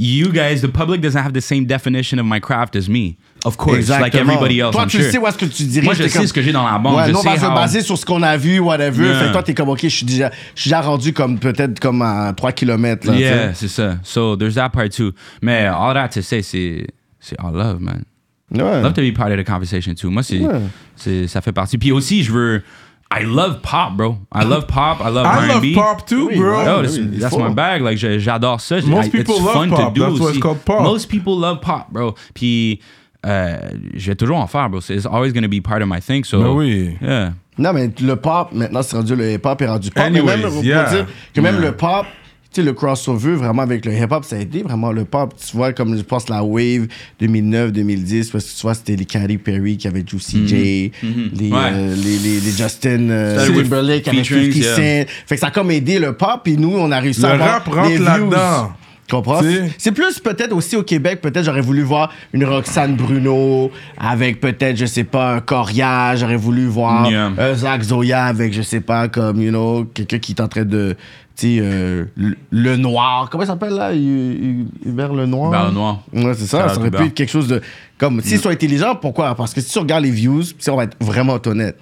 [0.01, 3.16] you guys, the public doesn't have the same definition of my craft as me.
[3.45, 4.72] Of course, like everybody else.
[4.72, 5.11] Toi, I'm tu sure.
[5.11, 5.84] sais où est-ce que tu dirais.
[5.84, 6.97] Moi, je sais comme- ce que j'ai dans la banque.
[6.97, 9.05] Ouais, je nous, on sais va se how- baser sur ce qu'on a vu, whatever.
[9.07, 9.18] Yeah.
[9.20, 11.78] Fait que toi, t'es comme, OK, je suis déjà, je suis déjà rendu comme peut-être
[11.80, 13.07] comme à 3 km.
[13.09, 13.99] Là, Yeah, c'est ça.
[14.03, 15.12] So there's that part too.
[15.43, 16.86] Mais all that to say, c'est
[17.20, 18.03] c'est all love, man.
[18.51, 18.83] Ouais.
[18.83, 20.11] Love to be part of the conversation too.
[20.11, 20.61] Moi, c'est Ouais.
[20.97, 21.77] c'est ça fait partie.
[21.79, 22.63] Puis aussi, je veux.
[23.11, 24.19] I love pop, bro.
[24.35, 24.99] I love pop.
[25.01, 26.57] I love I love pop too, Oui, bro.
[26.61, 27.81] Oh, that's, that's my bag.
[27.83, 28.77] Like, j'adore ça.
[28.87, 29.95] Most I- people it's love fun pop.
[29.95, 30.83] to do That's why it's called pop.
[30.83, 32.15] Most people love pop, bro.
[32.35, 32.81] Puis,
[33.25, 33.59] euh,
[33.95, 34.81] je vais toujours en faire, bro.
[34.81, 36.23] It's always going to be part of my thing.
[36.25, 36.97] So, Ben oui.
[37.01, 37.33] Yeah.
[37.57, 40.05] Non, mais le pop, maintenant, c'est rendu le hip-hop est rendu pop.
[40.05, 40.91] Anyways, mais même, yeah.
[40.91, 41.65] dire que même Yeah.
[41.71, 42.05] le pop,
[42.53, 45.35] sais, le crossover vraiment avec le hip-hop, ça a aidé vraiment le pop.
[45.37, 46.87] Tu vois, comme je pense la wave
[47.21, 51.53] 2009-2010, parce que tu vois, c'était les Katy Perry qui avaient Juicy J, les, Mm-hmm.
[51.53, 51.59] Ouais.
[51.73, 54.77] euh, les, les, les Justin euh, Timberlake avec featurings, 50 yeah.
[55.05, 55.11] Cent.
[55.27, 57.31] Fait que ça a comme aidé le pop, et nous, on a réussi Le à
[57.33, 58.73] avoir rap rentre là-dedans.
[59.09, 59.41] Tu comprends?
[59.79, 64.77] C'est plus peut-être aussi au Québec, peut-être j'aurais voulu voir une Roxane Bruno avec peut-être,
[64.77, 66.15] je sais pas, un Coria.
[66.15, 67.33] J'aurais voulu voir Yeah.
[67.39, 70.65] un Zach Zoya avec, je sais pas, comme, you know, quelqu'un qui est en train
[70.67, 70.95] de,
[71.37, 73.29] tu sais, euh, le, le Noir.
[73.31, 73.95] Comment il s'appelle là?
[73.95, 75.49] Hu- Hu- Hubert Le Noir?
[75.53, 76.01] Hubert Lenoir.
[76.13, 76.69] Ouais, c'est ça.
[76.69, 77.63] Ça out aurait pu être quelque chose de.
[77.97, 79.35] Comme, s'ils sont intelligents, pourquoi?
[79.35, 81.79] Parce que si tu regardes les views, si on va être vraiment honnête,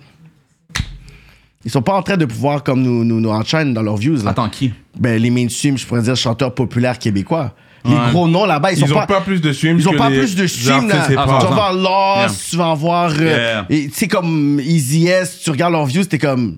[1.66, 3.28] ils sont pas en train de pouvoir, comme nous, nous, nous
[3.74, 4.22] dans leurs views.
[4.22, 4.30] Là.
[4.30, 4.72] Attends, qui?
[4.98, 7.52] Ben, les mainstream, je pourrais dire chanteurs populaires québécois.
[7.84, 7.98] Les Ouais.
[8.12, 10.34] gros noms là-bas, ils, Ils sont ont pas plus de streams Ils ont pas plus
[10.34, 10.94] de streams là.
[10.94, 11.18] artistes Tu.
[11.18, 12.50] Ah, vas voir Lost, Yeah.
[12.50, 13.10] tu vas voir.
[13.18, 13.66] euh, Yeah.
[13.68, 16.56] et Tu sais, comme Easy S, tu regardes leurs views, t'es comme.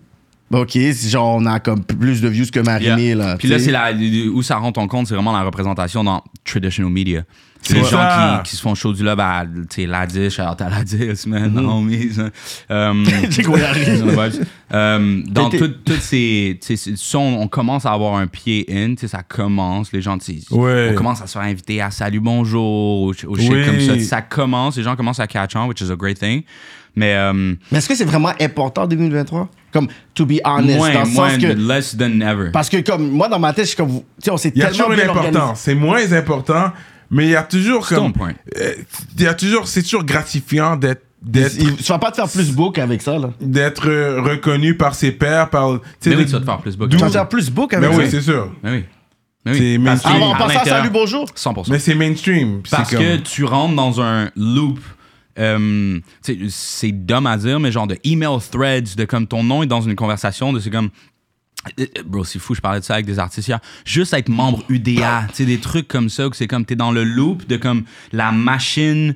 [0.51, 3.14] Ben, Ok, c'est genre, on a comme plus de views que Marimé Yeah.
[3.16, 3.36] là.
[3.36, 3.92] Puis là, c'est la,
[4.32, 7.22] où ça rentre en compte, c'est vraiment la représentation dans traditional media.
[7.61, 8.40] C'est les C'est gens ça.
[8.44, 11.24] qui, qui se font show du love à, tu sais, Ladis, shout out à Ladis,
[11.26, 11.66] man, Mm-hmm.
[11.66, 12.11] homies.
[12.18, 12.30] hein.
[12.70, 13.05] Um,
[15.28, 15.46] dans.
[15.46, 18.26] Um, T'étais- tout- toutes ces, tu sais, c'est- ça, on, on commence à avoir un
[18.28, 20.90] pied in, tu sais, ça commence, les gens, tu sais, Ouais.
[20.92, 23.66] on commence à se faire inviter à Salut Bonjour, au, au shit Oui.
[23.66, 23.99] comme ça.
[24.01, 26.42] Ça commence, les gens commencent à catch on, which is a great thing.
[26.94, 29.49] Mais um, Mais est-ce que c'est vraiment important en 2023?
[29.73, 31.47] Comme, to be honest, moins, dans le moins, sens que.
[31.47, 32.51] less than ever.
[32.53, 33.99] Parce que, comme, moi, dans ma tête, je suis comme.
[34.01, 35.55] Tu sais, on s'est Il y a tellement toujours une bien.
[35.55, 36.73] C'est moins important,
[37.11, 38.12] mais il y a toujours comme.
[38.59, 38.73] euh,
[39.16, 41.03] Il y a toujours, c'est toujours gratifiant d'être
[41.33, 43.31] Tu vas pas te faire plus book avec ça, là.
[43.41, 45.73] d'être euh, reconnu par ses pairs, par.
[46.07, 46.91] Mais oui, tu vas te faire plus book.
[46.91, 47.99] Tu vas te faire plus book avec ça.
[47.99, 48.51] oui, c'est sûr.
[48.62, 48.85] Mais oui.
[49.45, 49.85] Mais C'est oui.
[49.85, 51.25] Que Ah, on passe à Salut Bonjour.
[51.35, 51.71] 100%.
[51.71, 52.61] Mais c'est mainstream.
[52.64, 54.79] C'est Parce comme- que tu rentres dans un loop.
[55.39, 56.01] Euh,
[56.49, 59.80] c'est dumb à dire, mais genre de email threads, de comme ton nom est dans
[59.80, 60.91] une conversation, de c'est comme.
[61.78, 63.61] Euh, euh, Bro, c'est fou, je parlais de ça avec des artistes hier.
[63.84, 66.93] Juste être membre UDA, tu sais, des trucs comme ça, que c'est comme t'es dans
[66.93, 69.14] le loop de comme la machine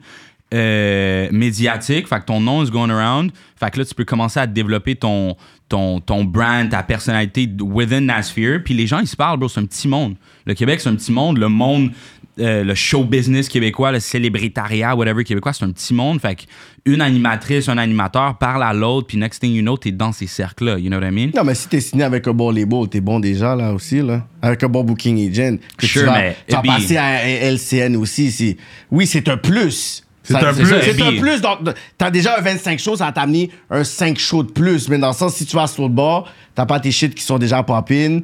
[0.53, 4.47] médiatique, fait que ton nom is going around, fait que là, tu peux commencer à
[4.47, 5.35] développer ton,
[5.71, 9.49] ton, ton brand, ta personnalité within that sphere, puis les gens, ils se parlent, bro,
[9.49, 10.17] c'est un petit monde.
[10.45, 11.93] Le Québec, c'est un petit monde, le monde,
[12.41, 16.43] euh, le show business québécois, le célébritariat, whatever québécois, c'est un petit monde, fait que
[16.87, 20.27] une animatrice, un animateur parle à l'autre, puis next thing you know, t'es dans ces
[20.27, 21.31] cercles-là, you know what I mean?
[21.37, 24.27] Non, mais si t'es signé avec un bon label, t'es bon déjà, là, aussi, là.
[24.41, 25.59] Avec un bon booking agent.
[25.77, 28.31] Que Sure, tu vas, mais tu vas passer à LCN aussi.
[28.33, 28.57] c'est-
[28.91, 30.03] Oui, c'est un plus.
[30.25, 30.67] C'est un plus.
[30.83, 31.41] C'est un plus.
[31.41, 31.59] Donc,
[31.99, 34.89] t'as déjà un 25 shows, ça va t'amener un 5 shows de plus.
[34.89, 37.23] Mais dans le sens, si tu vas sur le bord, t'as pas tes shit qui
[37.25, 38.21] sont déjà pop-in.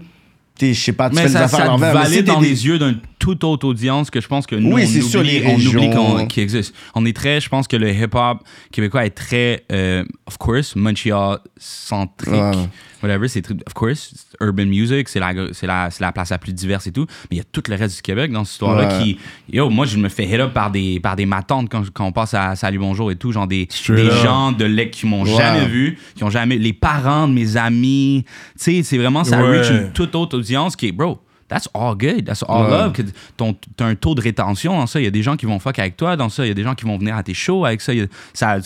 [0.60, 2.66] Je sais pas, tu Mais fais des ça, affaires ça te valide dans des- les
[2.66, 5.44] yeux d'une toute autre audience que je pense que nous, Oui, on, oublie, sûr, les
[5.46, 6.74] on oublie qu'on- qu'il existe.
[6.94, 8.38] On est très, je pense que le hip-hop
[8.72, 12.68] québécois est très, euh, of course, Montreal-centrique.
[13.02, 16.52] Whatever, c'est of course, urban music, c'est la, c'est la, c'est la place la plus
[16.52, 17.06] diverse et tout.
[17.30, 19.02] Mais il y a tout le reste du Québec dans cette histoire-là Ouais.
[19.04, 19.18] qui,
[19.52, 22.12] yo, moi, je me fais hit up par des, par des matantes quand, quand on
[22.12, 25.66] passe à Salut Bonjour et tout, genre des, des gens de lec qui m'ont jamais
[25.66, 29.60] vu, qui ont jamais, les parents de mes amis, tu sais, c'est vraiment, ça Ouais.
[29.60, 31.18] reach une toute autre audience qui est, bro,
[31.48, 32.70] that's all good, that's all Ouais.
[32.70, 32.92] love.
[33.76, 35.00] T'as un taux de rétention dans ça.
[35.00, 36.44] Il y a des gens qui vont fuck avec toi dans ça.
[36.44, 37.92] Il y a des gens qui vont venir à tes shows avec ça.
[37.92, 38.58] A- ça,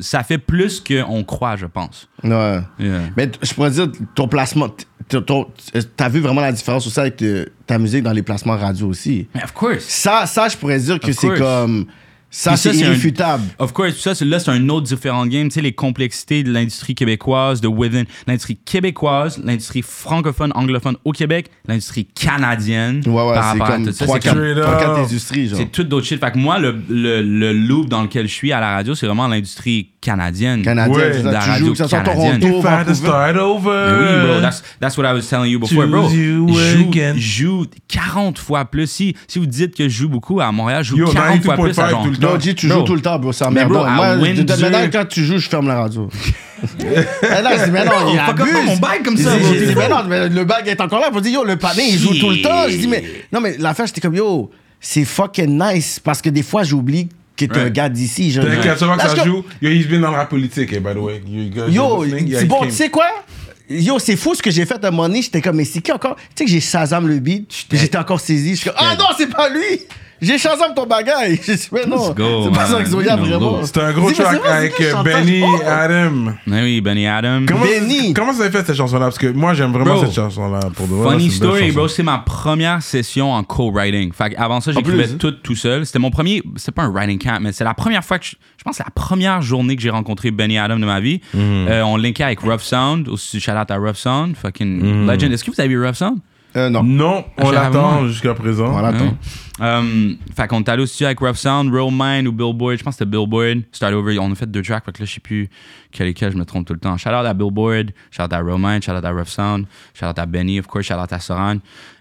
[0.00, 2.08] ça fait plus qu'on croit, je pense.
[2.24, 2.60] Ouais.
[2.78, 3.00] Yeah.
[3.16, 4.68] Mais je pourrais dire, ton placement,
[5.08, 9.28] t'as- vu vraiment la différence aussi avec euh, ta musique dans les placements radio aussi?
[9.34, 9.84] Mais of course.
[9.86, 11.86] Ça, ça je pourrais dire que c'est comme.
[12.32, 13.42] Ça, c'est un- irréfutable.
[13.58, 15.48] of course, ça, c'est- là, c'est un autre différent game.
[15.48, 21.10] Tu sais, les complexités de l'industrie québécoise, de within, l'industrie québécoise, l'industrie francophone, anglophone au
[21.12, 23.02] Québec, l'industrie canadienne.
[23.06, 24.04] Ouais, ouais, par c'est rapport à tout ça.
[24.04, 24.80] trois, C'est quatre, trois, up.
[24.80, 25.58] quatre industries, genre.
[25.58, 26.20] c'est tout d'autres shit.
[26.20, 29.06] Fait que moi, le, le, le loop dans lequel je suis à la radio, c'est
[29.06, 30.62] vraiment l'industrie canadienne.
[30.62, 32.40] Canadien, Ouais, c'est ça, la tu radio joues, que ça soit canadienne.
[32.40, 32.94] Toronto, If I had to Vancouver.
[33.08, 33.70] start over.
[33.70, 36.08] Mais oui, bro, that's, that's what I was telling you before, bro.
[36.08, 38.86] You Je joue, joue 40 fois plus.
[38.90, 41.54] Si, si vous dites que je joue beaucoup à Montréal, je joue Yo, 40 fois
[41.56, 41.72] plus.
[41.72, 42.32] 92.5 à genre- tout le temps.
[42.34, 42.78] Non, G, tu Bro.
[42.78, 43.32] joues tout le temps, bro.
[43.32, 43.84] C'est Mais bro, emmerdant.
[43.86, 46.08] à Moi, de- de- Windsor- maintenant, quand tu joues, je ferme la radio.
[46.62, 48.52] Eh non, je dis, mais non, il abuse.
[48.52, 50.78] pas mon bail comme Je ça, dis- je dis, mais non, mais le bague est
[50.80, 51.10] encore là.
[51.10, 52.68] Pour dire, yo, le pané, il joue tout le temps.
[52.68, 55.98] Je dis, mais non, mais l'affaire, j'étais comme, yo, c'est fucking nice.
[56.02, 57.08] Parce que des fois, j'oublie
[57.46, 58.32] t'es un gars d'ici.
[58.34, 59.44] T'inquiète, tu vois que ça joue?
[59.60, 61.22] Yo, he's been dans rap politique, eh, by the way.
[61.26, 62.04] You guys Yo,
[62.46, 63.06] bon, tu sais quoi?
[63.70, 65.22] Yo, c'est fou ce que j'ai fait à un moment donné.
[65.22, 66.16] J'étais comme, mais c'est qui encore?
[66.16, 68.50] Tu sais que j'ai Shazam le beat, j'étais encore saisi.
[68.50, 69.82] Je suis comme, ah non, c'est pas lui!
[70.20, 71.40] J'ai Shazam ton bagaille!
[71.46, 73.64] Je dis, mais non, c'est pas ça ah, You know, vraiment.
[73.64, 75.42] C'était un gros track c'est avec c'est euh, Benny?
[75.44, 75.62] Oh!
[75.64, 76.34] Adam.
[76.48, 77.44] Mais oui, Benny Adam.
[77.46, 78.12] Comment, Benny.
[78.12, 79.06] comment ça a fait cette chanson-là?
[79.06, 80.60] Parce que moi, j'aime vraiment cette chanson-là.
[80.74, 84.12] Pour de vrai, Funny c'est story, bro, c'est ma première session en co-writing.
[84.12, 85.86] Fait avant ça, j'écrivais tout tout seul.
[85.86, 88.32] C'était mon premier, c'était pas un writing camp, mais c'est la première fois que je,
[88.60, 91.22] je pense que c'est la première journée que j'ai rencontré Benny Adam de ma vie.
[91.32, 91.40] Mhm.
[91.40, 95.10] Euh, on linkait avec Rough Sound, aussi shout out à Rough Sound, fucking Mhm.
[95.10, 95.32] legend.
[95.32, 96.18] Est-ce que vous avez vu Rough Sound?
[96.56, 96.82] Euh, non.
[96.82, 98.76] Non, on l'attend jusqu'à présent.
[98.76, 99.16] On l'attend.
[99.60, 102.76] Um, fait qu'on est allé au studio avec Rough Sound, Real Mind ou Billboard.
[102.76, 103.62] Je pense que c'était Billboard.
[103.72, 104.18] Start Over.
[104.18, 104.84] On a fait deux tracks.
[104.84, 105.48] Fait que là, je sais plus
[105.92, 106.32] quel est quel.
[106.32, 106.96] Je me trompe tout le temps.
[106.98, 107.92] Shout out à Billboard.
[108.10, 108.82] Shout out à Real Mind.
[108.82, 109.66] Shout out à Rough Sound.
[109.94, 110.86] Shout out à Benny, of course.
[110.86, 111.58] Shout out à Soran.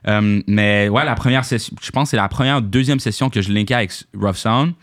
[0.07, 3.41] Um, mais ouais, la première session, je pense que c'est la première, deuxième session que
[3.41, 4.73] je linkais avec Rough Sound.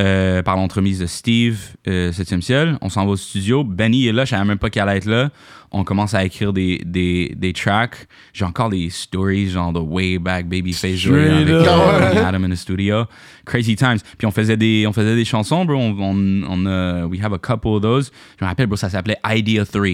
[0.00, 2.78] Euh, par l'entremise de Steve, euh, 7e ciel.
[2.80, 3.62] On s'en va au studio.
[3.62, 5.30] Benny est là, je savais même pas qu'elle allait être là.
[5.70, 8.08] On commence à écrire des, des, des tracks.
[8.32, 11.62] J'ai encore des stories, genre de way back Babyface Joy avec euh,
[12.00, 13.04] Benny Adam in the studio.
[13.44, 13.98] Crazy times.
[14.18, 15.76] Puis on faisait des, on faisait des chansons, bro.
[15.76, 18.10] On, on, on a- we have a couple of those.
[18.40, 19.86] Je me rappelle, bro, ça s'appelait Idea 3.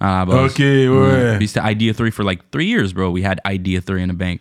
[0.00, 0.50] À la base.
[0.52, 1.36] Ok, ouais.
[1.36, 3.10] Puis c'était Idea 3 for like three years, bro.
[3.10, 4.40] We had Idea 3 in the bank.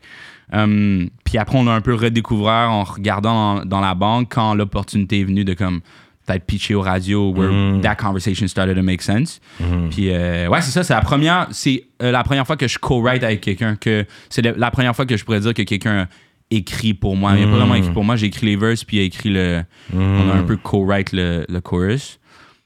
[0.51, 4.55] Um, puis après, on a un peu redécouvert en regardant dans, dans la banque quand
[4.55, 5.81] l'opportunité est venue de comme
[6.25, 7.81] peut-être pitcher aux radios where Mm.
[7.81, 9.39] that conversation started to make sense.
[9.61, 9.89] Mm-hmm.
[9.89, 12.77] Puis euh, ouais, c'est ça, c'est la première c'est euh, la première fois que je
[12.79, 16.07] co-write avec quelqu'un que c'est la première fois que je pourrais dire que quelqu'un a
[16.51, 17.33] écrit pour moi.
[17.35, 17.77] Il n'a pas vraiment Mm.
[17.77, 19.63] écrit pour moi, j'ai écrit les verses puis il a écrit le
[19.95, 22.19] on a un peu co-write le, le chorus.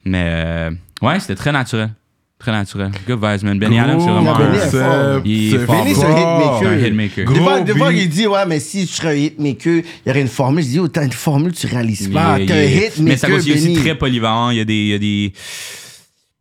[0.06, 0.70] Mais euh,
[1.02, 1.90] ouais, c'était très naturel.
[2.44, 2.90] Très naturel.
[3.08, 3.58] Good vibes, man.
[3.58, 5.22] Benny Adams, c'est vraiment Benny un- est fort.
[5.24, 6.04] Il est fort, Benny, c'est
[6.66, 7.32] un hitmaker.
[7.32, 10.10] Des fois, des fois, il dit, ouais, mais si je serais un hitmaker, il y
[10.10, 10.62] aurait une formule.
[10.62, 12.38] Je dis, oh, t'as une formule, tu réalises pas.
[12.38, 12.86] Yeah, T'es un yeah.
[12.88, 14.50] hitmaker, Mais c'est aussi, très polyvalent.
[14.50, 14.74] Il y a des.
[14.74, 15.32] Il y a des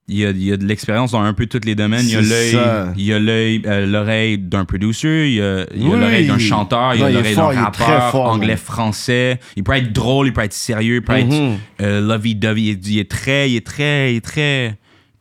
[0.10, 2.04] il y, a, il y a de l'expérience dans un peu tous les domaines.
[2.04, 2.94] Il y a l'œil, ça.
[2.98, 5.98] il y a l'œil, euh, l'oreille d'un producer, il y a, il y a Oui.
[5.98, 9.40] l'oreille d'un chanteur, il y a l'oreille d'un rappeur, fort, anglais, français.
[9.56, 11.34] Il peut être drôle, il peut être sérieux, il peut être
[11.82, 12.78] euh, lovey-dovey.
[12.86, 14.76] Il est très, il est très, il est très,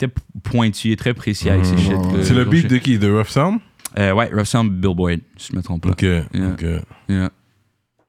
[0.09, 1.93] très pointu, il est très précis avec ses shit.
[1.93, 2.71] euh, C'est le beat shit.
[2.71, 2.99] de qui?
[2.99, 3.59] De Rough Sound?
[3.99, 5.91] Euh, ouais, Rough Sound Billboard, si je me trompe pas.
[5.91, 6.65] Ok, ok.
[7.09, 7.31] Yeah.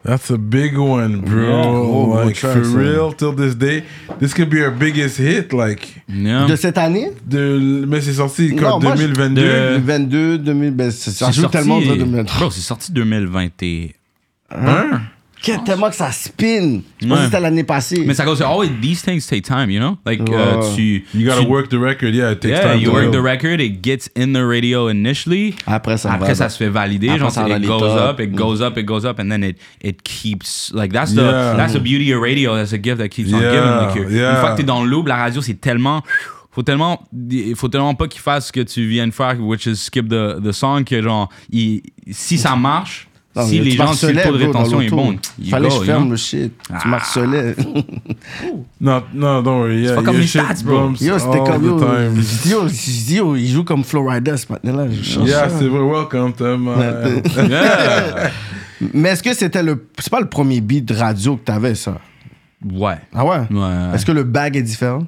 [0.05, 1.41] That's a big one, bro.
[1.41, 2.77] Yeah, gros like, for ça.
[2.77, 3.83] real, till this day,
[4.19, 6.03] this could be our biggest hit, like.
[6.09, 6.45] Yeah.
[6.45, 7.09] De cette année?
[7.25, 9.41] De, mais c'est sorti Non, quand moi, je- 2022.
[9.41, 12.39] de- 22, 2000, ben, C'est joue sorti- tellement de 2023.
[12.39, 13.91] Bro, c'est sorti 2021.
[14.51, 15.01] Hein?
[15.65, 16.81] Tellement que ça spin.
[17.01, 17.17] Je pense Ouais.
[17.17, 18.03] que c'était l'année passée.
[18.07, 19.97] Mais ça goes, always, these things take time, you know?
[20.05, 21.05] Like, euh, tu.
[21.13, 22.81] You gotta tu- work the record, yeah, it takes Yeah, time.
[22.81, 25.55] you work the record, it gets in the radio initially.
[25.67, 27.09] Après, ça Après, ça se fait valider.
[27.09, 28.01] Après, genre, ça it goes tops.
[28.01, 30.71] up, it goes up, it goes up, and then it, it keeps.
[30.73, 31.55] Like, that's the, Yeah.
[31.57, 32.55] that's the beauty of radio.
[32.55, 33.69] That's a gift that keeps on Yeah, giving.
[33.69, 34.31] Like, you- yeah.
[34.35, 36.03] Une fois que t'es dans le loop, la radio, c'est tellement.
[36.51, 39.65] Faut tellement, il faut tellement pas qu'il fasse ce que tu viens de faire, which
[39.65, 41.81] is skip the, the song, que genre, il-
[42.11, 45.49] si ça marche, Non, si les gens, si le taux de rétention est bon, you
[45.49, 46.53] Fallait go, que je ferme le shit.
[46.67, 46.87] Tu Ah.
[46.87, 47.55] marcelais.
[48.79, 49.81] Non, non, don't worry.
[49.81, 50.91] Yeah, pas comme les shit stats, bro.
[51.01, 51.79] Yo, c'était comme yo.
[51.79, 52.15] time.
[52.15, 54.85] Je dis, yo, yo, il joue comme Florida ce matin-là.
[55.25, 55.79] Yeah, c'est vrai.
[55.79, 56.73] Welcome to my...
[57.49, 58.29] Yeah.
[58.93, 59.87] Mais est-ce que c'était le.
[59.97, 61.97] C'est pas le premier beat radio que t'avais, ça?
[62.71, 62.97] ouais.
[63.15, 63.37] Ah ouais?
[63.49, 63.95] Ouais.
[63.95, 65.03] Est-ce que le bag est différent?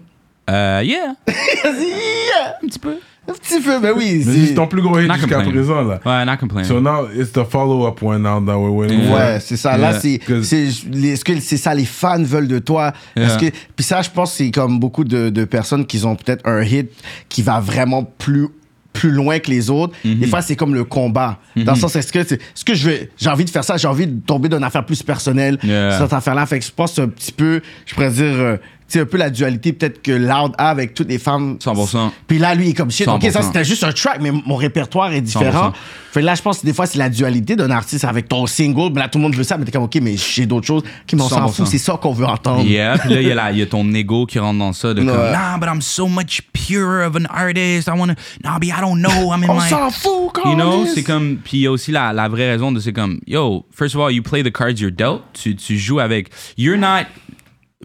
[0.50, 1.14] Euh, yeah.
[1.28, 2.56] Yeah!
[2.64, 2.96] Un petit peu.
[3.28, 4.24] Un petit peu, mais oui.
[4.26, 5.54] Mais c'est- ton plus gros hit Not jusqu'à complaining.
[5.54, 6.00] présent, là.
[6.06, 6.68] Ouais, not complaining.
[6.70, 9.16] So now, it's the follow-up one now that we're waiting for.
[9.16, 9.78] Ouais, c'est ça.
[9.78, 10.00] Là, Yeah.
[10.00, 10.44] c'est.
[10.44, 12.94] C'est- les- Est-ce que c'est ça, les fans veulent de toi?
[13.16, 13.52] Est-ce Yeah.
[13.52, 13.58] que.
[13.76, 16.62] Puis ça, je pense que c'est comme beaucoup de, de personnes qui ont peut-être un
[16.64, 16.92] hit
[17.30, 18.48] qui va vraiment plus
[18.94, 19.94] plus loin que les autres.
[20.06, 20.20] Mm-hmm.
[20.20, 21.38] Des fois, c'est comme le combat.
[21.58, 23.90] Dans le sens, est-ce que, est-ce que je vais, j'ai envie de faire ça, j'ai
[23.90, 26.00] envie de tomber dans une affaire plus personnelle, Yeah.
[26.00, 26.46] cette affaire-là.
[26.46, 28.56] Fait que je pense que c'est un petit peu, je pourrais dire, euh,
[28.88, 31.58] c'est un peu la dualité peut-être que Loud a avec toutes les femmes.
[31.64, 32.12] 100%.
[32.28, 33.08] Puis là, lui, il est comme shit.
[33.08, 33.44] Ok, ça 100%.
[33.48, 35.70] c'était juste un track, mais mon répertoire est différent.
[35.70, 35.74] 100%.
[36.12, 38.46] Fait que là, je pense que des fois, c'est la dualité d'un artiste avec ton
[38.48, 38.92] single.
[38.94, 40.84] Mais là, tout le monde veut ça, mais t'es comme, ok, mais j'ai d'autres choses.
[41.12, 41.52] Mais on s'en 100%.
[41.54, 42.64] fout, c'est ça qu'on veut entendre.
[42.64, 44.94] Yeah, puis là, il y, a y ton ego qui rentre dans ça.
[44.94, 45.32] De comme, Ouais.
[45.32, 47.88] nah, but I'm so much pure of an artist.
[47.88, 49.34] I wanna, nah, but I don't know.
[49.34, 49.70] I'm in On my.
[49.70, 51.38] s'en fout, quand You know, c'est comme.
[51.44, 54.02] Puis il y a aussi la, la vraie raison de c'est comme, yo, first of
[54.02, 55.22] all, you play the cards you're dealt.
[55.34, 56.30] Tu, tu joues avec.
[56.58, 57.08] You're not.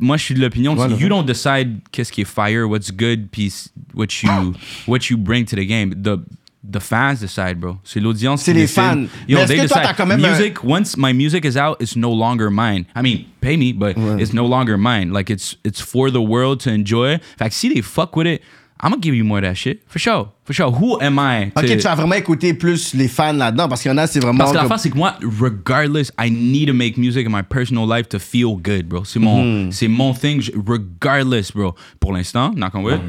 [0.01, 3.53] Moi, je suis de l'opinion you don't decide qu'est-ce qui est fire, what's good, puis
[3.95, 4.55] what you,
[4.87, 5.91] what you bring to the game.
[5.95, 6.19] The,
[6.63, 7.79] the fans decide, bro.
[7.85, 9.05] C'est l'audience C'est les fans.
[9.29, 9.83] Yo, Mais est-ce toi, decide.
[9.83, 12.85] t'as quand même un- music, once my music is out, it's no longer mine.
[12.97, 15.11] I mean, pay me, but it's no longer mine.
[15.13, 17.19] Like, it's, it's for the world to enjoy.
[17.39, 18.43] Fait que si they fuck with it,
[18.83, 19.83] I'm gonna give you more of that shit.
[19.89, 20.29] For sure.
[20.45, 20.71] For sure.
[20.71, 21.53] Who am I?
[21.55, 24.07] Ok, to- tu vas vraiment écouter plus les fans là-dedans parce qu'il y en a,
[24.07, 24.39] c'est vraiment.
[24.39, 27.87] parce que l'affaire, c'est que moi, regardless, I need to make music in my personal
[27.87, 29.05] life to feel good, bro.
[29.05, 29.73] C'est mon, Mm-hmm.
[29.73, 31.75] c'est mon thing, regardless, bro.
[32.01, 33.01] Pour l'instant, knock on wood,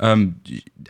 [0.00, 0.34] um,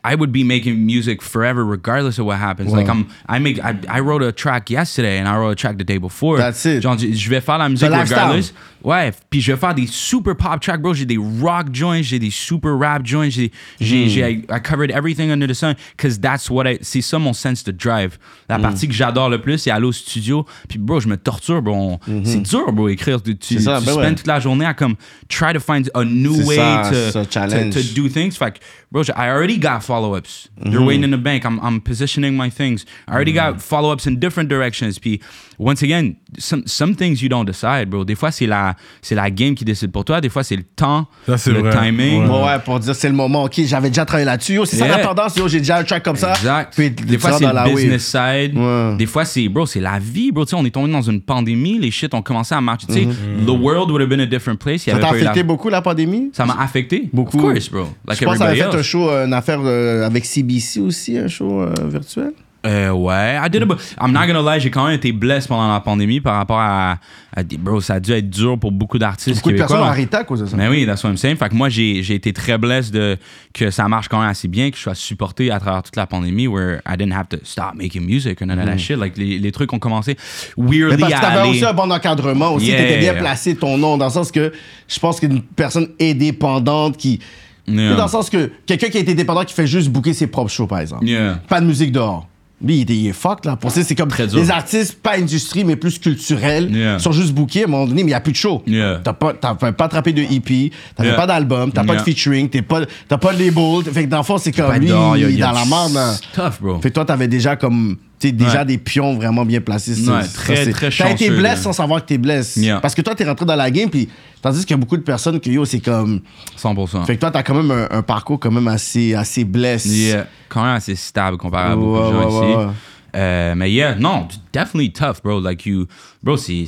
[0.03, 2.73] I would be making music forever, regardless of what happens.
[2.73, 5.79] Like I'm, I make, I, I wrote a track yesterday and I wrote a track
[5.79, 6.39] the day before.
[6.39, 6.83] That's it.
[6.83, 8.53] Genre, je vais faire la musique regardless.
[8.85, 10.93] Ouais, puis je vais faire des super pop tracks, bro.
[10.93, 13.51] J'ai des rock joints, j'ai des super rap joints, j'ai,
[13.81, 14.09] j'ai, hmm.
[14.09, 17.33] j'ai, I, I covered everything under the sun, cause that's what I, c'est ça mon
[17.33, 18.19] sense de drive.
[18.47, 18.63] La hmm.
[18.63, 21.75] partie que j'adore le plus, c'est aller au studio, puis bro, je me torture, bro.
[21.75, 22.25] On- hmm.
[22.25, 23.23] C'est dur, bro, écrire.
[23.23, 24.15] Tu, tu, ça, tu ben spends ouais.
[24.15, 24.97] toute la journée à comme
[25.31, 27.73] try to find a new way ça, to, to, challenge.
[27.73, 28.33] to do things.
[28.33, 28.59] Fait que,
[28.93, 30.49] bro, I already got follow-ups.
[30.59, 30.71] Mm-hmm.
[30.71, 31.45] They're waiting in the bank.
[31.45, 32.85] I'm, I'm positioning my things.
[33.07, 34.99] I already got follow-ups in different directions.
[34.99, 35.21] Puis,
[35.59, 38.05] once again, some, some things you don't decide, bro.
[38.05, 40.21] Des fois, c'est la, c'est la game qui décide pour toi.
[40.21, 41.71] Des fois, c'est le temps, Ça, c'est le vrai.
[41.71, 42.27] timing.
[42.29, 42.45] Ouais.
[42.45, 44.55] Ouais, pour dire c'est le moment, ok, j'avais déjà travaillé là-dessus.
[44.55, 46.33] Yo, c'est ça la tendance, yo, j'ai déjà un track comme ça.
[46.33, 46.75] Exact.
[46.75, 47.75] Puis des fois, c'est le wave.
[47.75, 48.57] business side.
[48.57, 48.97] Ouais.
[48.97, 50.45] Des fois, c'est, bro, c'est la vie, bro.
[50.45, 51.79] Tu sais, on est tombé dans une pandémie.
[51.79, 52.87] Les shit ont commencé à marcher.
[52.87, 53.05] Tu sais,
[53.47, 54.83] the world would have been a different place.
[54.83, 56.31] Ça t'a la- affecté beaucoup la pandémie?
[56.33, 57.09] Ça m'a affecté.
[57.13, 57.39] Beaucoup.
[57.39, 57.87] Of course, bro.
[58.07, 60.81] Like je pense que ça avait fait un show, euh, une affaire euh, avec CBC
[60.81, 62.33] aussi, un show euh, virtuel.
[62.65, 65.73] Euh, ouais, I did but I'm not gonna lie, j'ai quand même été blessé pendant
[65.73, 66.99] la pandémie par rapport à,
[67.37, 70.17] à des bro, ça a dû être dur pour beaucoup d'artistes Beaucoup de personnes arrêté
[70.17, 70.57] à cause de ça.
[70.57, 71.37] Mais oui, that's what I'm saying.
[71.37, 73.19] Fait que moi, j'ai j'ai été très blessé de
[73.53, 76.07] que ça marche quand même assez bien, que je sois supporté à travers toute la
[76.07, 78.97] pandémie, where I didn't have to stop making music and of that shit.
[78.97, 80.65] Like, les, les trucs ont commencé Mm-hmm.
[80.65, 83.77] Mais weirdly parce que t'avais aussi un bon encadrement aussi, Yeah, t'étais bien placé ton
[83.79, 84.53] nom, dans le sens que
[84.89, 87.21] je pense qu'une personne indépendante qui.
[87.67, 87.95] Yeah.
[87.95, 90.51] Dans le sens que quelqu'un qui a été dépendant qui fait juste booker ses propres
[90.51, 91.05] shows, par exemple.
[91.07, 91.41] Yeah.
[91.49, 92.29] Pas de musique dehors.
[92.63, 93.57] Lui, il, était- il est fucked, là.
[93.57, 94.39] Pour ça, c'est comme Très dur.
[94.39, 96.99] les artistes, pas industrie, mais plus culturels, Yeah.
[96.99, 98.63] sont juste bookés à un moment donné, mais il n'y a plus de show.
[98.67, 99.01] Yeah.
[99.03, 101.15] T'as pas, t'as pas pas attrapé de EP, t'as Yeah.
[101.15, 102.05] pas d'album, t'as pas de Yeah.
[102.05, 103.85] featuring, t'es pas, t'as pas de label.
[103.93, 104.91] Fait que dans le fond, c'est comme lui, il
[105.25, 106.15] est dans la merde, là.
[106.35, 106.81] Tough, bro.
[106.81, 107.97] Fait que toi, t'avais déjà comme.
[108.29, 108.65] Sais, déjà Ouais.
[108.65, 109.93] des pions vraiment bien placés.
[110.09, 112.61] Ouais, ça, très, c'est- très T'as été blessé sans savoir que t'es blessé.
[112.63, 112.81] Yeah.
[112.81, 114.09] Parce que toi, t'es rentré dans la game, puis
[114.41, 116.21] tandis qu'il y a beaucoup de personnes que yo, c'est comme.
[116.57, 117.05] 100%.
[117.05, 119.89] Fait que toi, t'as quand même un, un parcours quand même assez, assez blessé.
[119.91, 122.29] Yeah, quand même assez stable comparé à beaucoup de gens
[122.63, 122.75] ici.
[123.17, 125.39] Euh, mais yeah, non, definitely tough, bro.
[125.41, 125.87] Like you,
[126.23, 126.67] bro, c'est,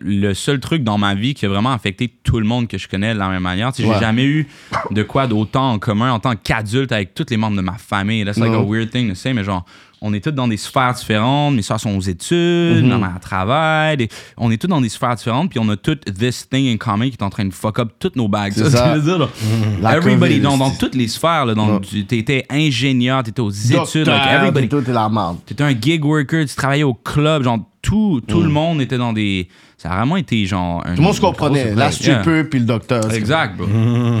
[0.00, 2.88] le seul truc dans ma vie qui a vraiment affecté tout le monde que je
[2.88, 3.72] connais de la même manière.
[3.72, 3.94] Tu sais, Ouais.
[3.94, 4.48] J'ai jamais eu
[4.90, 8.24] de quoi d'autant en commun en tant qu'adulte avec tous les membres de ma famille.
[8.24, 8.62] That's like Non.
[8.62, 9.64] a weird thing to say, mais genre,
[10.04, 11.54] on est tous dans des sphères différentes.
[11.54, 12.88] Mes soeurs sont aux études, Mhm.
[12.88, 13.96] ma mère travaille.
[13.96, 16.76] des- on est tous dans des sphères différentes, puis on a tout this thing in
[16.76, 18.52] common qui est en train de fuck up toutes nos bagues.
[18.54, 18.88] C'est Ça, ça.
[18.94, 19.28] tu veux dire, là?
[19.80, 24.06] La Everybody, COVID, dans, toutes les sphères, là, dans, tu étais ingénieur, t'étais aux études,
[24.08, 24.68] like everybody.
[24.68, 25.38] Tout est la merde.
[25.46, 28.44] T'étais un gig worker, tu travaillais au club, genre tout, tout Mm.
[28.44, 29.48] le monde était dans des.
[29.76, 30.80] Ça a vraiment été genre.
[30.86, 31.74] Un, Tout le monde se comprenait.
[31.74, 33.12] La stripper puis le docteur.
[33.12, 33.66] Exact, bro.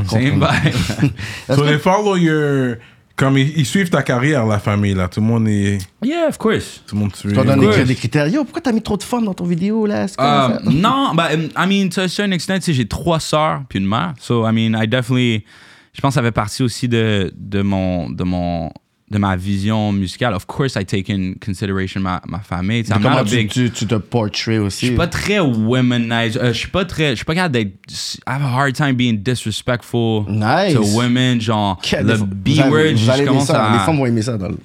[0.08, 1.12] Same vibe.
[1.48, 2.76] So they follow your.
[3.22, 5.06] Comme ils, ils suivent ta carrière, la famille, là.
[5.06, 5.78] Tout le monde est.
[6.02, 6.80] yeah, of course.
[6.84, 7.32] Tu Tout le monde suit.
[7.32, 7.76] donnes course.
[7.76, 8.26] des, des critères.
[8.26, 10.08] Yo, pourquoi t'as mis trop de fun dans ton vidéo, là?
[10.08, 10.60] Ça?
[10.64, 14.14] non, bah, I mean, to a certain extent, j'ai trois sœurs puis une mère.
[14.18, 15.44] So, I mean, I definitely.
[15.94, 18.10] Je pense que ça fait partie aussi de, de mon.
[18.10, 18.72] De mon
[19.12, 20.34] de ma vision musicale.
[20.34, 22.82] Of course, I take in consideration ma, ma famille.
[22.82, 24.86] Tu sais, I'm not Comment a tu, big- tu, tu te portrais Je aussi?
[24.86, 26.38] suis pas très womanizer.
[26.42, 27.10] Euh, je suis pas très.
[27.10, 27.72] Je suis pas capable d'être.
[28.26, 30.74] I have a hard time being disrespectful Nice.
[30.74, 31.40] to women.
[31.40, 33.64] Genre, Quel- le vous B allez- word, vous je commence ça.
[33.66, 33.72] à.
[33.74, 34.36] Les femmes vont aimer ça.
[34.38, 34.56] Dans le...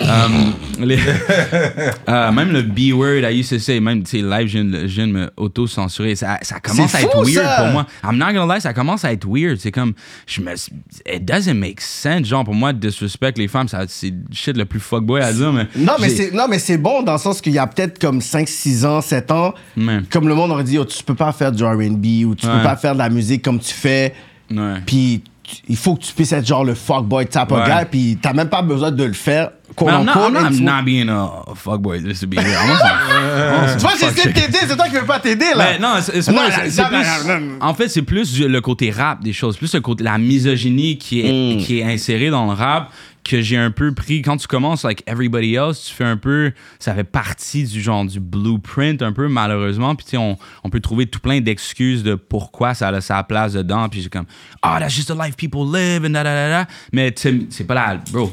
[0.00, 0.52] Um,
[0.84, 0.98] les-
[2.08, 4.64] euh, même le B word, I used to say, même, tu sais, live, je viens
[4.64, 6.14] de- je de me auto-censurer.
[6.16, 7.56] Ça, ça commence à être fou, weird ça!
[7.62, 7.86] pour moi.
[8.04, 9.58] I'm not gonna lie, ça commence à être weird.
[9.58, 9.92] C'est comme,
[10.26, 10.52] je me.
[11.06, 12.26] It doesn't make sense.
[12.26, 15.66] Genre, pour moi, disrespect les femmes, c'est le shit le plus fuckboy à dire, mais.
[15.76, 18.20] Non, mais c'est non mais c'est bon dans le sens qu'il y a peut-être comme
[18.20, 19.54] 5 6 ans, 7 ans,
[20.10, 22.52] comme le monde aurait dit oh, tu peux pas faire du R&B ou tu Ouais.
[22.56, 24.14] peux pas faire de la musique comme tu fais.
[24.86, 25.22] Puis
[25.68, 28.48] il faut que tu puisses être genre le fuckboy type of guy puis t'as même
[28.48, 31.08] pas besoin de le faire quote I'm not, unquote, I'm not, I'm influ- not being
[31.08, 32.36] a fuckboy just to be
[33.76, 35.72] Tu vois, j'essaie de t'aider, c'est toi qui veux pas t'aider, là.
[35.72, 37.56] Mais non, c'est pas- plus-.
[37.60, 41.20] En fait, c'est plus le côté rap des choses, plus le côté, la misogynie qui
[41.20, 41.58] est, Mm.
[41.58, 42.90] qui est insérée dans le rap
[43.24, 44.22] que j'ai un peu pris.
[44.22, 46.52] Quand tu commences, like everybody else, tu fais un peu.
[46.78, 49.96] Ça fait partie du genre du blueprint, un peu, malheureusement.
[49.96, 53.22] Puis, tu sais, on, on peut trouver tout plein d'excuses de pourquoi ça a sa
[53.24, 53.88] place dedans.
[53.88, 54.26] Puis, j'ai comme,
[54.62, 56.66] ah, that's just the life people live, and da da da da.
[56.92, 57.96] Mais, tu sais, c'est pas la.
[58.12, 58.30] Bro,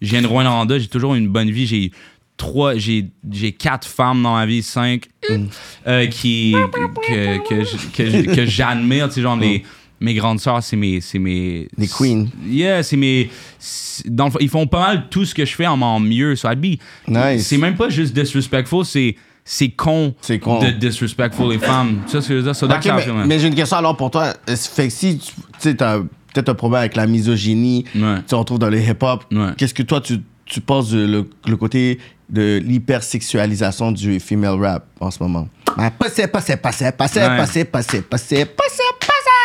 [0.00, 1.66] je viens de Rwanda, j'ai toujours une bonne vie.
[1.66, 1.90] J'ai
[2.36, 5.08] trois, j'ai, j'ai quatre femmes dans ma vie, cinq,
[5.86, 6.54] euh, qui,
[7.06, 9.62] que, que, que, que j'admire, tu sais, genre les,
[10.00, 11.68] mes grandes sœurs, c'est mes, c'est mes...
[11.76, 12.26] Les queens.
[12.46, 13.28] Yeah, c'est mes...
[13.58, 16.34] c'est- Dans le ils font pas mal tout ce que je fais en mon mieux.
[16.36, 17.46] So I'd be- Nice.
[17.46, 19.16] C'est même pas juste disrespectful, c'est...
[19.42, 20.60] C'est con, con.
[20.62, 22.02] de disrespectful les femmes.
[22.04, 22.54] Tu sais ce que je veux dire?
[22.54, 24.34] So that's Ok, how I mais, mais j'ai une question alors pour toi.
[24.46, 25.98] Fait que si tu tu sais, t'as
[26.34, 28.16] peut-être un problème avec la misogynie, Ouais.
[28.28, 29.50] tu retrouves dans le hip-hop, Ouais.
[29.56, 31.98] qu'est-ce que toi tu, tu penses de le, le côté
[32.28, 35.48] de l'hypersexualisation du female rap en ce moment?
[35.78, 38.46] Ah, passez, passez, passez, passez, passez, passez, passez, passez,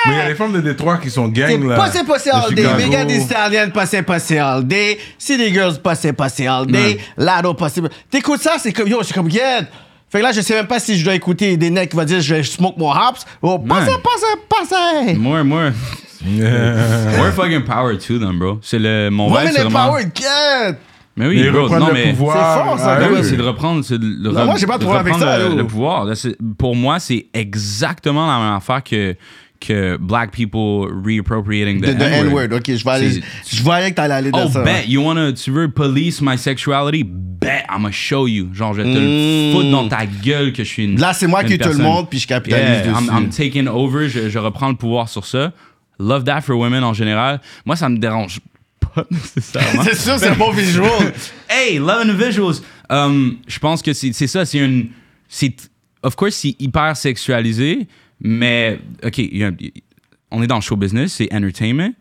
[0.07, 0.29] Mais il y a passez!
[0.29, 1.75] les femmes de Détroit qui sont gang, là.
[1.75, 2.67] passez, passez de all day.
[2.77, 4.97] Megan Thee Stallion, passez, passez all day.
[5.17, 6.97] City Girls, passez, passez all day.
[7.17, 7.81] Lado, passez.
[8.09, 9.61] T'écoutes ça, c'est comme, yo, je suis comme, yeah.
[10.09, 12.03] Fait que là, je sais même pas si je dois écouter des necks qui vont
[12.03, 13.25] dire, je vais smoke more hops.
[13.41, 14.69] Oh, passez, passez,
[15.07, 15.13] passez.
[15.15, 15.71] More, more.
[16.23, 17.17] Yeah.
[17.17, 18.59] More fucking power to them, bro.
[18.61, 19.09] C'est le...
[19.09, 19.79] Mon vibe, Women c'est vraiment...
[19.85, 20.77] empowered, get!
[21.17, 21.69] Mais oui, bro.
[21.69, 22.09] Non, le mais...
[22.11, 22.35] pouvoir.
[22.57, 24.77] C'est fort, ça, à Ben oui, c'est de reprendre, c'est de, re- moi, j'ai pas
[24.77, 26.03] de problème avec ça, le, le pouvoir.
[26.05, 26.13] Là,
[26.57, 29.15] Pour moi, c'est exactement la même affaire que,
[29.61, 32.51] que black people reappropriating the, The, the N-word.
[32.53, 33.21] Ok, je vais aller.
[33.49, 34.61] Je voyais que t'allais aller dans Oh, ça.
[34.63, 37.05] bet, you wanna, tu veux police my sexuality?
[37.05, 38.49] Bet, I'ma show you.
[38.53, 39.01] Genre, je vais te Mm.
[39.01, 40.99] le foutre dans ta gueule que je suis une.
[40.99, 41.83] Là, c'est moi une qui te le personne.
[41.85, 43.17] montre, puis je capitalise Yeah, I'm, dessus.
[43.17, 45.53] I'm taking over, je, je reprends le pouvoir sur ça.
[45.99, 47.41] Love that for women en général.
[47.65, 48.39] Moi, ça me dérange
[48.93, 49.83] pas nécessairement.
[49.83, 51.13] c'est sûr, c'est un bon visual.
[51.49, 52.61] hey, love and visuals.
[52.89, 54.89] Um, je pense que c'est ça, c'est une.
[55.27, 55.55] c'est
[56.03, 57.87] Of course, c'est hyper sexualisé,
[58.21, 59.51] mais, OK, il y a-
[60.29, 61.93] on est dans le show business, c'est entertainment.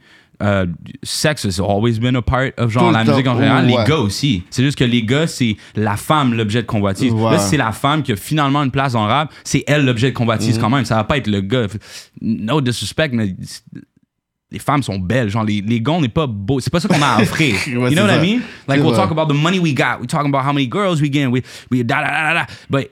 [0.42, 0.66] Uh,
[1.04, 3.66] sex has always been a part of genre Tout la musique en général.
[3.66, 3.76] Ouais.
[3.78, 4.42] Les gars aussi.
[4.50, 7.12] C'est juste que les gars, c'est la femme l'objet de convoitise.
[7.12, 7.32] Ouais.
[7.32, 9.32] Là, c'est la femme qui a finalement une place dans le rap.
[9.44, 10.18] C'est elle l'objet de Mm.
[10.18, 10.84] convoitise quand même.
[10.84, 11.66] Ça va pas être le gars.
[12.20, 13.34] No disrespect, mais
[14.50, 15.28] les femmes sont belles.
[15.30, 16.60] Genre, les, les gars, on n'est pas beaux.
[16.60, 17.54] C'est pas ça qu'on a à offrir.
[17.66, 18.16] Ouais, you know what.
[18.16, 18.40] I mean?
[18.68, 18.96] Like, we'll vrai.
[19.02, 20.00] talk about the money we got.
[20.00, 21.28] We talking about how many girls we get.
[21.30, 22.46] We, we da da da da.
[22.68, 22.90] But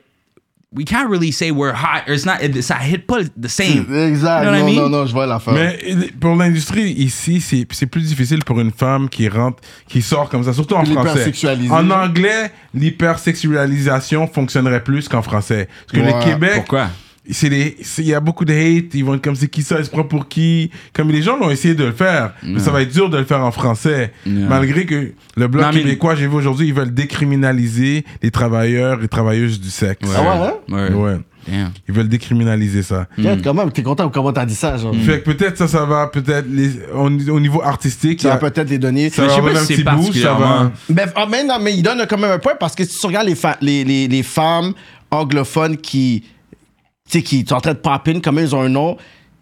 [0.74, 2.09] we can't really say we're hot.
[2.09, 3.86] Or it's not, it, ça hit pas the same.
[4.09, 4.44] Exact.
[4.44, 4.77] You know what I non, mean?
[4.77, 5.55] non, non, je vois l'affaire.
[5.55, 5.78] Mais
[6.20, 10.53] pour l'industrie ici, c'est plus difficile pour une femme qui rentre, qui sort comme ça,
[10.53, 11.32] surtout en français.
[11.70, 15.69] En anglais, l'hypersexualisation fonctionnerait plus qu'en français.
[15.86, 16.19] Parce que Ouais.
[16.19, 16.89] le Québec, Pourquoi?
[17.28, 19.90] Il y a beaucoup de hate, ils vont être comme c'est qui ça, ils se
[19.90, 20.70] prend pour qui?
[20.93, 23.24] Comme les gens l'ont essayé de le faire, mais ça va être dur de le
[23.24, 24.12] faire en français.
[24.27, 24.49] Yeah.
[24.49, 29.03] Malgré que le bloc Non, mais- québécois, j'ai vu aujourd'hui, ils veulent décriminaliser les travailleurs
[29.03, 30.09] et travailleuses du sexe.
[30.16, 30.55] Ah ouais, hein?
[30.69, 30.94] Ouais.
[30.94, 31.16] Ouais.
[31.49, 31.73] Damn.
[31.89, 33.09] Ils veulent décriminaliser ça.
[33.19, 34.94] Yeah, Quand même, t'es content comment t'as dit ça, genre.
[34.94, 36.47] Fait que peut-être ça, ça va, peut-être
[36.94, 39.11] au, au niveau artistique, il y Ça a- va peut-être les donner.
[39.11, 40.39] ça Mais va je sais pas un si petit c'est boost, ça va.
[40.39, 42.97] particulièrement- Ben, ah, mais non, mais il donne quand même un point parce que si
[42.97, 43.28] tu regardes
[43.61, 44.73] les, les, les femmes
[45.11, 46.23] anglophones qui,
[47.12, 48.97] tu sais, qui sont en train de pop in, comme ils ont un nom,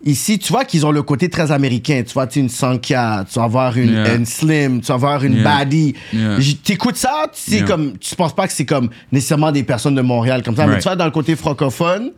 [0.05, 2.03] ici, tu vois qu'ils ont le côté très américain.
[2.05, 4.15] Tu vois, tu une Sankia, tu vas avoir une, Yeah.
[4.17, 5.45] une Slim, tu vas avoir une Yeah.
[5.45, 5.95] Baddie.
[6.13, 6.39] Yeah.
[6.65, 10.43] T'écoutes ça, c'est comme, tu penses pas que c'est comme nécessairement des personnes de Montréal
[10.43, 12.11] comme ça, mais tu vois, dans le côté francophone,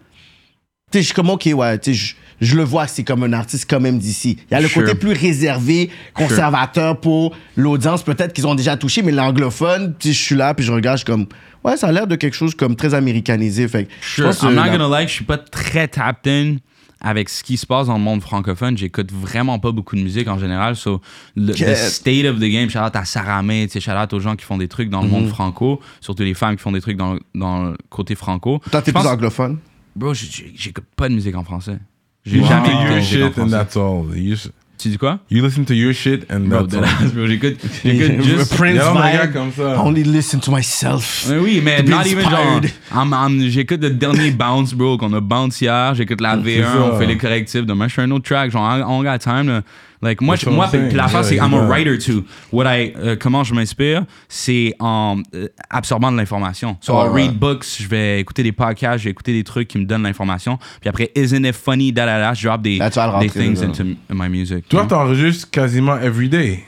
[0.91, 3.05] tu sais, je suis comme, ok, ouais, tu sais, je, je le vois que c'est
[3.05, 4.37] comme un artiste quand même d'ici.
[4.51, 4.83] Il y a le Sure.
[4.83, 10.35] côté plus réservé, conservateur pour l'audience, peut-être qu'ils ont déjà touché, mais l'anglophone, je suis
[10.37, 11.27] là, puis je regarde, je suis comme,
[11.65, 13.69] ouais, ça a l'air de quelque chose comme très américanisé.
[13.69, 14.31] Fait je Sure.
[14.39, 16.57] que I'm not gonna lie, je suis pas très tapped in
[17.05, 18.79] avec ce qui se passe dans le monde francophone.
[18.79, 20.77] J'écoute vraiment pas beaucoup de musique en général.
[20.77, 21.01] So,
[21.35, 24.37] le the state of the game, shout out à tu sais, shout out aux gens
[24.37, 26.97] qui font des trucs dans le monde franco, surtout les femmes qui font des trucs
[26.97, 28.61] dans, dans le côté franco.
[28.71, 29.59] Toi, t'es Je plus anglophone?
[29.97, 31.79] Bro, j'écoute pas de musique en français.
[32.25, 34.05] J'ai You jamais musique en shit and that's all.
[34.17, 34.37] You,
[34.79, 35.19] Tu dis quoi?
[35.31, 37.09] you listen to your shit and Bro, that's all.
[37.15, 38.57] bro, j'écoute j'écoute juste...
[38.57, 38.95] Prince un
[39.25, 39.33] vibe.
[39.33, 39.81] comme ça.
[39.83, 41.27] Only listen to myself.
[41.31, 42.39] Oui, oui, mais not even genre.
[42.59, 42.73] inspired.
[42.93, 45.95] I'm- I'm- J'écoute le dernier bounce, bro, qu'on a bounce hier.
[45.95, 46.91] J'écoute la V1, ça.
[46.93, 47.65] on fait les correctifs.
[47.67, 48.51] Demain, je fais un autre track.
[48.51, 49.47] Genre, on on got time.
[49.49, 49.63] Là.
[50.03, 50.93] Like, moi, je- moi saying.
[50.95, 52.25] l'affaire, c'est Yeah, I'm a writer too.
[52.53, 56.77] What I, euh, comment je m'inspire, c'est en euh, absorbant de l'information.
[56.81, 57.23] So, Oh, I ouais.
[57.29, 60.03] read books, je vais écouter des podcasts, je vais écouter des trucs qui me donnent
[60.03, 60.59] l'information.
[60.81, 62.79] Puis après, isn't it funny, da da da, je drop des,
[63.21, 64.69] des things into my music.
[64.69, 66.65] Toi, t'enregistres quasiment every day.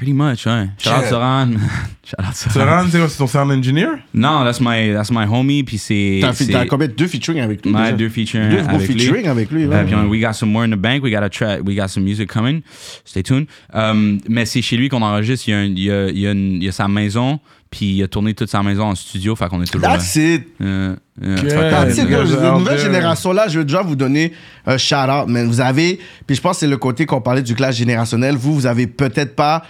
[0.00, 0.66] Pretty much, ouais.
[0.78, 1.04] Shout out.
[1.10, 1.50] Soran.
[2.06, 2.54] Shout out Soran.
[2.54, 3.98] Soran, c'est quoi, c'est ton sound engineer?
[4.14, 6.20] Non, that's my, that's my homie, puis c'est.
[6.22, 8.88] T'as fait- c'est- t'as combien deux featuring avec lui Ouais, deux featuring Deux gros avec
[8.88, 8.98] lui.
[8.98, 9.76] featuring avec lui, ouais.
[9.76, 11.02] Euh, puis on- we got some more in the bank.
[11.04, 11.60] We got a track.
[11.66, 12.62] We got some music coming.
[13.04, 13.46] Stay tuned.
[13.74, 15.46] Um, mais c'est chez lui qu'on enregistre.
[15.48, 16.88] Il y a, un- il y a, il y a une- il y a sa
[16.88, 17.38] maison.
[17.70, 19.36] Puis il a tourné toute sa maison en studio.
[19.36, 19.96] Fait qu'on est toujours là.
[19.96, 20.42] That's it.
[20.58, 20.96] Yeah.
[21.20, 24.32] That's it, La out nouvelle génération là, je veux déjà vous donner
[24.66, 25.46] un shout-out, man.
[25.46, 28.34] Vous avez, puis je pense que c'est le côté qu'on parlait du clash générationnel.
[28.36, 29.62] Vous, vous avez peut-être pas,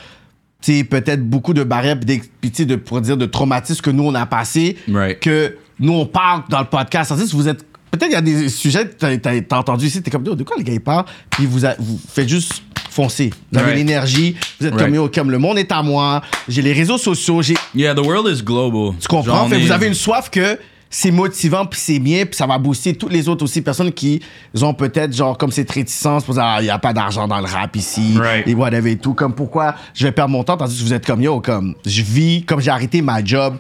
[0.85, 4.27] peut-être beaucoup de barrières, puis sais, de, pour dire, de traumatismes que nous, on a
[4.27, 5.21] passé, Right.
[5.21, 7.11] que nous, on parle dans le podcast.
[7.11, 10.11] Que vous êtes, peut-être il y a des sujets que t'as, t'as entendu ici, t'es
[10.11, 11.07] comme, de quoi les gars, ils parlent?
[11.31, 13.31] Puis vous, a- vous faites juste foncer.
[13.53, 13.79] Vous avez Right.
[13.79, 14.93] l'énergie, vous êtes Right.
[14.95, 18.27] comme, comme le monde est à moi, j'ai les réseaux sociaux, j'ai, Yeah, the world
[18.37, 18.95] is global.
[19.01, 19.49] tu comprends?
[19.49, 20.59] Fait vous avez une soif que
[20.93, 24.21] c'est motivant puis c'est bien puis ça va booster toutes les autres aussi personnes qui
[24.61, 27.39] ont peut-être genre comme cette réticence pour dire ah, il y a pas d'argent dans
[27.39, 28.47] le rap ici Right.
[28.49, 31.07] et whatever et tout comme pourquoi je vais perdre mon temps tandis que vous êtes
[31.07, 33.57] comme yo comme je vis comme j'ai arrêté ma job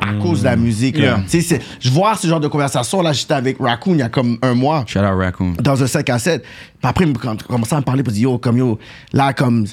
[0.00, 1.02] à cause de la musique là.
[1.04, 1.20] Yeah.
[1.28, 4.02] Tu sais c'est je vois ce genre de conversation là j'étais avec Raccoon il y
[4.02, 5.54] a comme un mois Shout out Raccoon.
[5.60, 6.42] dans un 5 à 7.
[6.42, 8.78] Puis après, il me com- commençait à me parler pour dire, yo, comme yo,
[9.12, 9.66] là, comme,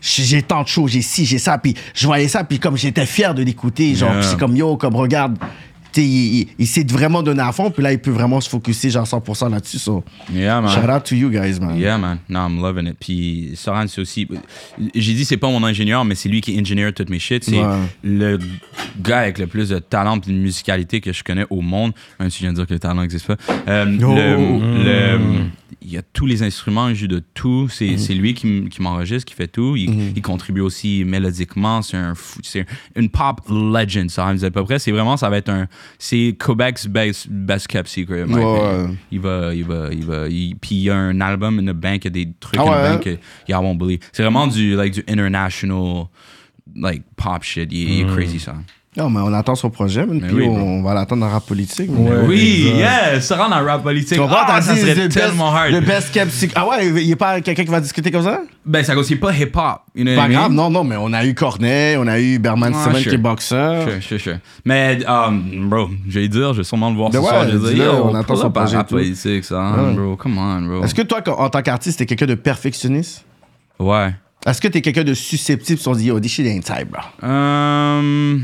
[0.00, 1.58] j'ai tant de choses, j'ai ci, j'ai ça.
[1.58, 4.22] Puis je voyais ça, puis comme j'étais fier de l'écouter, genre, Yeah.
[4.22, 5.36] c'est comme, yo, comme, regarde,
[5.96, 6.02] il,
[6.40, 9.06] il- il s'est vraiment donné à fond, puis là, il peut vraiment se focuser, genre,
[9.06, 9.78] 100% là-dessus.
[9.78, 10.70] So, Yeah, man.
[10.70, 11.76] shout out to you guys, man.
[11.76, 12.18] Yeah, man.
[12.28, 12.96] No, I'm loving it.
[13.00, 14.28] Puis Soran, c'est aussi.
[14.94, 17.44] J'ai dit, c'est pas mon ingénieur, mais c'est lui qui ingénieur toutes mes shit.
[17.44, 17.76] C'est Ouais.
[18.02, 18.38] le
[19.02, 21.92] gars avec le plus de talent et de musicalité que je connais au monde.
[22.20, 23.36] Même si je viens de dire que le talent n'existe pas.
[23.68, 24.14] Euh, Oh.
[24.14, 25.18] le- le-
[25.88, 27.68] il y a tous les instruments, il joue de tout.
[27.70, 29.74] C'est c'est lui qui, qui m'enregistre, qui fait tout.
[29.76, 31.80] Il, il contribue aussi mélodiquement.
[31.82, 34.26] C'est un fou- c'est une pop legend, ça.
[34.28, 34.78] à peu près.
[34.78, 35.66] C'est vraiment, ça va être un.
[35.98, 38.24] C'est Quebec's best, best kept secret.
[38.24, 38.86] Ouais.
[39.10, 40.28] Il va, il va, il va.
[40.28, 42.60] il- puis il y a un album in the bank, il y a des trucs
[42.60, 42.92] Ah in ouais, the hein?
[42.92, 43.18] bank que
[43.52, 44.00] y'all won't believe.
[44.12, 46.04] C'est vraiment du, like, du international,
[46.76, 47.68] like, pop shit.
[47.72, 48.56] Il, il est crazy, ça.
[48.98, 51.46] Non, mais on attend son projet, man, puis oui, on, va l'attendre dans le rap
[51.46, 51.88] politique.
[51.88, 52.16] Ouais.
[52.26, 54.14] oui, yeah, ça rend dans le rap politique.
[54.14, 54.38] Tu comprends?
[54.44, 55.70] Ah, ça serait tellement best, hard.
[55.70, 56.54] Le best kept secret.
[56.56, 58.40] Ah ouais, il n'y a pas quelqu'un qui va discuter comme ça?
[58.66, 59.82] Ben, ça c'est pas hip-hop.
[59.94, 60.56] You know Pas grave, mean?
[60.56, 63.08] non, non, mais on a eu Cornet, on a eu Berman Ah, Simon sure.
[63.10, 63.88] qui est boxeur.
[63.88, 64.38] Sure, sure, sure.
[64.64, 67.48] Mais, um, bro, je vais dire, je vais sûrement le voir Ben ce ouais, soir.
[67.48, 69.92] Je vais dire, on attend son projet et rap politique, ça, Ouais.
[69.94, 70.16] bro.
[70.16, 70.84] Come on, bro.
[70.84, 73.24] Est-ce que toi, en tant qu'artiste, t'es quelqu'un de perfectionniste?
[73.78, 74.12] Ouais.
[74.44, 76.90] Est-ce que t'es quelqu'un de susceptible si on se dit, yo, this shit ain't type,
[76.90, 77.02] bro?
[77.22, 78.42] Um,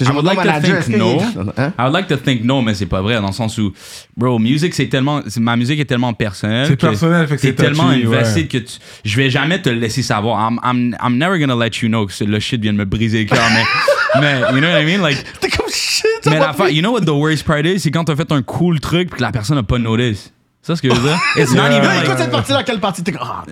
[0.00, 1.20] I would like to think no.
[1.56, 1.72] Hein?
[1.78, 3.72] I would like to think no, mais c'est pas vrai dans le sens où,
[4.16, 6.66] bro, musique c'est tellement, ma musique est tellement personnelle.
[6.68, 8.48] C'est personnel, fait que c'est tellement touchy, invested ouais.
[8.48, 10.38] que tu, je vais jamais te le laisser savoir.
[10.50, 13.24] I'm, I'm, I'm never gonna let you know que le shit vient de me briser
[13.24, 15.02] le cœur, mais, mais, you know what I mean?
[15.02, 16.74] Like, T'es comme shit, mais l'affaire, plus.
[16.74, 17.80] you know what the worst part is?
[17.80, 20.32] C'est quand t'as fait un cool truc puis que la personne n'a pas notice.
[20.62, 21.18] C'est ça ce que je veux dire?
[21.36, 21.78] It's not Yeah.
[21.78, 23.02] even Yo, like, écoute cette partie-là, quelle partie?
[23.02, 23.44] T'es comme, ah,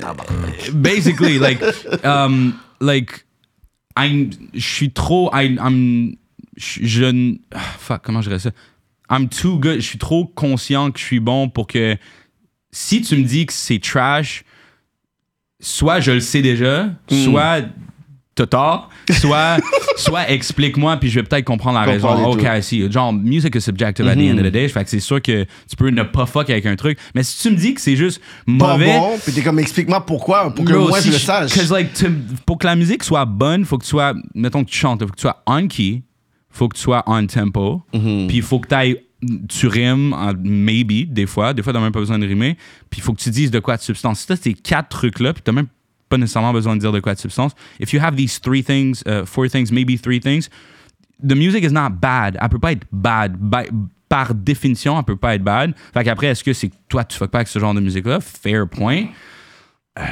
[0.74, 1.60] basically like
[2.05, 3.24] um like
[3.97, 6.16] I'm je suis trop I, I'm
[6.57, 8.51] je je ah, fuck comment je dirais ça?
[9.11, 11.97] I'm too good je suis trop conscient que je suis bon pour que
[12.73, 14.45] si tu me dis que c'est trash
[15.61, 17.62] soit je le sais déjà soit
[18.35, 19.59] t'as tort soit
[19.97, 22.09] soit explique-moi puis je vais peut-être comprendre la raison.
[22.27, 22.47] ok tout.
[22.47, 22.91] I see.
[22.93, 25.45] Genre music is subjective at the end of the day fait que c'est sûr que
[25.45, 26.99] tu peux ne pas fuck avec un truc.
[27.15, 30.05] Mais si tu me dis que c'est juste Pas mauvais bon, puis t'es comme, explique-moi
[30.05, 31.55] pourquoi, pour que Bro, moi si je le sache.
[31.55, 32.11] Cause like, tu-
[32.45, 35.09] pour que la musique soit bonne, faut que tu sois, mettons que tu chantes, faut
[35.09, 36.03] que tu sois on key,
[36.57, 38.27] faut que tu sois on tempo, Mhm.
[38.28, 39.01] puis il faut que t'ailles-
[39.49, 42.57] tu rimes, en- maybe, des fois, des fois t'as même pas besoin de rimer,
[42.91, 44.20] puis il faut que tu dises de quoi de substance.
[44.20, 45.66] Si t'as ces quatre trucs-là, puis t'as même
[46.09, 49.03] pas nécessairement besoin de dire de quoi de substance, if you have these three things,
[49.07, 50.49] uh, four things, maybe three things,
[51.27, 52.39] the music is not bad.
[52.41, 53.37] Elle peut pas être bad.
[53.39, 53.70] By-
[54.09, 55.74] par définition, elle peut pas être bad.
[55.93, 58.20] Fait qu'après, est-ce que c'est toi, tu fuck pas avec ce genre de musique-là?
[58.20, 59.07] Fair point.
[59.99, 60.03] Euh,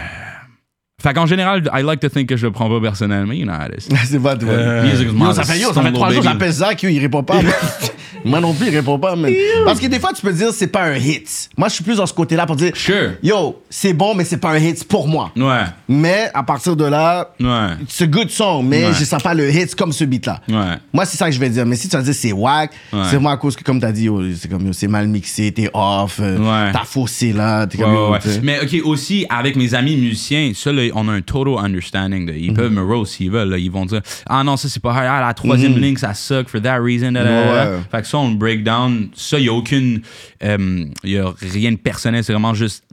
[1.05, 3.53] Fait qu'en général, I like to think que je le prends pas personnellement, you know
[3.53, 3.95] how it is.
[4.07, 4.49] c'est pas toi.
[4.85, 6.99] Music is Yo, my ça fait, yo, ça fait trois jours, j'appelle Zach, yo, il
[6.99, 7.41] répond pas.
[8.27, 9.31] Moi non plus, il répond pas, man.
[9.67, 11.51] Parce que des fois, tu peux dire, c'est pas un hit.
[11.59, 13.11] Moi, je suis plus dans ce côté-là pour dire, Sure.
[13.23, 15.31] yo, c'est bon, mais c'est pas un hit pour moi.
[15.37, 18.93] Ouais, Mais à partir de là, ouais, c'est good song, mais Ouais.
[18.99, 20.41] je sens pas le hit comme ce beat-là.
[20.49, 20.55] ouais.
[20.91, 21.67] Moi, c'est ça que je vais dire.
[21.67, 23.01] Mais si tu vas dire c'est whack, Ouais.
[23.11, 25.53] c'est moi à cause que, comme t'as dit, yo, c'est comme, yo, c'est mal mixé,
[25.53, 26.73] t'es off, euh, Ouais.
[26.73, 28.19] t'as faussé là, t'es Ouais, comme.
[28.43, 32.27] Mais ok, aussi, avec mes amis musiciens, ça, là, on a un total understanding.
[32.27, 32.57] de- ils Mhm.
[32.57, 33.51] peuvent me roast s'ils veulent.
[33.51, 33.59] là.
[33.59, 35.07] Ils vont dire Ah non, ça c'est pas hard.
[35.09, 37.13] Ah, la troisième ligne, ça suck for that reason.
[37.13, 37.23] da.
[37.25, 37.79] Ouais.
[37.91, 39.09] Fait que ça, on le break down.
[39.15, 40.01] Ça, il n'y a aucune.
[40.43, 42.23] Il y a rien de personnel.
[42.25, 42.85] C'est vraiment juste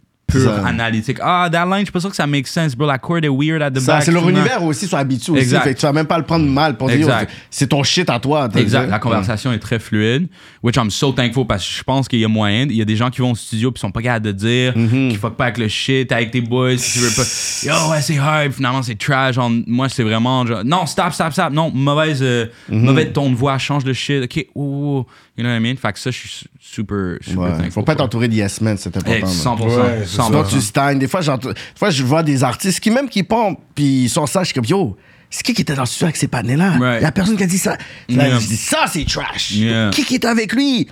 [0.65, 1.17] analytique.
[1.21, 2.87] Ah, that line, je suis pas sûr que ça make sense, bro.
[2.87, 4.03] La chord est weird at the Ça, back.
[4.03, 5.41] c'est leur univers aussi, sont habitués aussi.
[5.41, 5.63] Exact.
[5.63, 7.07] Fait que tu vas même pas le prendre mal pour dire, yo,
[7.49, 8.47] c'est ton shit à toi.
[8.55, 8.89] Exact.
[8.89, 10.27] La conversation est très fluide,
[10.63, 12.65] which I'm so thankful parce que je pense qu'il y a moyen.
[12.69, 14.73] Il y a des gens qui vont au studio puis sont pas capables de dire,
[14.75, 15.09] Mm-hmm.
[15.11, 17.23] qui fuck pas avec le shit, avec tes boys, si tu veux pas.
[17.63, 18.51] Yo, ouais, c'est hard.
[18.51, 19.35] Finalement, c'est trash.
[19.35, 21.51] Genre, moi, c'est vraiment genre, non, stop, stop, stop.
[21.51, 22.75] Non, mauvaise, euh, Mm-hmm.
[22.79, 24.23] mauvais ton de voix, change de shit.
[24.23, 25.05] Ok, ouh, ouh.
[25.37, 25.75] You know what I mean?
[25.77, 27.51] Fait que ça, je suis su- super, super Ouais.
[27.51, 27.71] thankful.
[27.71, 29.11] Faut pas entouré de yes men, c'est important.
[29.11, 29.25] Man.
[29.29, 29.63] 100%.
[29.65, 30.25] Ouais, c'est 100%.
[30.25, 30.99] Sinon, tu stagnes.
[30.99, 34.27] Des fois, des fois, je vois des artistes qui, même qui pompent, puis ils sont
[34.27, 34.97] ça, je suis comme, yo,
[35.29, 36.73] c'est qui qui était dans le studio avec ces panneaux-là?
[36.75, 37.01] Il Right.
[37.01, 37.77] y a personne qui a dit ça.
[38.09, 38.39] Là, Yeah.
[38.39, 39.51] je dis, ça, c'est trash.
[39.51, 39.89] Yeah.
[39.91, 40.87] Qui qui était avec lui?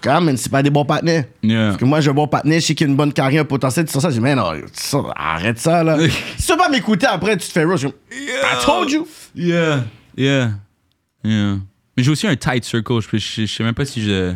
[0.00, 1.24] Quand même, c'est pas des bons partenaires.
[1.42, 1.68] Yeah.
[1.68, 3.46] Parce que moi, j'ai un bon partenaire, je sais qu'il a une bonne carrière, un
[3.46, 5.96] potentiel, tu sens ça, je dis, mais non, ça, arrête ça, là.
[6.38, 7.80] si tu veux pas m'écouter après, tu te fais rush.
[7.80, 9.08] Je dis, I told you.
[9.34, 9.84] Yeah,
[10.16, 10.50] yeah,
[11.24, 11.56] yeah.
[11.96, 13.00] Mais j'ai aussi un tight circle.
[13.00, 14.34] Je, je, je sais même pas si je.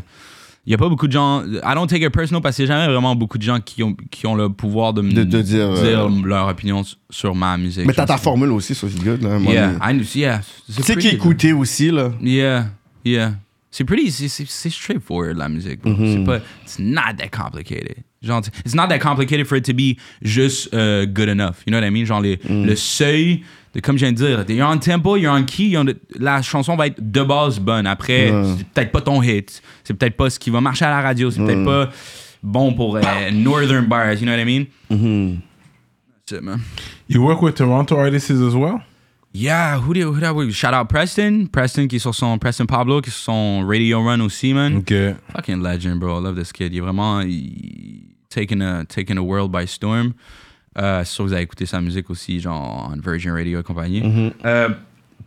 [0.67, 1.43] Il y a pas beaucoup de gens.
[1.47, 3.95] I don't take it personal parce que c'est jamais vraiment beaucoup de gens qui ont,
[4.11, 7.87] qui ont le pouvoir de me De- de dire, euh, leur opinion sur ma musique.
[7.87, 9.39] Mais t'as ta formule aussi, ça, c'est good, là.
[9.39, 10.03] Yeah, donné.
[10.05, 10.43] I, yeah.
[10.77, 12.13] Tu sais qui écouter aussi, là?
[12.21, 12.67] Yeah,
[13.03, 13.35] yeah.
[13.71, 15.81] C'est pretty, c'est- straightforward la musique.
[15.81, 15.93] bro.
[15.93, 16.13] Mm-hmm.
[16.19, 17.97] C'est pas, it's not that complicated.
[18.23, 21.63] Genre, it's not that complicated for it to be just uh, good enough.
[21.67, 22.05] You know what I mean?
[22.05, 22.67] Genre, les- Mm.
[22.67, 23.43] le seuil,
[23.81, 26.43] comme je viens de dire, you're on tempo, you're on key, you're on the- la
[26.43, 27.87] chanson va être de base bonne.
[27.87, 29.63] Après, c'est peut-être pas ton hit.
[29.85, 31.31] C'est peut-être pas ce qui va marcher à la radio.
[31.31, 31.47] C'est Mm.
[31.47, 31.91] peut-être pas
[32.43, 33.01] bon pour euh,
[33.33, 34.15] Northern Bars.
[34.15, 34.67] You know what I mean?
[34.91, 35.37] Mm-hmm.
[36.27, 36.61] That's it, man.
[37.09, 38.81] You work with Toronto artists as well?
[39.33, 42.65] Yeah, who did, who did we shout out Preston, Preston qui est sur son Preston
[42.67, 44.79] Pablo qui est sur son Radio Run aussi man.
[44.79, 44.93] Ok.
[45.35, 46.19] Fucking legend, bro.
[46.19, 46.73] I love this kid.
[46.73, 50.13] Il est vraiment il- taking a taking the world by storm.
[50.79, 53.63] Euh, c'est sûr que vous avez écouté sa musique aussi, genre en Virgin Radio et
[53.63, 54.33] compagnie.
[54.45, 54.69] Euh,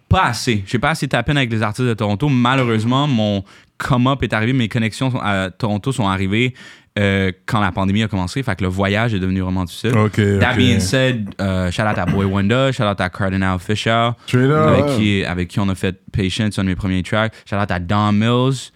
[0.07, 0.63] pas assez.
[0.65, 2.29] J'ai pas assez tapé avec les artistes de Toronto.
[2.29, 3.43] Malheureusement, mon
[3.77, 6.53] come-up est arrivé, mes connexions à Toronto sont arrivées
[6.99, 8.43] euh, quand la pandémie a commencé.
[8.43, 9.93] Fait que le voyage est devenu vraiment difficile.
[10.39, 14.97] That being said, euh, shout out à Boy Wonder, shout out à Cardinal Fisher, avec,
[14.97, 17.33] qui, avec qui on a fait Patience, un de mes premiers tracks.
[17.49, 18.71] Shout out à Don Mills.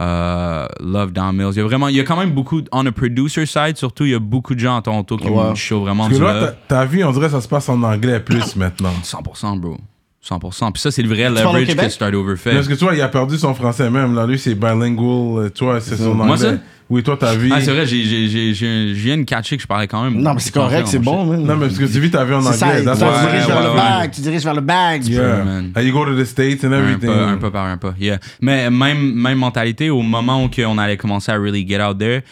[0.00, 1.52] Euh, love Don Mills.
[1.52, 4.04] Il y a vraiment, il y a quand même beaucoup, on a producer side surtout,
[4.04, 6.24] il y a beaucoup de gens à Toronto qui me show vraiment Parce du que
[6.24, 6.54] là, love.
[6.68, 8.92] ta, ta vie, on dirait que ça se passe en anglais plus maintenant.
[9.02, 9.76] 100%, bro.
[10.26, 10.72] 100%.
[10.72, 11.86] Puis ça, c'est le vrai leverage Québec?
[11.86, 12.52] que Start Over fait.
[12.54, 14.14] Parce que tu vois, il a perdu son français même.
[14.14, 15.44] Là, lui, c'est bilingual.
[15.44, 16.36] euh, Tu vois, c'est son Moi, anglais.
[16.38, 16.54] ça?
[16.90, 17.50] Oui, toi, ta vie.
[17.52, 20.02] Ah, c'est vrai, j'ai, j'ai, j'ai, j'ai, je viens de catcher que je parlais quand
[20.02, 20.20] même.
[20.22, 21.44] Non, mais c'est correct, c'est bon, man.
[21.44, 22.78] Non, mais parce que tu vis ta vie en C'est ça, anglais.
[22.82, 23.76] tu diriges vers ouais, le ouais.
[23.76, 25.04] bag, tu diriges vers le bag.
[25.06, 25.44] Yeah.
[25.44, 25.72] man.
[25.76, 27.10] You go to the States and Un everything.
[27.10, 27.92] peu, un peu par un peu.
[28.00, 28.18] Yeah.
[28.40, 32.22] Mais même, même mentalité, au moment où on allait commencer à really get out there,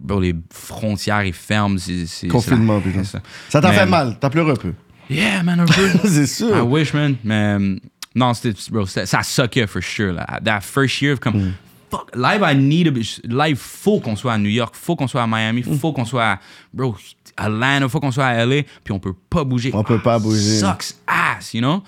[0.00, 1.76] bro, les frontières, ils ferment.
[1.78, 3.18] C'est, c'est, Confinement, c'est la- putain.
[3.50, 4.72] Ça t'a Mais- fait mal, t'as pleuré un peu.
[5.08, 5.88] Yeah, man, un peu.
[6.26, 7.16] c'est I wish, man.
[7.24, 7.76] Mais euh,
[8.14, 10.12] non, c'était, bro, c'était- ça suckait for sure.
[10.12, 10.26] Là.
[10.44, 11.52] That first year, comme, Mm.
[11.90, 15.06] fuck, live, I need a bit- Live, faut qu'on soit à New York, faut qu'on
[15.06, 15.78] soit à Miami, Mm.
[15.78, 16.38] faut qu'on soit à,
[16.72, 16.96] bro,
[17.36, 19.70] Atlanta, faut qu'on soit à LA, puis on peut pas bouger.
[19.74, 20.58] On peut pas bouger.
[20.58, 21.82] Sucks ass, you know?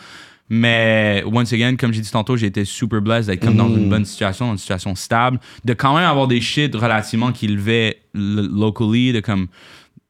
[0.51, 3.78] Mais, once again, comme j'ai dit tantôt, j'ai été super blessed d'être comme dans Mm.
[3.78, 7.49] une bonne situation, dans une situation stable, de quand même avoir des shit relativement qui
[7.49, 9.49] levaient locally, de comme,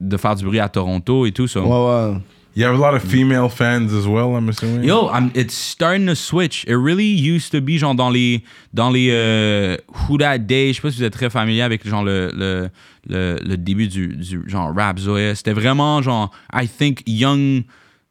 [0.00, 1.48] de faire du bruit à Toronto et tout.
[1.48, 1.62] So.
[1.62, 2.18] Ouais, ouais.
[2.58, 4.82] You have a lot of female fans as well, I'm assuming?
[4.82, 6.64] Yo, I'm, it's starting to switch.
[6.66, 8.42] It really used to be genre dans les
[8.74, 9.76] dans les euh,
[10.08, 10.72] Who That Day.
[10.72, 12.68] Je sais pas si vous êtes très familier avec genre le le,
[13.08, 15.36] le, le début du, du genre rap Zoé.
[15.36, 17.62] C'était vraiment genre I think young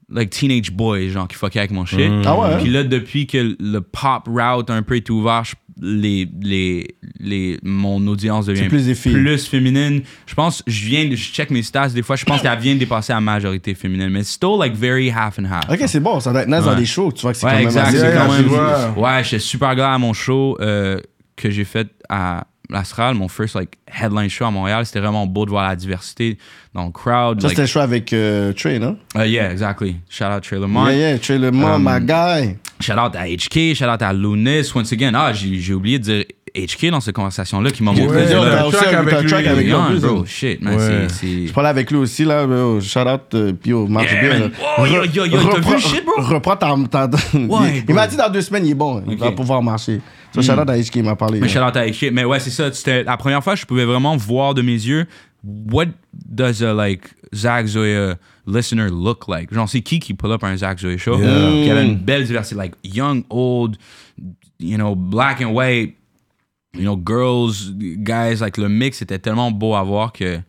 [0.10, 2.10] like teenage boys genre qui fuckaient avec mon shit.
[2.26, 2.58] Ah ouais, hein?
[2.62, 6.88] Puis là depuis que le pop route un peu est ouvert, je- les les
[7.20, 10.02] les mon audience devient plus plus féminine.
[10.26, 12.80] Je pense je viens je check mes stats des fois, je pense qu'elle vient de
[12.80, 15.70] dépasser la majorité féminine, mais still like very half and half.
[15.72, 17.12] Ok, c'est bon, ça doit être nice dans des shows.
[17.12, 17.88] Tu vois que c'est Ouais, quand même exact.
[17.88, 18.46] assez- C'est Yeah, quand tu même.
[18.48, 18.92] vois.
[18.98, 21.00] Ouais, j'étais super glad à mon show euh,
[21.36, 24.86] que j'ai fait à l'Astral, mon first like headline show à Montréal.
[24.86, 26.38] C'était vraiment beau de voir la diversité
[26.74, 27.42] dans le crowd.
[27.42, 28.98] Ça, like- c'était le show avec euh, Trey, non?
[29.16, 29.96] Uh, yeah, exactly.
[30.10, 30.88] Shout out Trey Lamont.
[30.88, 32.56] Yeah, yeah, Trey Le Mans, Um, my guy.
[32.80, 33.74] Shout out à HK.
[33.76, 34.72] Shout out à Lunis.
[34.76, 36.24] Once again, ah, j'ai j'ai oublié de dire
[36.56, 38.08] HK dans cette conversation-là qui m'a montré.
[38.08, 39.30] Ouais, le track un- avec un lui.
[39.30, 40.24] track avec lui Yeah, bro, hein.
[40.26, 40.76] shit, man.
[40.76, 41.08] Ouais.
[41.10, 42.44] c'est- c'est- Je parlais avec lui aussi, là.
[42.44, 44.52] Yo, shout out, euh, puis marche Yeah, bien.
[44.80, 46.14] Oh, yo, yo, yo, t'as vu reprends- le shit, bro?
[46.24, 46.76] Reprends ta.
[47.08, 47.60] ta- il bro.
[47.88, 49.04] il m'a dit dans deux semaines, il est bon.
[49.08, 50.00] Il va pouvoir marcher.
[50.42, 51.40] So, shout out à HK, il m'a parlé.
[51.40, 52.12] Mais shout out à HK.
[52.12, 52.72] Mais ouais, c'est ça.
[52.72, 55.08] C'était la première fois que je pouvais vraiment voir de mes yeux
[55.44, 59.54] what does a like Zach Zoya listener look like?
[59.54, 61.18] Genre, c'est qui qui pull up un Zach Zoya show?
[61.18, 61.64] Yeah.
[61.64, 63.78] Qui avait une belle diversité, like young, old,
[64.60, 65.96] you know, black and white,
[66.74, 68.42] you know, girls, guys.
[68.42, 70.40] Like le mix était tellement beau à voir que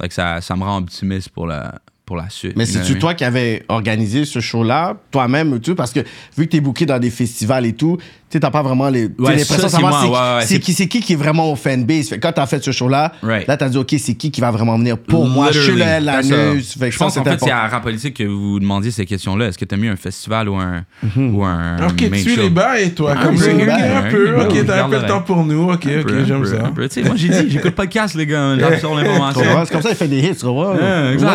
[0.00, 2.56] like, ça, ça me rend optimiste pour la, pour la suite.
[2.56, 6.00] Mais c'est-tu toi qui avais organisé ce show-là, toi-même, tu parce que
[6.36, 7.98] vu que t'es booké dans des festivals et tout,
[8.32, 9.10] Tu sais, t'as pas vraiment les.
[9.10, 10.88] t'as Ouais, l'impression ça, de c'est savoir moi, c'est- ouais, ouais, c'est c'est- qui, c'est
[10.88, 12.08] qui qui est vraiment au fanbase.
[12.08, 13.46] Fait quand t'as fait ce show-là, Right.
[13.46, 15.48] là, t'as dit, OK, c'est qui qui va vraiment venir pour moi?
[15.52, 16.62] Je suis la, news.
[16.62, 19.48] Fait Je pense qu'en fait, c'est à Rap Politique que vous vous demandiez ces questions-là.
[19.48, 20.82] Est-ce que t'as mieux un festival ou un,
[21.14, 22.40] ou un Ok, main tu show?
[22.40, 23.12] les bails, toi.
[23.12, 23.96] Un Comme peu, ça, un peu, un peu.
[23.96, 24.40] un peu.
[24.46, 25.70] Ok, t'as un peu le temps pour nous.
[25.70, 26.56] Ok, Un ok, peu, un j'aime peu, ça.
[26.88, 28.56] Tu sais, moi, j'ai dit, j'écoute pas de podcast, les gars.
[28.58, 29.42] J'absorbe l'information.
[29.66, 30.74] C'est comme ça, il fait des hits, tu vois.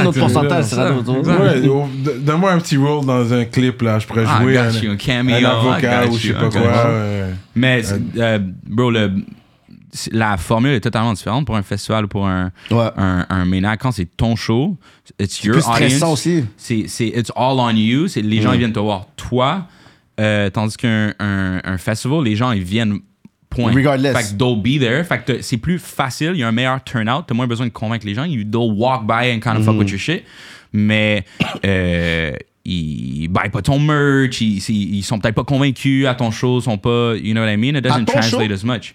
[0.03, 0.93] Notre pourcentage C'est sera ça,
[1.69, 1.87] oh,
[2.21, 3.99] donne-moi un petit role dans un clip, là.
[3.99, 4.65] Je pourrais Ah, jouer un,
[5.45, 6.86] avocat ou je sais pas quoi.
[6.89, 7.34] Ouais.
[7.55, 7.81] Mais,
[8.18, 9.11] euh, bro, le,
[9.91, 12.89] c'est- la formule est totalement différente pour un festival ou pour un, Ouais.
[12.97, 13.81] un, act.
[13.81, 14.77] Quand c'est ton show,
[15.19, 16.43] it's your plus stressant audience.
[16.57, 16.88] aussi.
[16.88, 18.07] C'est, it's all on you.
[18.07, 19.68] C'est, les gens, ils viennent te voir toi.
[20.19, 22.99] Euh, tandis qu'un un, un festival, les gens, ils viennent
[23.49, 23.72] point.
[23.72, 24.14] Regardless.
[24.18, 25.03] Fait que they'll be there.
[25.03, 26.31] Fait que c'est plus facile.
[26.34, 27.23] Il y a un meilleur turnout.
[27.27, 28.23] T'as moins besoin de convaincre les gens.
[28.26, 30.23] You, they'll walk by and kind of fuck with your shit.
[30.73, 31.23] Mais,
[31.65, 32.34] euh,
[32.69, 34.41] ils buy pas ton merch.
[34.41, 36.60] Ils, ils, sont peut-être pas convaincus à ton show.
[36.60, 37.76] Ils sont pas, you know what I mean?
[37.76, 38.53] It doesn't translate show?
[38.53, 38.94] as much.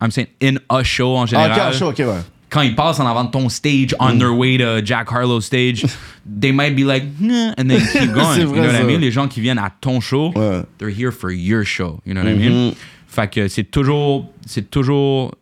[0.00, 2.20] I'm saying in a show en Ah, général ok, un show, ok, ouais.
[2.50, 4.18] quand ils passent en avant de ton stage on Mm.
[4.18, 5.84] their way to Jack Harlow stage,
[6.40, 8.38] they might be like, nah, and then keep going.
[8.40, 9.00] You know what I mean?
[9.00, 10.62] Les gens qui viennent à ton show, Ouais.
[10.78, 12.00] they're here for your show.
[12.04, 12.50] You know what I Mm-hmm.
[12.52, 12.74] mean?
[13.08, 15.34] Fait que c'est toujours, c'est toujours,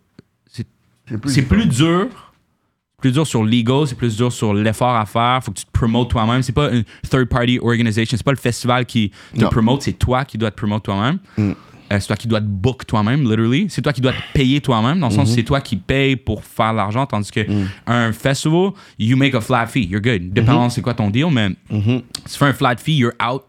[0.53, 0.65] c'est
[1.27, 2.07] c'est plus dur.
[3.05, 5.41] Plus dur sur l'ego, c'est plus dur sur l'effort à faire.
[5.45, 6.43] Faut que tu te promotes toi-même.
[6.43, 8.17] C'est pas une third party organization.
[8.17, 9.51] C'est pas le festival qui te Non.
[9.51, 11.19] promote, c'est toi qui dois te promote toi-même.
[11.39, 11.53] Euh,
[11.91, 13.67] c'est toi qui dois te book toi-même, literally.
[13.69, 16.17] C'est toi qui dois te payer toi-même, dans le sens où c'est toi qui payes
[16.17, 17.43] pour faire l'argent, tandis que
[17.87, 20.33] un festival, you make a flat fee, you're good.
[20.33, 23.43] Dépendant c'est quoi ton deal, mais si tu fais un flat fee, you're out.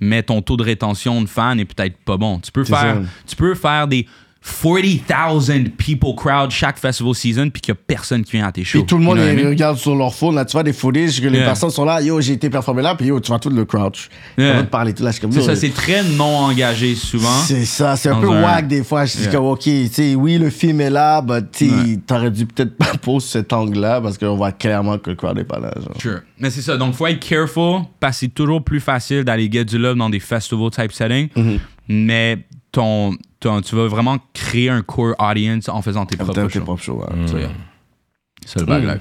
[0.00, 2.38] Mais ton taux de rétention de fans est peut-être pas bon.
[2.38, 3.00] Tu peux faire, ça.
[3.26, 4.06] tu peux faire des
[4.46, 8.62] 40,000 people crowd chaque festival season puis qu'il y a personne qui vient à tes
[8.64, 8.78] shows.
[8.78, 10.34] Puis tout le monde les regarde sur leur phone.
[10.36, 11.46] Là, tu vois des footage que les Yeah.
[11.46, 12.00] personnes sont là.
[12.00, 12.94] Yo, j'ai été performé là.
[12.94, 14.08] Puis yo, tu vois tout le crouch.
[14.38, 14.52] Yeah.
[14.52, 15.10] On va te parler tout là.
[15.10, 17.40] Je suis comme, C'est ça, c'est très non engagé souvent.
[17.44, 19.04] C'est ça, c'est un peu un- wack des fois.
[19.04, 19.32] Je suis Yeah.
[19.32, 22.76] comme, ok, tu sais, oui, le film est là, mais tu sais, t'aurais dû peut-être
[22.76, 25.72] pas poser cet angle-là parce qu'on voit clairement que le crowd est pas là.
[25.76, 26.00] Genre.
[26.00, 26.20] Sure.
[26.38, 26.76] Mais c'est ça.
[26.76, 30.10] Donc, faut être careful parce que c'est toujours plus facile d'aller get du love dans
[30.10, 31.28] des festival type settings.
[31.36, 31.58] Mm-hmm.
[31.88, 32.38] Mais
[32.76, 36.52] ton, ton- tu vas vraiment créer un core audience en faisant tes propres t'as tes
[36.52, 36.60] shows.
[36.64, 37.00] propres shows.
[37.00, 37.26] ouais.
[37.26, 37.48] So, yeah.
[38.44, 39.00] C'est le bag life.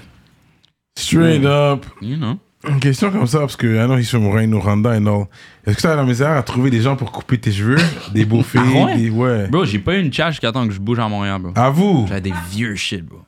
[0.97, 1.85] Straight up.
[2.01, 2.37] You know.
[2.67, 5.25] Une question comme ça, parce que I know he's from Reino Rwanda and all.
[5.67, 7.75] Est-ce que tu as la misère à trouver des gens pour couper tes cheveux?
[8.13, 8.95] Des beaux filles Rouen?
[8.95, 9.09] des...
[9.09, 9.47] Ouais.
[9.49, 11.51] Bro, j'ai pas eu une jusqu'à temps que je bouge à Montréal, bro.
[11.55, 12.05] À vous?
[12.07, 13.19] J'avais des vieux shit, bro.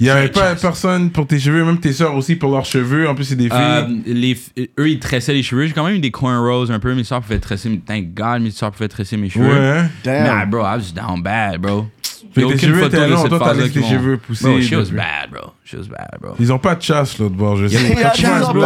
[0.00, 0.60] Il y avait pas chance.
[0.60, 3.08] personne pour tes cheveux, même tes soeurs aussi pour leurs cheveux.
[3.08, 3.58] En plus, c'est des filles.
[3.60, 5.66] Euh, les, f- eux, ils tressaient les cheveux.
[5.66, 6.94] J'ai quand même eu des cornrows un peu.
[6.94, 7.80] Mes soeurs pouvaient tresser.
[7.86, 9.46] Thank God, mes soeurs pouvaient tresser mes cheveux.
[9.48, 9.84] ouais.
[10.02, 10.24] Damn.
[10.24, 11.86] Nah, bro, I was down bad, bro.
[12.34, 14.90] Fait que tes cheveux étaient longs, toi, t'as laissé tes cheveux pousser Bro, she was
[14.90, 15.52] bad, bro.
[15.64, 16.32] She was bad, bro.
[16.40, 17.76] Ils ont pas de chasse l'autre bord, je sais.
[17.92, 18.62] Il y a Pas de chasse, bro.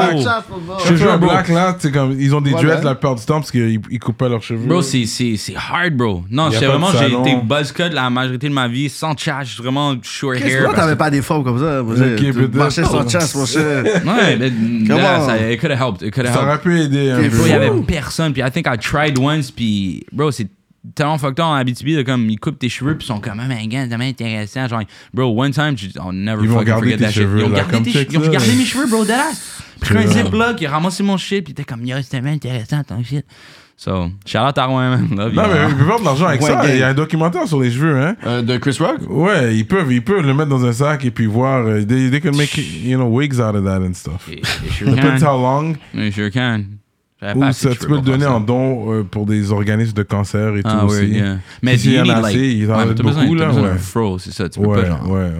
[0.86, 1.18] Je te.
[1.18, 2.76] Black là, c'est comme ils ont des Voilà.
[2.76, 4.66] dreads la plupart du temps parce qu'ils ils coupent pas leurs cheveux.
[4.66, 6.24] Bro, c'est, c'est, c'est hard, bro.
[6.30, 9.14] Non, de vraiment, j'ai été buzz cut la majorité de ma vie, sans
[9.44, 10.64] j'ai vraiment short hair.
[10.64, 11.82] parce t'avais pas des formes comme ça?
[11.82, 12.16] mon Ok, cher?
[12.16, 12.54] Tu peut-être.
[12.54, 13.84] marchais sans chasse, mon cher.
[13.84, 14.48] Ouais, mais
[15.26, 16.02] ça, it could have helped.
[16.02, 16.48] It could have Ça helped.
[16.48, 17.36] aurait pu aider un T'es peu.
[17.36, 18.32] Bro, il y avait personne.
[18.32, 19.50] Puis I think I tried once.
[19.50, 20.48] Puis, bro, c'est
[20.94, 21.96] tellement fucked up en Abitibi.
[21.96, 22.96] De comme, ils coupent tes cheveux.
[22.96, 24.68] Puis ils sont comme, oh my god, c'est tellement intéressant.
[24.68, 24.82] Genre,
[25.14, 27.22] bro, one time, I'll never Ils vont fucking forget tes that shit.
[27.22, 29.62] cheveux, Ils ont là, gardé, tes check che- ils ont gardé mes cheveux, bro, deadass.
[29.80, 31.44] Pris un ziploc, ils ont ramassé mon shit.
[31.44, 33.24] Puis t'es comme, yo, c'est tellement intéressant ton shit.
[33.80, 35.08] So, shout out à Rouen, man.
[35.16, 35.40] Love you.
[35.40, 36.64] Non, mais ils peuvent faire de l'argent avec Ouais, ça.
[36.68, 38.16] Il y a un documentaire sur les cheveux, hein.
[38.26, 39.02] Euh, De Chris Rock?
[39.08, 41.64] Ouais, ils peuvent, ils peuvent le mettre dans un sac et puis voir.
[41.64, 44.26] euh, They, they can make, you know, wigs out of that and stuff.
[44.26, 45.26] They- they sure Depends can.
[45.32, 45.74] how long.
[45.94, 46.62] They sure can.
[47.20, 50.60] Ou ça, tu peux le donner en don euh, pour des organismes de cancer et
[50.64, 51.06] Ah, tout ouais, aussi.
[51.08, 51.38] yeah.
[51.62, 53.62] Mais S'il y en a like, assez, il en besoin, beaucoup, là, ouais.
[53.62, 54.48] d'un fro, c'est ça.
[54.48, 55.30] Tu peux Ouais, pas, genre, ouais,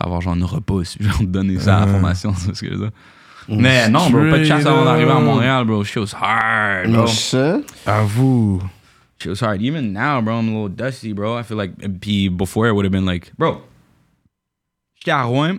[0.00, 2.84] avoir genre une repousse, puis genre donner ça à la formation, c'est ce que je.
[3.48, 5.84] Mais non, bro, pas de chasse avant d'arriver à Montréal, bro.
[5.84, 7.06] Shit was hard, bro.
[7.06, 8.60] Je À vous.
[9.20, 9.62] Shit was hard.
[9.62, 11.38] Even now, bro, I'm a little dusty, bro.
[11.38, 13.62] I feel like, puis before, it would have been like, bro,
[14.96, 15.58] j'étais à Rouen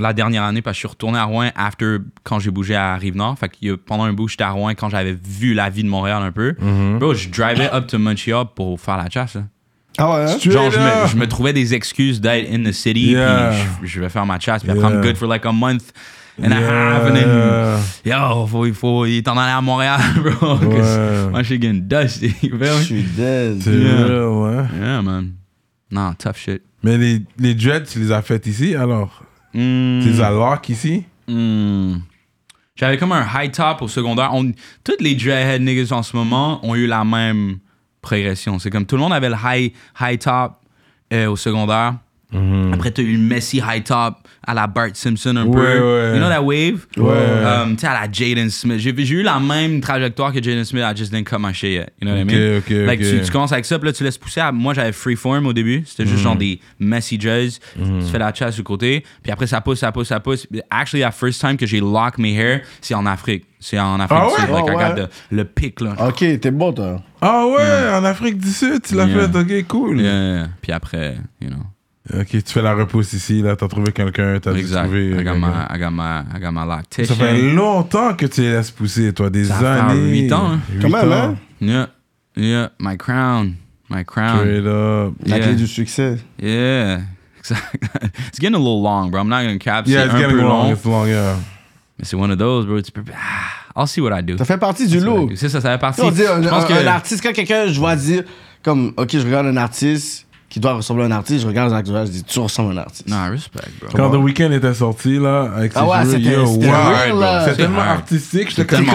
[0.00, 2.96] la dernière année parce que je suis retourné à Rouen after quand j'ai bougé à
[2.96, 3.38] Rive-Nord.
[3.38, 6.22] Fait que pendant un bout, j'étais à Rouen quand j'avais vu la vie de Montréal
[6.22, 6.52] un peu.
[6.52, 6.98] Mm-hmm.
[6.98, 9.42] Bro, je drivais up to Montreal pour faire la chasse, là.
[9.98, 10.36] Ah ouais, hein?
[10.38, 13.52] Genre, je me, je trouvais des excuses d'être in the city, Yeah.
[13.80, 15.02] puis je, je vais faire ma chasse, puis après, I'm Yeah.
[15.02, 15.84] good for like a month
[16.38, 17.28] and a half, and then,
[18.04, 18.28] Yeah.
[18.34, 19.98] yo, faut, il faut, il est en aller à Montréal,
[20.40, 20.56] bro.
[20.58, 21.30] Ouais.
[21.32, 23.62] My shit getting dusty, Je suis dead.
[23.62, 24.26] C'est Yeah.
[24.26, 24.68] hein.
[24.78, 25.32] Yeah, man.
[25.90, 26.60] Nah, tough shit.
[26.82, 29.22] Mais les, les dreads, tu les as faites ici alors?
[29.56, 31.94] Mm, as lock ici mm.
[32.76, 34.30] J'avais comme un high top au secondaire.
[34.34, 34.52] On,
[34.84, 37.58] toutes les dreadhead niggas en ce moment ont eu la même
[38.02, 38.58] progression.
[38.58, 40.56] C'est comme tout le monde avait le high, high top
[41.10, 41.94] euh, au secondaire.
[42.72, 44.16] Après, t'as eu le Messi high top
[44.46, 45.60] à la Bart Simpson un Ouais, peu.
[46.12, 46.12] ouais.
[46.14, 46.86] You know that wave?
[46.96, 47.62] Ouais.
[47.64, 48.78] Um, tu sais, à la Jaden Smith.
[48.78, 50.82] J'ai j'ai eu la même trajectoire que Jaden Smith.
[50.84, 51.92] I just didn't cut my shit yet.
[52.00, 52.58] You know what I mean?
[52.58, 53.06] Ok, ok, Like, ok.
[53.06, 54.40] Tu, tu commences avec ça, puis là, tu laisses pousser.
[54.40, 55.82] à- Moi, j'avais freeform au début.
[55.86, 56.22] C'était juste Mhm.
[56.24, 57.58] genre des messages.
[57.74, 59.04] Tu fais la chasse sur le côté.
[59.22, 60.46] Puis après, ça pousse, ça pousse, ça pousse.
[60.70, 63.44] Actually, la first time que j'ai lock mes hair, c'est en Afrique.
[63.60, 64.50] C'est en Afrique Ah du Sud.
[64.50, 64.60] ouais?
[64.60, 65.06] Like, I Ah got ouais?
[65.06, 65.94] the- le pic, là.
[66.08, 67.02] Ok, t'es bon, toi.
[67.22, 69.28] Ah ouais, en Afrique du Sud, tu l'as Yeah.
[69.28, 70.00] fait, ok, cool.
[70.00, 70.48] Yeah.
[70.60, 71.62] Puis après, you know.
[72.14, 74.62] Ok, tu fais la repousse ici, là, t'as trouvé quelqu'un, t'as trouver.
[74.62, 75.34] I got, quelqu'un.
[75.34, 77.14] my, I got my, I got my lactation.
[77.14, 80.10] Ça fait longtemps que tu les laisses pousser, toi, des Ça fait années.
[80.10, 80.60] huit ans, hein.
[80.72, 81.36] Huit Quand même, hein?
[81.60, 81.88] Yeah.
[82.36, 82.70] Yeah.
[82.78, 83.54] My crown.
[83.90, 84.38] My crown.
[84.40, 85.14] Straight up.
[85.24, 85.46] La Yeah.
[85.46, 86.18] clé du succès.
[86.40, 87.00] Yeah.
[87.38, 87.62] Exact.
[88.28, 89.20] it's getting a little long, bro.
[89.22, 89.86] I'm not gonna cap.
[89.86, 90.72] Yeah, it's un getting peu long, long.
[90.72, 91.36] it's long, yeah.
[91.98, 92.80] Mais c'est one of those, bro.
[92.82, 94.36] Tu peux- Ah, I'll see what I do.
[94.36, 95.30] Ça fait partie du lot.
[95.34, 96.02] C'est ça, ça fait partie.
[96.02, 98.22] on dit un, Je pense un- que- un artiste, quand quelqu'un, je vois dire,
[98.62, 101.84] comme, ok, je regarde un artiste qui doit ressembler à un artiste, je regarde Zach
[101.84, 103.08] de je dis, tu ressembles à un artiste.
[103.08, 103.90] Non, respect, bro.
[103.94, 106.74] Quand The Weeknd était sorti, là, avec ses Ah ouais, c'était- yo, c'était wow.
[107.40, 107.90] C'était C'est tellement hard.
[107.98, 108.86] artistique, j'étais comme.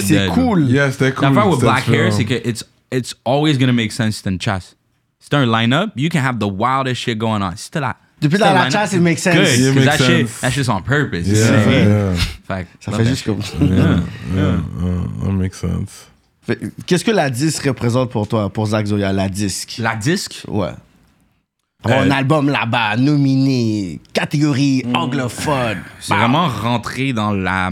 [0.00, 0.66] C'est cool.
[0.70, 1.28] Yeah, c'était cool.
[1.28, 4.76] L'affaire with black hair, c'est que it's, it's always gonna make sense than chasse.
[5.18, 7.52] C'est un line-up, you can have the wildest shit going on.
[7.56, 7.96] C'est la.
[8.20, 9.34] Depuis la line-up, chasse, it makes sense.
[9.34, 11.26] Good, makes that shit, that shit's on purpose.
[11.26, 12.14] Yeah, yeah,
[12.46, 13.38] Fait Ça fait juste comme.
[13.60, 14.00] yeah, yeah,
[14.36, 14.54] yeah,
[15.24, 16.06] that makes sense.
[16.86, 19.76] Qu'est-ce que la disque représente pour toi, pour Zach Zoya, la disque?
[19.78, 20.70] La disque, Ouais.
[21.86, 25.78] Euh, un album là-bas, nominé, catégorie anglophone.
[25.98, 27.70] c'est Bah, vraiment rentré dans la.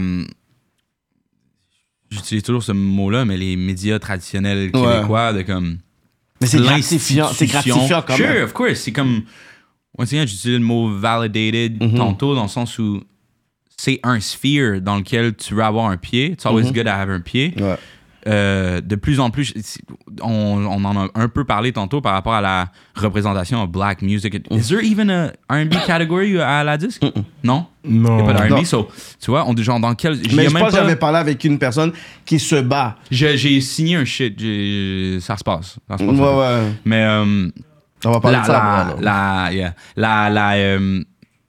[2.09, 4.81] J'utilise toujours ce mot-là, mais les médias traditionnels Ouais.
[4.95, 5.77] québécois, de comme.
[6.41, 8.79] Mais c'est gratifiant, c'est gratifiant quand sure, of course.
[8.81, 9.23] C'est comme.
[9.97, 11.95] Once again, j'utilise le mot validated Mhm.
[11.95, 13.01] tantôt, dans le sens où
[13.77, 16.31] c'est un sphere dans lequel tu veux avoir un pied.
[16.33, 16.73] It's always Mhm.
[16.73, 17.53] good to have un pied.
[17.57, 17.77] Ouais.
[18.27, 19.53] Euh, de plus en plus,
[20.21, 20.29] on,
[20.65, 24.35] on en a un peu parlé tantôt par rapport à la représentation de black music.
[24.51, 27.03] Is there even a R&B category à la disque?
[27.43, 27.65] Non?
[27.83, 28.17] Il Non.
[28.17, 28.63] n'y a pas de R&B.
[28.65, 28.87] So,
[29.19, 30.17] tu vois, on dit genre dans quel...
[30.35, 31.91] Mais ai je même pense que pas- j'avais parlé avec une personne
[32.25, 32.97] qui se bat.
[33.09, 34.39] J'ai signé un shit.
[35.21, 35.77] Ça se passe.
[35.89, 36.19] Ça se Ouais, passe.
[36.19, 36.71] ouais.
[36.85, 37.03] Mais...
[37.03, 37.49] euh,
[38.05, 38.51] On va parler la, de ça.
[38.53, 39.01] la, après, alors.
[39.01, 39.73] la, yeah.
[39.95, 41.03] la, la, euh,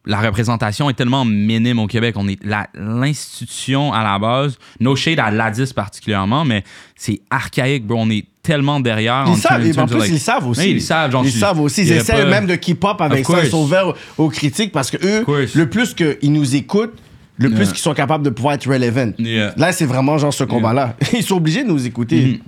[0.04, 2.14] la représentation est tellement minime au Québec.
[2.18, 2.38] On est
[2.74, 6.64] l'institution à la base, no shade à l'ADIS particulièrement, mais
[6.96, 7.98] c'est archaïque, bro.
[8.00, 9.24] On est tellement derrière.
[9.26, 10.70] Ils en savent, en plus, like- ils savent aussi.
[10.70, 11.82] Ils savent, genre, Ils savent aussi.
[11.82, 13.44] Ils essaient pas- même de keep up avec ça.
[13.44, 15.24] Ils sont ouverts aux, critiques parce que eux,
[15.54, 16.98] le plus qu'ils nous écoutent,
[17.38, 19.12] le plus qu'ils sont capables de pouvoir être relevant.
[19.18, 19.54] Yeah.
[19.56, 20.96] Là, c'est vraiment genre ce combat-là.
[21.12, 22.40] Ils sont obligés de nous écouter.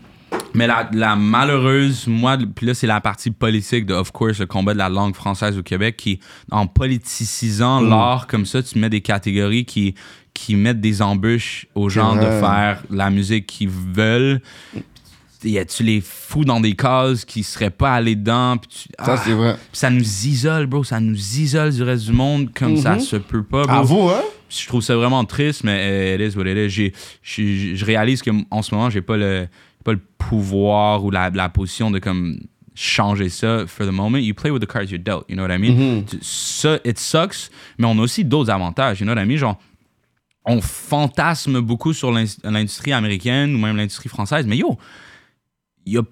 [0.55, 4.47] Mais la, la malheureuse, moi, puis là, c'est la partie politique de, of course, le
[4.47, 6.21] combat de la langue française au Québec qui,
[6.51, 9.95] en politicisant l'art comme ça, tu mets des catégories qui,
[10.33, 14.41] qui mettent des embûches aux gens de faire la musique qu'ils veulent.
[15.43, 18.57] Y a-tu les fous dans des cases qui seraient pas allés dedans?
[18.57, 19.57] puis tu- Ça, ah, c'est vrai.
[19.73, 20.85] ça nous isole, bro.
[20.85, 23.77] Ça nous isole du reste du monde comme ça se peut pas, bro.
[23.77, 24.23] À vous, hein?
[24.49, 26.93] je trouve ça vraiment triste, mais euh, it is what it is.
[27.23, 29.47] Je réalise qu'en ce moment, j'ai pas le,
[29.85, 32.41] pas le pouvoir ou la, la position de comme
[32.75, 34.19] changer ça for the moment.
[34.19, 36.05] You play with the cards you're dealt, you know what I mean?
[36.07, 39.37] Tu- Ça, it sucks, mais on a aussi d'autres avantages, you know what I mean?
[39.37, 39.57] Genre,
[40.47, 44.77] on fantasme beaucoup sur l'in- l'industrie américaine ou même l'industrie française, mais yo,
[45.87, 46.03] il y a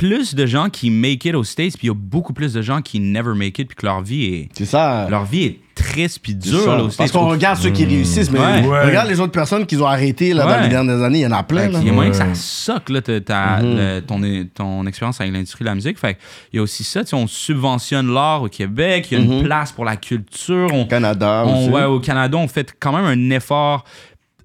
[0.00, 2.62] plus de gens qui make it aux States, puis il y a beaucoup plus de
[2.62, 5.06] gens qui never make it, puis que leur vie est, C'est ça.
[5.10, 6.66] leur vie est triste puis dure ça.
[6.76, 7.12] là, aux Parce States.
[7.12, 8.66] qu'on regarde ceux qui réussissent, mais Ouais.
[8.66, 8.84] Ouais.
[8.86, 11.18] regarde les autres personnes qui ont arrêté là, dans les dernières années.
[11.18, 11.68] Il y en a plein.
[11.68, 14.20] Qu'il y a moyen que ça soque là, ta- le- ton,
[14.54, 15.98] ton expérience avec l'industrie de la musique.
[15.98, 16.16] Fait
[16.52, 19.24] il y a aussi ça, tu sais, on subventionne l'art au Québec, il y a
[19.24, 20.68] une place pour la culture.
[20.72, 21.70] On, Canada on- aussi.
[21.70, 23.84] ouais, au Canada, on fait quand même un effort.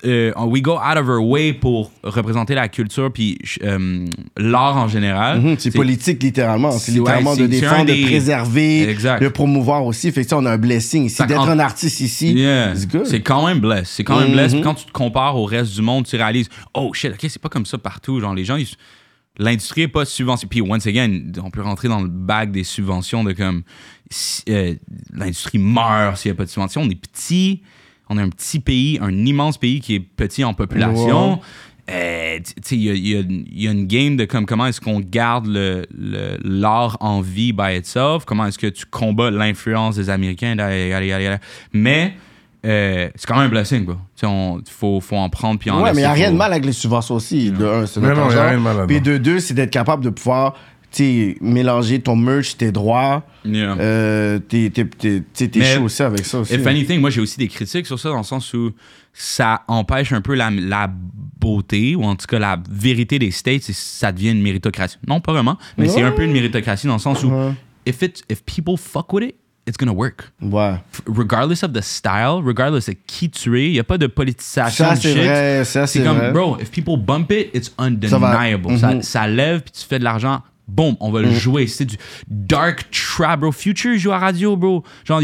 [0.05, 4.05] Euh, we go out of our way pour représenter la culture puis euh,
[4.37, 5.41] l'art en général.
[5.41, 6.71] Mhm, c'est politique, littéralement.
[6.71, 9.21] C'est littéralement ouais, de défendre, de préserver, Exact.
[9.21, 10.11] de promouvoir aussi.
[10.11, 11.25] Fait que ça, on a un blessing ici.
[11.25, 12.73] D'être un artiste ici, Yeah.
[13.05, 13.89] C'est quand même bless.
[13.89, 14.53] C'est quand même bless.
[14.53, 17.41] Puis quand tu te compares au reste du monde, tu réalises, oh shit, ok, c'est
[17.41, 18.19] pas comme ça partout.
[18.19, 18.67] Genre, les gens, ils-
[19.37, 20.49] l'industrie est pas subventionnée.
[20.49, 23.63] Puis, once again, on peut rentrer dans le bac des subventions de comme,
[24.09, 24.73] si- euh,
[25.13, 26.81] l'industrie meurt s'il y a pas de subvention.
[26.81, 27.61] On est petit,
[28.09, 31.39] on est un petit pays, un immense pays qui est petit en population.
[31.91, 34.99] Euh, tu sais, il y a, y y une game de comme comment est-ce qu'on
[34.99, 40.09] garde le- le- l'art en vie by itself, comment est-ce que tu combats l'influence des
[40.09, 41.39] Américains, yada, yada, yada, yada.
[41.73, 42.13] mais
[42.65, 43.95] euh, c'est quand même un blessing, bro.
[44.23, 46.51] Il faut, faut en prendre puis en Ouais, mais il n'y a rien de mal
[46.51, 47.51] avec les subventions aussi.
[47.51, 48.41] De un, c'est notre argent.
[48.47, 48.87] rien de mal là-dedans.
[48.87, 50.55] Puis de deux, c'est d'être capable de pouvoir
[50.95, 53.23] sais, mélanger ton merch, tes droits.
[53.43, 53.75] Yeah.
[53.79, 54.69] Euh, t'es
[55.75, 56.53] chaud aussi avec ça aussi.
[56.55, 58.71] If anything, moi j'ai aussi des critiques sur ça dans le sens où
[59.13, 60.89] ça empêche un peu la, la
[61.39, 64.97] beauté ou en tout cas la vérité des States et ça devient une méritocratie.
[65.07, 67.51] Non, pas vraiment, mais c'est un peu une méritocratie dans le sens où Ouais.
[67.85, 69.35] if, it, if people fuck with it,
[69.67, 70.31] it's gonna work.
[70.41, 70.75] Ouais.
[71.07, 74.85] Regardless of the style, regardless de qui tu es, il n'y a pas de politisation
[74.85, 76.31] Ça, c'est vrai, ça, c'est comme, vrai.
[76.31, 77.85] bro, if people bump it, it's va.
[77.85, 78.77] undeniable.
[78.79, 79.01] Ça, Mhm.
[79.01, 80.41] ça lève, puis tu fais de l'argent.
[80.67, 81.67] Boom, on va le jouer.
[81.67, 81.95] C'est du
[82.27, 83.51] dark trap, bro.
[83.51, 84.83] Future joue à radio, bro.
[85.05, 85.21] Genre,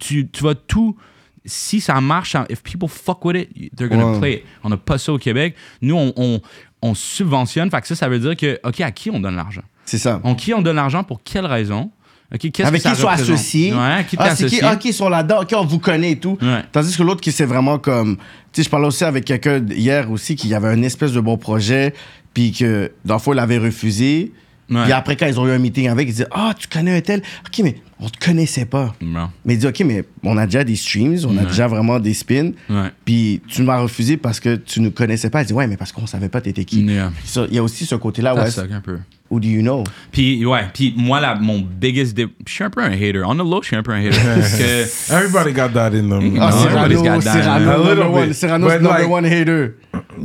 [0.00, 0.96] tu, tu vas tout.
[1.44, 4.42] Si ça marche, ça- if people fuck with it, they're gonna play it.
[4.64, 5.54] On n'a pas ça au Québec.
[5.80, 6.40] Nous, on, on,
[6.82, 7.70] on subventionne.
[7.70, 9.62] Fait que ça, ça veut dire que, OK, à qui on donne l'argent?
[9.84, 10.20] C'est ça.
[10.24, 11.90] On qui on donne l'argent pour quelle raison?
[12.34, 13.72] OK, qu'est-ce Avec que ça qui ils sont associés?
[13.72, 14.60] Ouais, qui ah, c'est qui, associé?
[14.62, 15.40] ah, qui sont là-dedans?
[15.42, 16.36] OK, on vous connaît et tout.
[16.42, 16.62] Ouais.
[16.72, 18.16] Tandis que l'autre qui c'est vraiment comme.
[18.16, 21.38] Tu sais, je parlais aussi avec quelqu'un hier aussi qui avait un espèce de bon
[21.38, 21.94] projet,
[22.34, 24.32] puis que, dans le fond, il avait refusé.
[24.70, 24.82] Ouais.
[24.84, 27.00] Puis après, quand ils ont eu un meeting avec, ils disaient Ah, tu connais un
[27.00, 27.20] tel?
[27.46, 28.94] OK, mais on te connaissait pas.
[29.00, 29.30] Non.
[29.44, 32.14] Mais il dit OK, mais on a déjà des streams, on a déjà vraiment des
[32.14, 32.50] spins.
[32.68, 32.90] Ouais.
[33.04, 35.42] Puis tu m'as refusé parce que tu ne connaissais pas.
[35.42, 36.82] Il dit Ouais, mais parce qu'on savait pas t'étais qui.
[36.84, 37.10] Yeah.
[37.48, 38.50] Il y a aussi ce côté-là, Ça ouais.
[38.50, 38.98] suck un peu.
[39.30, 39.84] Who do you know?
[40.10, 42.16] Puis, ouais, puis moi, là, mon biggest.
[42.16, 43.22] dip- Je suis un peu un hater.
[43.26, 44.18] On the low, je suis un peu un hater.
[44.24, 45.12] Parce que.
[45.12, 46.38] Everybody got that in them.
[46.40, 48.34] Ah, No, everybody's Cyrano, got that, Cyrano, number little one, bit.
[48.34, 49.74] Cyrano's number like- one hater.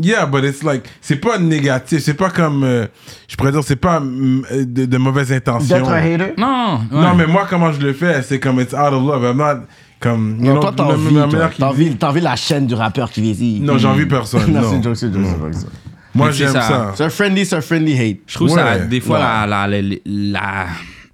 [0.02, 2.88] Yeah, but it's like, c'est pas négatif, c'est pas comme, euh,
[3.28, 5.76] je pourrais dire, c'est pas mm, de, de mauvaises intentions.
[5.78, 6.34] D'être un hater?
[6.38, 7.02] Non, ouais.
[7.02, 9.24] Non, mais moi, comment je le fais, c'est comme, it's out of love.
[9.24, 9.66] I'm not,
[10.00, 11.28] comme, you Non, know, toi, t'as la- envie, la toi.
[11.32, 14.06] manière qu'il T'as envie, t'as envie la chaîne du rappeur qui vit Non, j'ai envie
[14.06, 14.42] personne.
[14.52, 14.70] non, non.
[14.70, 15.72] c'est une joke, c'est une joke, c'est une joke.
[16.16, 16.92] Moi, Mais j'aime ça- ça.
[16.96, 18.18] C'est un friendly, c'est un friendly hate.
[18.28, 18.86] Je trouve ça, Ouais.
[18.88, 19.24] des fois, Ouais.
[19.48, 20.66] la- la- la- la-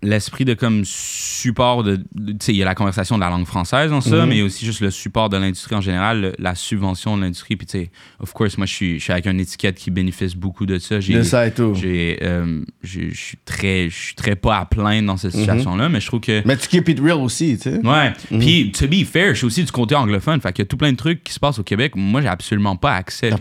[0.01, 1.97] l'esprit de comme support de.
[2.15, 4.41] de- Tu sais, il y a la conversation de la langue française dans ça, mais
[4.41, 7.55] aussi juste le support de l'industrie en général, le- la subvention de l'industrie.
[7.55, 10.37] Puis, tu sais, of course, moi, je suis, je suis avec une étiquette qui bénéficie
[10.37, 10.99] beaucoup de ça.
[10.99, 11.73] J'ai- De ça et tout.
[11.75, 15.89] j'ai, euh, j'ai- Je suis très, je suis très pas à plaindre dans cette situation-là,
[15.89, 16.41] mais je trouve que.
[16.45, 17.85] Mais tu keep it real aussi, tu sais.
[17.85, 18.13] Ouais.
[18.31, 18.39] Mhm.
[18.39, 20.39] Puis, to be fair, je suis aussi du côté anglophone.
[20.41, 21.93] Fait qu'il y a tout plein de trucs qui se passent au Québec.
[21.95, 23.31] Moi, j'ai absolument pas accès.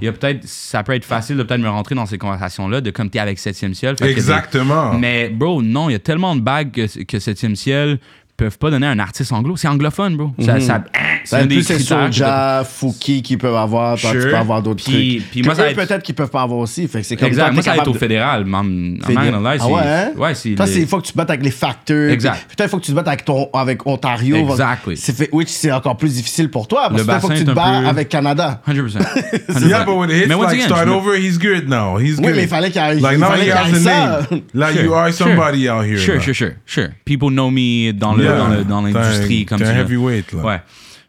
[0.00, 2.80] Il y a peut-être, ça peut être facile de peut-être me rentrer dans ces conversations-là,
[2.80, 3.96] de comme t'es avec 7e ciel.
[4.02, 4.94] Exactement.
[4.98, 8.00] Mais, bro, non, il y a tellement de bagues que, que 7e ciel
[8.44, 9.56] peuvent pas donner à un artiste anglo.
[9.56, 10.30] C'est anglophone, bro.
[10.38, 10.82] Ça, ça,
[11.24, 14.30] c'est Ça un va des plus c'est Soulja, Fouki qui peuvent avoir, toi, tu Sure.
[14.30, 15.30] peux avoir d'autres Puis- trucs.
[15.30, 16.88] puis Que moi, ça eux, être- peut-être qu'ils peuvent pas avoir aussi.
[16.88, 17.44] Fait que c'est comme Exact.
[17.44, 18.44] toi, Moi, ça va être au de- fédéral.
[18.46, 19.30] Not Fédéral.
[19.32, 19.60] gonna lie.
[19.62, 20.10] Ah ouais, hein?
[20.16, 20.50] Ouais, c'est.
[20.54, 22.10] Toi, le- c'est il faut que tu te battes avec les facteurs.
[22.10, 22.44] Exact.
[22.48, 24.36] Puis toi, il faut que tu te battes avec, ton, avec Ontario.
[24.36, 24.96] Exactly.
[24.96, 26.88] C'est fait, which c'est encore plus difficile pour toi.
[26.88, 28.62] Parce Le que il faut que tu te bats avec Canada.
[28.66, 28.98] 100%.
[28.98, 29.00] 100%.
[29.68, 31.98] Yeah, but when the hits like start over, he's good now.
[31.98, 32.36] He's Oui, good.
[32.36, 34.20] mais il fallait qu'il arrive- Like il now he has a ça.
[34.30, 34.40] name.
[34.54, 35.26] Like Sure, you are sure.
[35.26, 35.98] somebody out here.
[35.98, 36.88] Sure, sure, sure, sure.
[37.04, 38.64] People know me dans le- Yeah.
[38.64, 40.42] dans l'industrie comme tu un heavyweight, là.
[40.42, 40.62] Ouais.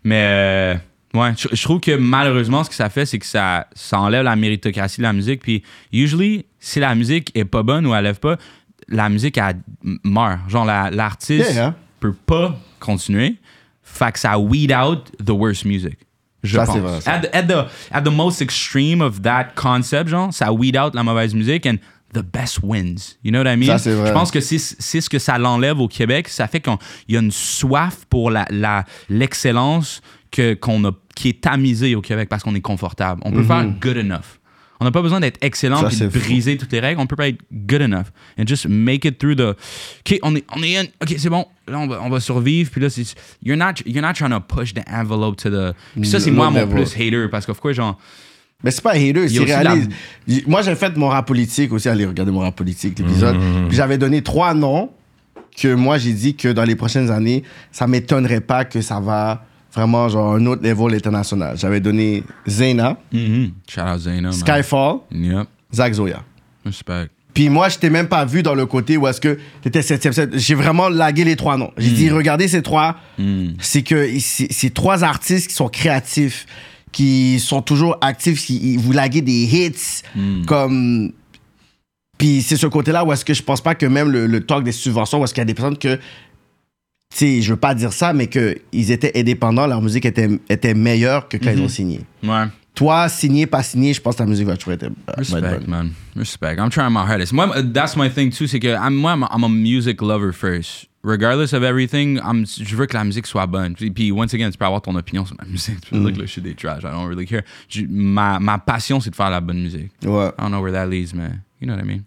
[0.03, 0.25] Mais
[1.15, 3.99] euh, ouais, je, je trouve que malheureusement, ce que ça fait, c'est que ça, ça
[3.99, 5.41] enlève la méritocratie de la musique.
[5.41, 8.37] Puis, usually, si la musique est pas bonne ou elle lève pas,
[8.87, 9.57] la musique, elle
[10.03, 10.39] meurt.
[10.49, 11.75] Genre, la- l'artiste Yeah, hein.
[11.99, 13.35] peut pas continuer.
[13.83, 15.97] Fait que ça weed out the worst music.
[16.43, 16.77] Je Ça, pense.
[16.77, 17.11] vrai, ça.
[17.13, 20.95] At, the, at, the, at the most extreme of that concept, genre, ça weed out
[20.95, 21.75] la mauvaise musique and
[22.13, 23.17] the best wins.
[23.23, 23.67] You know what I mean?
[23.67, 24.07] Ça, c'est vrai.
[24.09, 26.27] Je pense que c'est c'est ce que ça l'enlève au Québec.
[26.27, 26.73] Ça fait qu'il
[27.09, 30.01] y a une soif pour la la- l'excellence
[30.31, 33.21] que qu'on a qui est tamisée au Québec parce qu'on est confortable.
[33.25, 34.37] On peut faire good enough.
[34.79, 36.17] On n'a pas besoin d'être excellent et de fou.
[36.19, 36.99] briser toutes les règles.
[36.99, 38.07] On peut pas être good enough.
[38.39, 39.51] And just make it through the.
[39.99, 40.85] OK, on est, on est in.
[41.01, 41.45] OK, c'est bon.
[41.67, 42.71] Là, on va, on va survivre.
[42.71, 43.03] Puis là, c'est.
[43.43, 45.75] You're not, you're not trying to push the envelope to the.
[45.93, 46.75] Puis ça, c'est L'autre moi mon level.
[46.83, 47.99] plus hater parce que, of course, genre.
[48.63, 49.91] Mais c'est pas hater, c'est réaliste.
[50.47, 51.89] Moi, j'ai fait mon rap politique aussi.
[51.89, 53.37] Allez, regarder mon rap politique, l'épisode.
[53.67, 54.89] Puis j'avais donné trois noms
[55.59, 59.43] que moi, j'ai dit que dans les prochaines années, ça m'étonnerait pas que ça va
[59.73, 61.57] vraiment, genre, un autre level international.
[61.57, 64.21] J'avais donné Zena, mhm, Shout out Zayna.
[64.29, 64.33] man.
[64.33, 65.47] Skyfall, Yep.
[65.73, 66.21] Zach Zoya.
[66.65, 67.07] Respect.
[67.33, 70.11] Puis moi, je t'ai même pas vu dans le côté où est-ce que t'étais septième.
[70.13, 70.37] septième.
[70.39, 71.71] J'ai vraiment lagué les trois noms.
[71.77, 72.97] J'ai dit, regardez ces trois.
[73.59, 76.45] C'est que c'est trois artistes qui sont créatifs,
[76.91, 80.03] qui sont toujours actifs, qui vous laguez des hits
[80.45, 81.11] comme.
[82.17, 84.63] Puis c'est ce côté-là où est-ce que je pense pas que même le, le talk
[84.63, 85.95] des subventions, où est-ce qu'il y a des personnes que.
[85.95, 90.73] Tu sais, je veux pas dire ça, mais qu'ils étaient indépendants, leur musique était, était
[90.73, 92.01] meilleure que quand ils ont signé.
[92.23, 92.45] Ouais.
[92.73, 94.83] Toi, signé, pas signé, je pense que ta musique va être, euh, va
[95.13, 95.67] être Respect, bonne.
[95.67, 95.91] man.
[96.15, 96.55] Respect.
[96.57, 97.33] I'm trying my hardest.
[97.33, 100.87] Moi, that's my thing too, c'est que I'm, moi, I'm, a music lover first.
[101.03, 103.73] Regardless of everything, I'm, je veux que la musique soit bonne.
[103.75, 105.81] Puis, puis, once again, tu peux avoir ton opinion sur ma musique.
[105.81, 106.83] Tu peux dire que le shit est trash.
[106.83, 107.41] I don't really care.
[107.67, 109.91] Je- ma, ma passion, c'est de faire la bonne musique.
[110.05, 110.27] Ouais.
[110.27, 111.41] I don't know where that leads, man.
[111.59, 112.03] You know what I mean?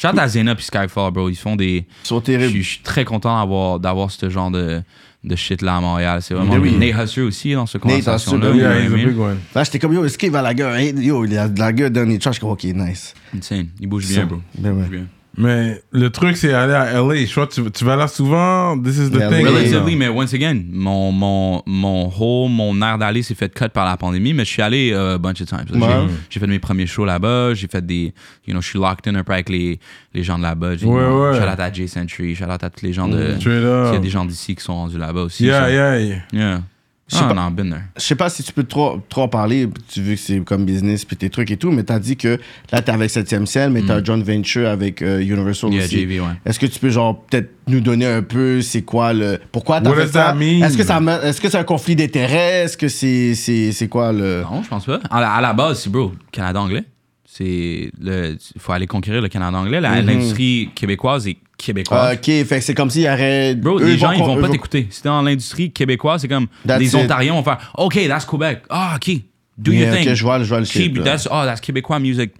[0.00, 1.28] Shout out à Zena puis Skyfall, bro.
[1.28, 1.86] Ils font des.
[2.04, 2.50] Ils sont Je terribles.
[2.50, 4.82] suis- je suis très content d'avoir ce genre de,
[5.22, 6.22] de shit là à Montréal.
[6.22, 6.54] C'est vraiment.
[6.56, 6.76] Oui.
[6.76, 8.50] Nate Husser aussi dans Nate conversation-là.
[8.50, 9.38] One.
[9.54, 10.74] Là, j'étais comme, yo, est-ce qu'il va la gueule?
[10.78, 12.34] Hey, yo, il a de la gueule dans les tracks.
[12.34, 13.14] Je suis comme, ok, nice.
[13.36, 13.68] Insane.
[13.78, 14.40] Il bouge bien, bro.
[14.58, 15.06] Ben Il bouge bien.
[15.38, 17.24] Mais le truc, c'est aller à LA.
[17.24, 18.76] Je crois que tu, tu vas là souvent.
[18.76, 19.46] This is the Yeah, thing.
[19.46, 23.86] Relatively, mais once again, mon, mon, mon whole, mon air d'aller s'est fait cut par
[23.86, 25.64] la pandémie, mais je suis allé euh, a bunch of times.
[25.72, 26.06] J'ai- Ouais.
[26.28, 28.12] J'ai fait mes premiers shows là-bas, j'ai fait des,
[28.46, 29.78] you know, je suis locked in un peu avec les,
[30.12, 30.76] les gens de là-bas.
[30.76, 31.38] J'ai- Ouais, ouais.
[31.40, 33.34] Shout out à J Century, shout out à tous les gens de.
[33.90, 35.44] Il y a des gens d'ici qui sont rendus là-bas aussi.
[35.44, 35.98] Yeah, so- yeah,
[36.32, 36.62] yeah.
[37.12, 37.16] Yeah.
[37.16, 37.76] Je sais Ah, pas-.
[37.96, 40.64] Je sais pas si tu peux trop, trop en parler, tu veux que c'est comme
[40.64, 42.38] business puis tes trucs et tout, mais t'as dit que
[42.72, 45.72] là, t'es avec 7e ciel, mais t'as un joint venture avec euh, Universal Mm.
[45.74, 46.00] Yeah, aussi.
[46.00, 46.26] JV, ouais.
[46.46, 49.38] Est-ce que tu peux, genre, peut-être nous donner un peu c'est quoi le.
[49.52, 50.24] Pourquoi t'as What fait does ça?
[50.26, 50.62] that mean?
[50.64, 52.64] Est-ce que, ça est-ce que c'est un conflit d'intérêts?
[52.64, 54.42] Est-ce que c'est, c'est, c'est quoi le.
[54.42, 55.00] Non, je pense pas.
[55.10, 56.84] À la, à la base, c'est bro, Canada anglais.
[57.32, 59.80] C'est le, il faut aller conquérir le Canada anglais.
[59.80, 62.14] La- L'industrie québécoise est québécoise.
[62.16, 63.54] Ok, fait que c'est comme s'il y aurait.
[63.54, 64.88] Bro, les gens, ils vont pas t'écouter.
[64.90, 66.94] Si t'es dans l'industrie québécoise, c'est comme That's les it.
[66.96, 68.62] Ontariens vont faire OK, that's Quebec.
[68.68, 69.20] Ah, OK.
[69.56, 70.08] Do Yeah, your thing.
[70.08, 71.04] ok, je vois, je vois le shit, Keep, là.
[71.04, 72.32] that's, oh, that's Québécois music.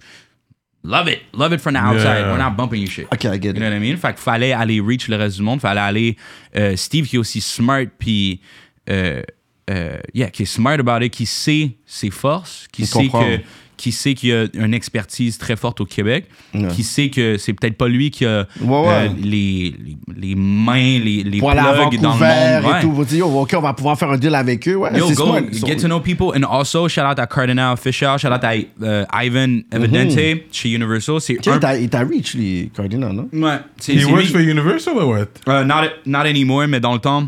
[0.83, 1.19] Love it.
[1.33, 2.03] Love it from the outside.
[2.03, 2.31] Yeah.
[2.33, 3.05] We're not bumping you shit.
[3.13, 3.69] Ok, I get You know it.
[3.69, 3.97] what I mean?
[3.97, 5.61] Fait qu'il fallait aller reach le reste du monde.
[5.61, 6.17] Fallait aller.
[6.57, 8.41] euh, Steve qui est aussi smart, puis.
[8.89, 9.21] Euh,
[9.69, 13.23] euh, yeah, qui est smart about it, qui sait ses forces, qui Il sait comprend.
[13.23, 13.39] que
[13.81, 16.67] qui sait qu'il y a une expertise très forte au Québec, Ouais.
[16.67, 18.87] qui sait que c'est peut-être pas lui qui a Ouais, ouais.
[18.87, 22.75] euh, les, les, les mains, les, les plugs dans le monde.
[22.77, 24.75] et tout, vous dites, yo, ok, on va pouvoir faire un deal avec eux.
[24.75, 25.41] Ouais, Yo, go smart.
[25.65, 26.27] get to know people.
[26.35, 28.51] And also, shout out à Cardinal Fisher, shout out à
[28.83, 31.19] euh, Ivan Evidente chez Universal.
[31.21, 31.75] C'est un...
[31.77, 33.29] il t'a- reach, les Cardinals, non?
[33.33, 35.25] Ouais, c'est He c'est works lui- for Universal or what?
[35.47, 37.27] Euh, not, not anymore, mais dans le temps.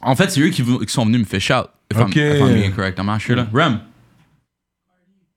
[0.00, 1.66] En fait, c'est eux qui, qui sont venus me fish out.
[1.92, 2.16] If, Ok.
[2.16, 3.36] I'm, if I'm being correct, I'm not sure.
[3.36, 3.46] Là.
[3.52, 3.80] Rem.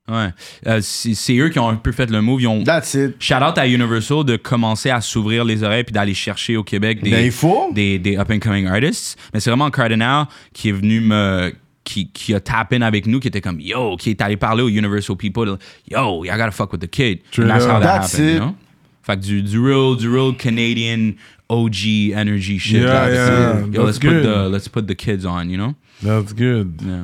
[0.09, 0.29] Ouais.
[0.67, 2.41] Euh, c'est eux qui ont un peu fait le move.
[2.41, 2.63] Ils ont.
[2.63, 3.15] That's it.
[3.19, 7.01] Shout out à Universal de commencer à s'ouvrir les oreilles puis d'aller chercher au Québec
[7.01, 9.17] des, Ben, des, des up and coming artists.
[9.33, 11.53] Mais c'est vraiment Cardinal qui est venu me.
[11.85, 14.63] Qui, qui a tap in avec nous, qui était comme yo, qui est allé parler
[14.63, 15.57] aux Universal people.
[15.91, 17.19] Yo, I gotta fuck with the kid.
[17.37, 18.55] And that's how that That's happened, you know?
[19.03, 21.11] Fait que du, du real, du real Canadian
[21.49, 22.83] OG energy shit.
[22.83, 24.23] Yeah, là, yeah, Yo, let's put good.
[24.23, 25.73] the let's put the kids on, you know?
[26.01, 26.79] That's good.
[26.85, 27.03] Yeah.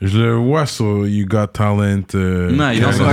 [0.00, 2.02] Je le vois sur You Got Talent.
[2.14, 3.04] euh, Non, il est dans son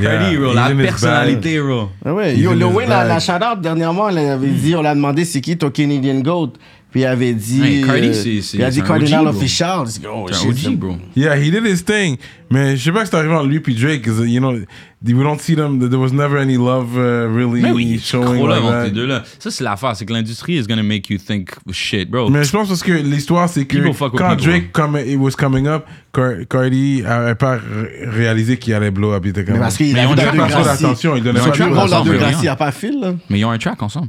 [0.00, 1.90] Cardi, bro, la personnalité, bro.
[2.04, 2.36] Ah ouais.
[2.36, 5.70] Yo, Wayne, la, la shout-out, dernièrement, elle avait dit, on l'a demandé c'est qui ton
[5.70, 6.54] Canadian GOAT?
[6.92, 7.62] Puis il avait dit.
[7.62, 9.36] Hey, Cardi, euh, c'est- c'est- Il a dit c'est un Cardinal OG, bro.
[9.38, 9.78] Official.
[9.86, 10.96] C'est oh, un shit, OG, bro.
[11.16, 12.18] Yeah, he did his thing.
[12.50, 14.04] Mais je sais pas si c'est arrivé entre lui puis Drake.
[14.04, 15.78] 'cause, you know, we don't see them.
[15.78, 18.84] There was never any love uh, really Mais oui, showing gros là like entre that.
[18.84, 19.22] les deux là.
[19.38, 22.28] Ça c'est l'affaire, c'est que l'industrie is gonna make you think shit, bro.
[22.28, 24.98] Mais je pense parce que l'histoire, c'est que People fuck with quand people, Drake come,
[24.98, 29.22] it was coming up, Car- Cardi avait pas ré- réalisé qu'il allait blow up.
[29.24, 29.54] Il était comme.
[29.54, 31.16] Mais parce qu'il Mais pas trop d'attention.
[31.16, 32.42] Il donnait pas trop d'attention.
[32.42, 33.14] Il a pas fil, là.
[33.30, 34.08] Mais ils ont un track ensemble.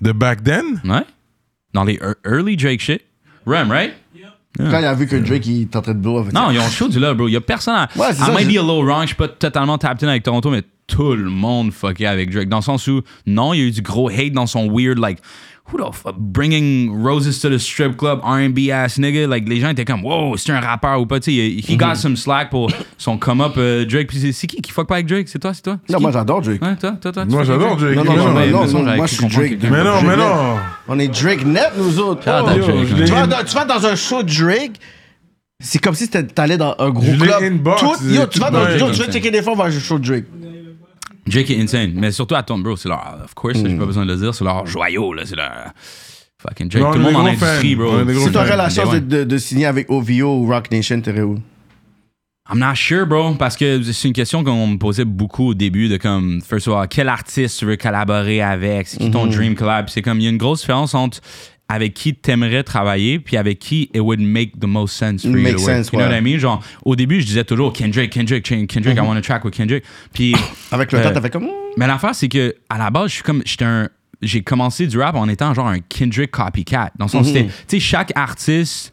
[0.00, 0.80] De back then?
[0.84, 1.04] Ouais.
[1.72, 3.02] Dans les ear- early Drake shit.
[3.46, 3.92] Rem, right?
[4.58, 6.32] Quand il a vu que Drake, il est en train de blow up.
[6.32, 7.28] Non, ils ont chaud du là, bro.
[7.28, 7.88] Il y a personne à.
[7.94, 10.08] Ouais, c'est I ça, might be a little wrong, je suis pas totalement tapped in
[10.10, 12.48] avec Toronto, mais tout le monde fucké avec Drake.
[12.48, 14.98] Dans le sens où, non, il y a eu du gros hate dans son weird,
[14.98, 15.20] like,
[15.72, 19.26] who the fuck, bringing roses to the strip club, RB ass nigga.
[19.26, 21.72] Like, les gens étaient comme, wow, c'est un rappeur ou pas, tu sais.
[21.72, 24.08] He got some slack pour son come-up euh, Drake.
[24.08, 25.28] Puis c'est- qui qui fuck pas avec Drake?
[25.28, 25.78] C'est toi, c'est toi?
[25.88, 26.02] Non, qui?
[26.02, 26.62] moi, j'adore Drake.
[26.62, 27.24] Ouais, toi, toi, toi.
[27.24, 27.96] Moi, j'adore Drake.
[27.96, 29.58] Non, non, non, j'avais- non, mais non, j'avais moi, je suis Drake.
[29.62, 30.56] Mais non, mais non.
[30.88, 32.22] On est Drake net, nous autres.
[32.26, 34.72] Oh, Yo, Tu vas, dans, tu vas dans un show Drake,
[35.62, 37.42] c'est comme si t'allais dans un gros club.
[37.42, 39.70] inbox, Tout- yo, tu vas dans tu veux checker des fois, on va à un
[39.70, 40.24] show Drake.
[41.30, 41.92] Drake est insane.
[41.94, 42.76] Mais surtout à Tom, bro.
[42.76, 43.68] C'est leur, of course, Hmm.
[43.68, 45.22] j'ai pas besoin de le dire, c'est leur joyau, là.
[45.24, 45.72] C'est leur.
[46.42, 46.82] Fucking Drake.
[46.84, 47.92] Non, Tout le monde en industrie, bro.
[48.26, 51.38] Si t'aurais la chance de, signer avec OVO ou Rock Nation, t'aurais où?
[52.52, 55.88] I'm not sure, bro, parce que c'est une question qu'on me posait beaucoup au début
[55.88, 59.30] de comme, first of all, quel artiste tu veux collaborer avec, c'est qui ton Mhm.
[59.32, 59.88] dream collab?
[59.88, 61.20] C'est comme, il y a une grosse différence entre
[61.70, 65.52] avec qui t'aimerais travailler, puis avec qui it would make the most sense for you
[65.52, 65.60] to work.
[65.60, 66.12] sense, you know ouais.
[66.12, 66.38] what I mean?
[66.38, 69.84] Genre, au début, je disais toujours Kendrick, Kendrick, Kendrick, I want to track with Kendrick.
[70.12, 70.34] Puis,
[70.72, 71.48] Avec le Euh, temps, t'as fait comme.
[71.76, 73.42] mais l'affaire, c'est que à la base, je suis comme.
[73.46, 73.88] J'étais un.
[74.22, 76.90] J'ai commencé du rap en étant genre un Kendrick copycat.
[76.98, 78.92] Dans le sens, c'était- tu sais, chaque artiste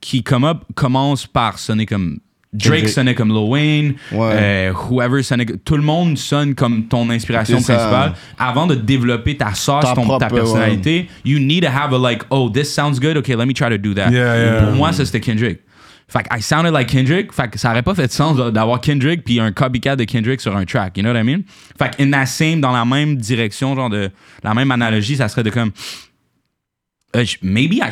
[0.00, 2.20] qui come up commence par sonner comme.
[2.54, 4.30] Drake sonnait comme Lil Wayne, Ouais.
[4.32, 5.44] euh, whoever sonnait.
[5.44, 8.14] Tout le monde sonne comme ton inspiration principale.
[8.38, 11.98] Avant de développer ta sauce, Ta ton- propre, ta personnalité, you need to have a
[11.98, 14.10] like, oh, this sounds good, okay, let me try to do that.
[14.10, 14.62] Yeah, yeah.
[14.62, 15.60] Pour moi, ça c'était Kendrick.
[16.10, 17.34] Fait que I sounded like Kendrick.
[17.34, 20.40] Fait que ça aurait pas fait de sens d'avoir Kendrick puis un copycat de Kendrick
[20.40, 20.96] sur un track.
[20.96, 21.42] You know what I mean?
[21.78, 24.08] Fait que in that same, dans la même direction, genre de
[24.42, 25.70] la même analogie, ça serait de comme.
[27.16, 27.90] Euh, maybe I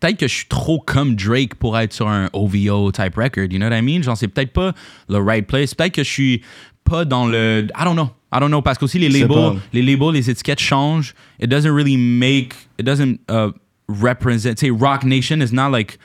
[0.00, 3.50] peut-être que je suis trop comme Drake pour être sur un OVO type record.
[3.50, 4.02] You know what I mean?
[4.02, 4.72] Genre, c'est peut-être pas
[5.08, 5.74] le right place.
[5.74, 6.42] Peut-être que je suis
[6.84, 7.66] pas dans le.
[7.74, 8.10] I don't know.
[8.32, 8.62] I don't know.
[8.62, 11.14] Parce qu'aussi, les labels, les labels, les étiquettes changent.
[11.40, 12.54] It doesn't really make.
[12.78, 13.52] It doesn't uh,
[13.88, 14.54] represent.
[14.56, 15.98] Tu sais, Rock Nation is not like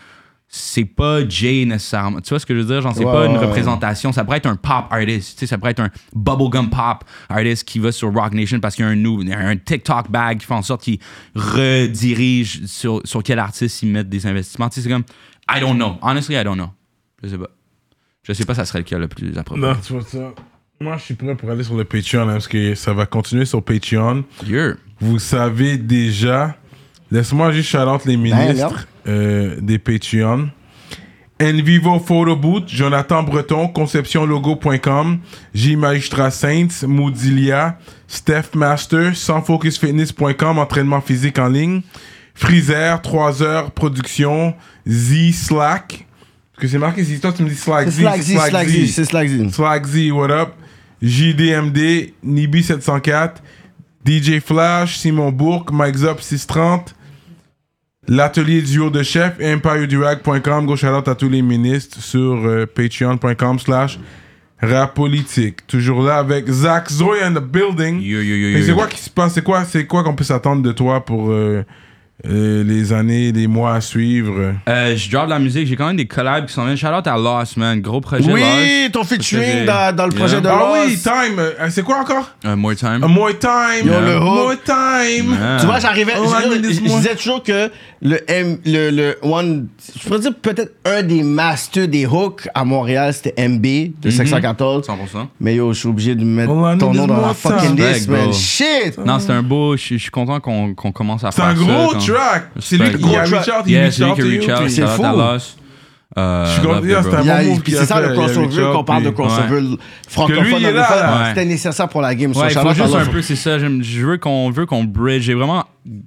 [0.55, 2.21] c'est pas Jay nécessairement.
[2.21, 2.79] Tu vois ce que je veux dire?
[2.81, 4.11] Genre, c'est Ouais, pas une représentation.
[4.11, 5.33] Ça pourrait être un pop artist.
[5.33, 8.75] Tu sais, ça pourrait être un bubblegum pop artist qui va sur Rock Nation parce
[8.75, 10.99] qu'il y a un, nou- un TikTok bag qui fait en sorte qu'il
[11.33, 14.69] redirige sur, sur quel artiste ils mettent des investissements.
[14.69, 15.03] Tu sais, c'est comme,
[15.49, 15.95] I don't know.
[16.01, 16.69] Honestly, I don't know.
[17.23, 17.49] Je sais pas.
[18.23, 19.67] Je sais pas, ça serait lequel le plus approprié.
[19.67, 20.33] Non, tu vois ça.
[20.79, 23.45] Moi, je suis prêt pour aller sur le Patreon hein, parce que ça va continuer
[23.45, 24.23] sur Patreon.
[24.45, 24.73] Yeah.
[24.99, 26.57] Vous savez déjà.
[27.13, 30.49] Laisse-moi juste shout les ministres euh, des Patreon.
[31.39, 35.19] Envivo Photo Boot, Jonathan Breton, conceptionlogo.com,
[35.53, 37.77] J Magistrat Saints, Moudilia,
[38.07, 41.81] Steph Master, sansfocusfitness.com, entraînement physique en ligne,
[42.33, 44.55] Freezer, 3 heures, production,
[44.87, 46.07] Z Slack.
[46.55, 47.99] Parce que c'est marqué Z, toi tu me dis Slack Z.
[47.99, 49.49] Slack Z, Slack Z, c'est Slack Z.
[49.51, 50.49] Slack Z, what up?
[50.99, 53.33] JDMD, Nibi704,
[54.03, 56.95] DJ Flash, Simon Bourque, Mike Zop 630,
[58.07, 60.65] l'atelier duo de chef, EmpireDurag.com.
[60.65, 63.99] Go shout out à tous les ministres sur euh, patreon.com slash
[64.61, 65.65] rap politique.
[65.67, 68.01] Toujours là avec Zach Zoe in the building.
[68.01, 69.33] Yo, yo, yo, c'est quoi qui se passe?
[69.33, 71.63] C'est quoi, c'est quoi qu'on peut s'attendre de toi pour euh,
[72.23, 74.53] les années, les mois à suivre?
[74.69, 75.67] Euh, je drop de la musique.
[75.67, 76.77] J'ai quand même des collabs qui s'en viennent.
[76.77, 77.81] Shout out à Lost, man.
[77.81, 78.91] Gros projet Oui, Lost.
[78.93, 80.41] ton featuring dans, dans le projet Yeah.
[80.41, 81.03] de Ah oui, Lost.
[81.03, 81.39] Time!
[81.39, 82.31] euh, c'est quoi encore?
[82.45, 83.03] Euh, more time.
[83.03, 83.85] Uh, more time!
[83.87, 84.23] Yo, le hook.
[84.23, 85.37] more time!
[85.41, 85.57] Ah.
[85.59, 86.13] Tu vois, j'arrivais.
[86.17, 86.97] Oh, je, je- je administre-moi.
[86.99, 87.69] disais toujours que
[88.01, 89.67] le, M, le, le one.
[89.97, 93.65] Je pourrais dire peut-être un des masters des hooks à Montréal, c'était MB
[94.01, 94.87] de 614.
[94.87, 94.93] 100%.
[95.39, 98.31] Mais yo, je suis obligé de mettre Oh, ton nom dans la fucking list, man.
[98.33, 98.97] Shit!
[99.05, 99.75] Non, c'est un beau.
[99.75, 101.61] Je suis- content qu'on qu'on commence à C'est faire un ça.
[101.63, 102.43] gros comme- track!
[102.59, 104.43] C'est lui qui a reach out, il Yeah, reach c'est lui out qui to reach
[104.45, 104.51] you.
[104.53, 104.69] out.
[104.69, 104.95] C'est Shout out
[105.41, 105.62] fou.
[106.17, 107.15] Euh, Je suis content, it, c'était bro.
[107.17, 109.77] un bon move c'est ça le crossover, qu'on parle de crossover Que lui,
[110.07, 111.19] francophone il est là, anglophone.
[111.19, 111.25] là.
[111.29, 112.31] C'était nécessaire pour la game.
[112.35, 113.57] Il faut juste un peu, c'est ça.
[113.59, 115.23] Je veux qu'on veut qu'on bridge.
[115.23, 115.63] J'ai vraiment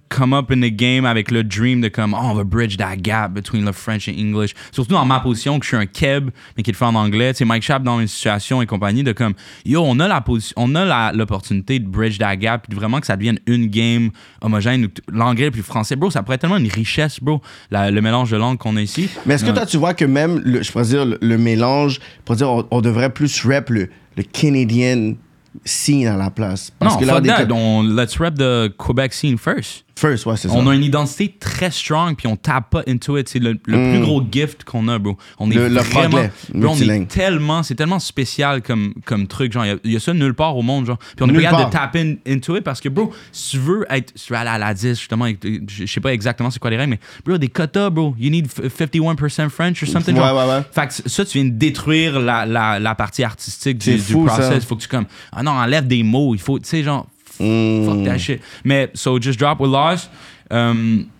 [0.08, 2.96] come up in the game avec le dream de comme, oh, on va bridge that
[2.96, 4.52] gap between le French and English.
[4.72, 7.34] Surtout dans ma position, que je suis un keb, mais qui le fait en anglais.
[7.34, 9.34] Tu sais, Mike Schaap dans une situation et compagnie de comme,
[9.66, 13.06] yo, on a la position, on a l'opportunité de bridge that gap, puis vraiment que
[13.06, 14.10] ça devienne une game
[14.40, 14.88] homogène.
[15.12, 18.30] L'anglais puis le français, bro, ça pourrait être tellement une richesse, bro, la- le mélange
[18.30, 19.10] de langues qu'on a ici.
[19.26, 21.94] Mais est-ce que toi, tu vois que même, le, je pourrais dire, le, le mélange,
[21.94, 25.14] je pourrais dire, on, on devrait plus rap le, le Canadian
[25.64, 26.70] scene à la place?
[26.78, 27.48] Parce non, que là, fuck des that.
[27.50, 29.85] On, let's rep the Quebec scene first.
[29.98, 30.54] First, ouais, c'est ça.
[30.54, 33.28] On a une identité très strong, puis on tape pas into it.
[33.30, 35.16] C'est le, le plus gros gift qu'on a, bro.
[35.38, 35.58] On est Mm.
[35.58, 37.08] Le- le vraiment, franglais, bro, on est multilingue.
[37.08, 39.52] tellement, c'est tellement spécial comme, comme truc.
[39.52, 40.98] Genre, il y a- il y, a ça nulle part au monde, genre.
[40.98, 41.90] Puis on est pas capable de part.
[41.92, 44.50] tap in, into it parce que, bro, si tu veux être, si tu veux aller
[44.50, 45.26] à la 10, justement,
[45.66, 48.14] je sais pas exactement c'est quoi les règles, mais, bro, des quotas, bro.
[48.18, 50.14] You need f- 51% French or something.
[50.14, 50.46] Ouais, genre.
[50.46, 50.62] ouais, ouais.
[50.72, 54.12] Fait que ça, tu viens de détruire la, la, la partie artistique du, C'est du
[54.12, 54.34] fou, ça.
[54.34, 54.64] process.
[54.66, 56.34] Faut que tu, comme, ah non, enlève des mots.
[56.34, 57.06] Il faut, tu sais, genre,
[57.38, 57.86] Mm.
[57.86, 58.40] Fuck that shit.
[58.64, 60.10] Mais, so just drop with Lost.
[60.50, 61.10] Um,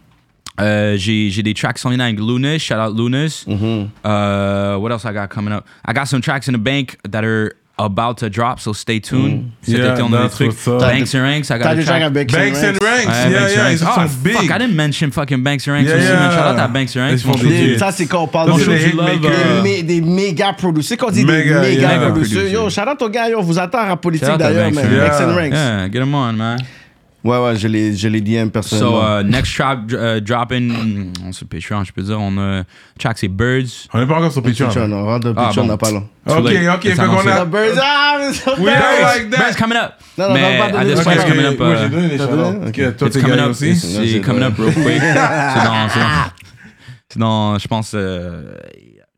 [0.58, 2.58] euh, j'ai, j'ai des tracks venus avec Lunas.
[2.58, 3.44] Shout out Lunas.
[3.46, 3.90] Mm-hmm.
[4.04, 5.66] Uh, what else I got coming up?
[5.84, 9.50] I got some tracks in the bank that are about to drop, so stay tuned.
[9.62, 10.80] Cet Yeah, été, on a des that's trucs.
[10.80, 13.62] Banks and Ranks, I got T'as avec Banks and Ranks, Ouais, yeah, Banks and yeah,
[13.64, 13.82] Ranks.
[13.84, 14.50] Ah, sont fuck, big.
[14.50, 16.20] I didn't mention fucking Banks and Ranks Yeah, aussi, man.
[16.22, 16.30] yeah.
[16.30, 17.24] Shout out à Banks and Ranks.
[17.26, 17.34] Mon.
[17.50, 17.78] Yeah.
[17.78, 20.88] Ça, c'est quand on parle de des, mé- des méga producers.
[20.88, 22.10] C'est qu'on dit Mega, des méga yeah.
[22.10, 22.50] producers.
[22.50, 24.98] Yo, shout out aux gars, yo, on vous attend à politique d'ailleurs, Banks man.
[24.98, 25.36] Banks and Yeah.
[25.36, 25.52] Ranks.
[25.54, 26.58] Yeah, get 'em on, man.
[27.26, 27.66] Ouais, ouais, je
[28.20, 29.20] DM So, personnellement.
[29.20, 32.62] uh, next track uh, dropping, on se Patreon, je peux dire, on a
[32.98, 33.88] track c'est Birds.
[33.92, 34.68] On n'est pas encore sur Patreon.
[34.68, 36.08] Patreon, on rentre dans Ah, Patreon, on n'a pas long.
[36.26, 36.36] Ok,
[36.74, 39.38] ok, fait qu'on a- The Birds, ah, We don't like that.
[39.38, 39.92] Birds coming up.
[40.18, 41.28] Non, non, Mais non, pas de point, it's shout-out.
[41.28, 41.58] coming up.
[41.58, 42.36] Moi, j'ai donné les T'as shout-outs.
[42.36, 42.66] donné?
[42.68, 43.50] Ok, Toi, It's t'es coming up.
[43.50, 43.74] aussi.
[43.76, 44.84] C'est coming up real quick.
[45.00, 45.14] c'est
[45.64, 46.30] dans, c'est dans,
[47.08, 48.54] c'est dans, je pense, euh,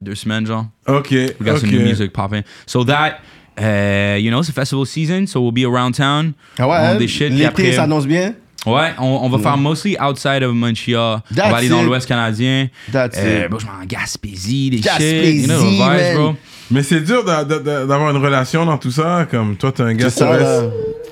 [0.01, 0.67] deux semaines, genre.
[0.87, 2.43] Ok, We got some new music popping.
[2.67, 3.19] So that,
[3.61, 6.33] uh, you know, it's a festival season, so we'll be around town.
[6.59, 6.95] Ah on ouais, hein?
[6.97, 8.35] des shit, puis l'été après- s'annonce bien.
[8.67, 11.21] Ouais, on, on va faire mostly outside of Montreal.
[11.31, 11.87] on That's va aller dans it.
[11.87, 12.69] l'Ouest canadien.
[12.93, 13.51] That's Euh, it.
[13.51, 15.49] bro, je m'en Gaspésie, des Gaspésie, shit.
[15.49, 16.15] You know, the vibes, man.
[16.17, 16.35] bro.
[16.71, 19.27] Mais c'est dur d'a- d'a- d'a- d'avoir une relation dans tout ça.
[19.31, 20.39] Comme toi, t'es un gars C'est ça.
[20.39, 20.65] S.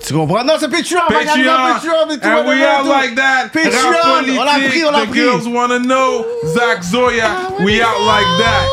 [0.07, 0.45] Tu comprends?
[0.45, 2.89] Non, c'est Patreon, on dans Patreon, Patreon, mais tout and we tout.
[2.91, 3.49] like that.
[3.55, 5.21] Patreon, on l'a pris, on l'a the pris.
[5.21, 6.27] girls wanna know.
[6.53, 8.67] Zach Zoya, we out like that.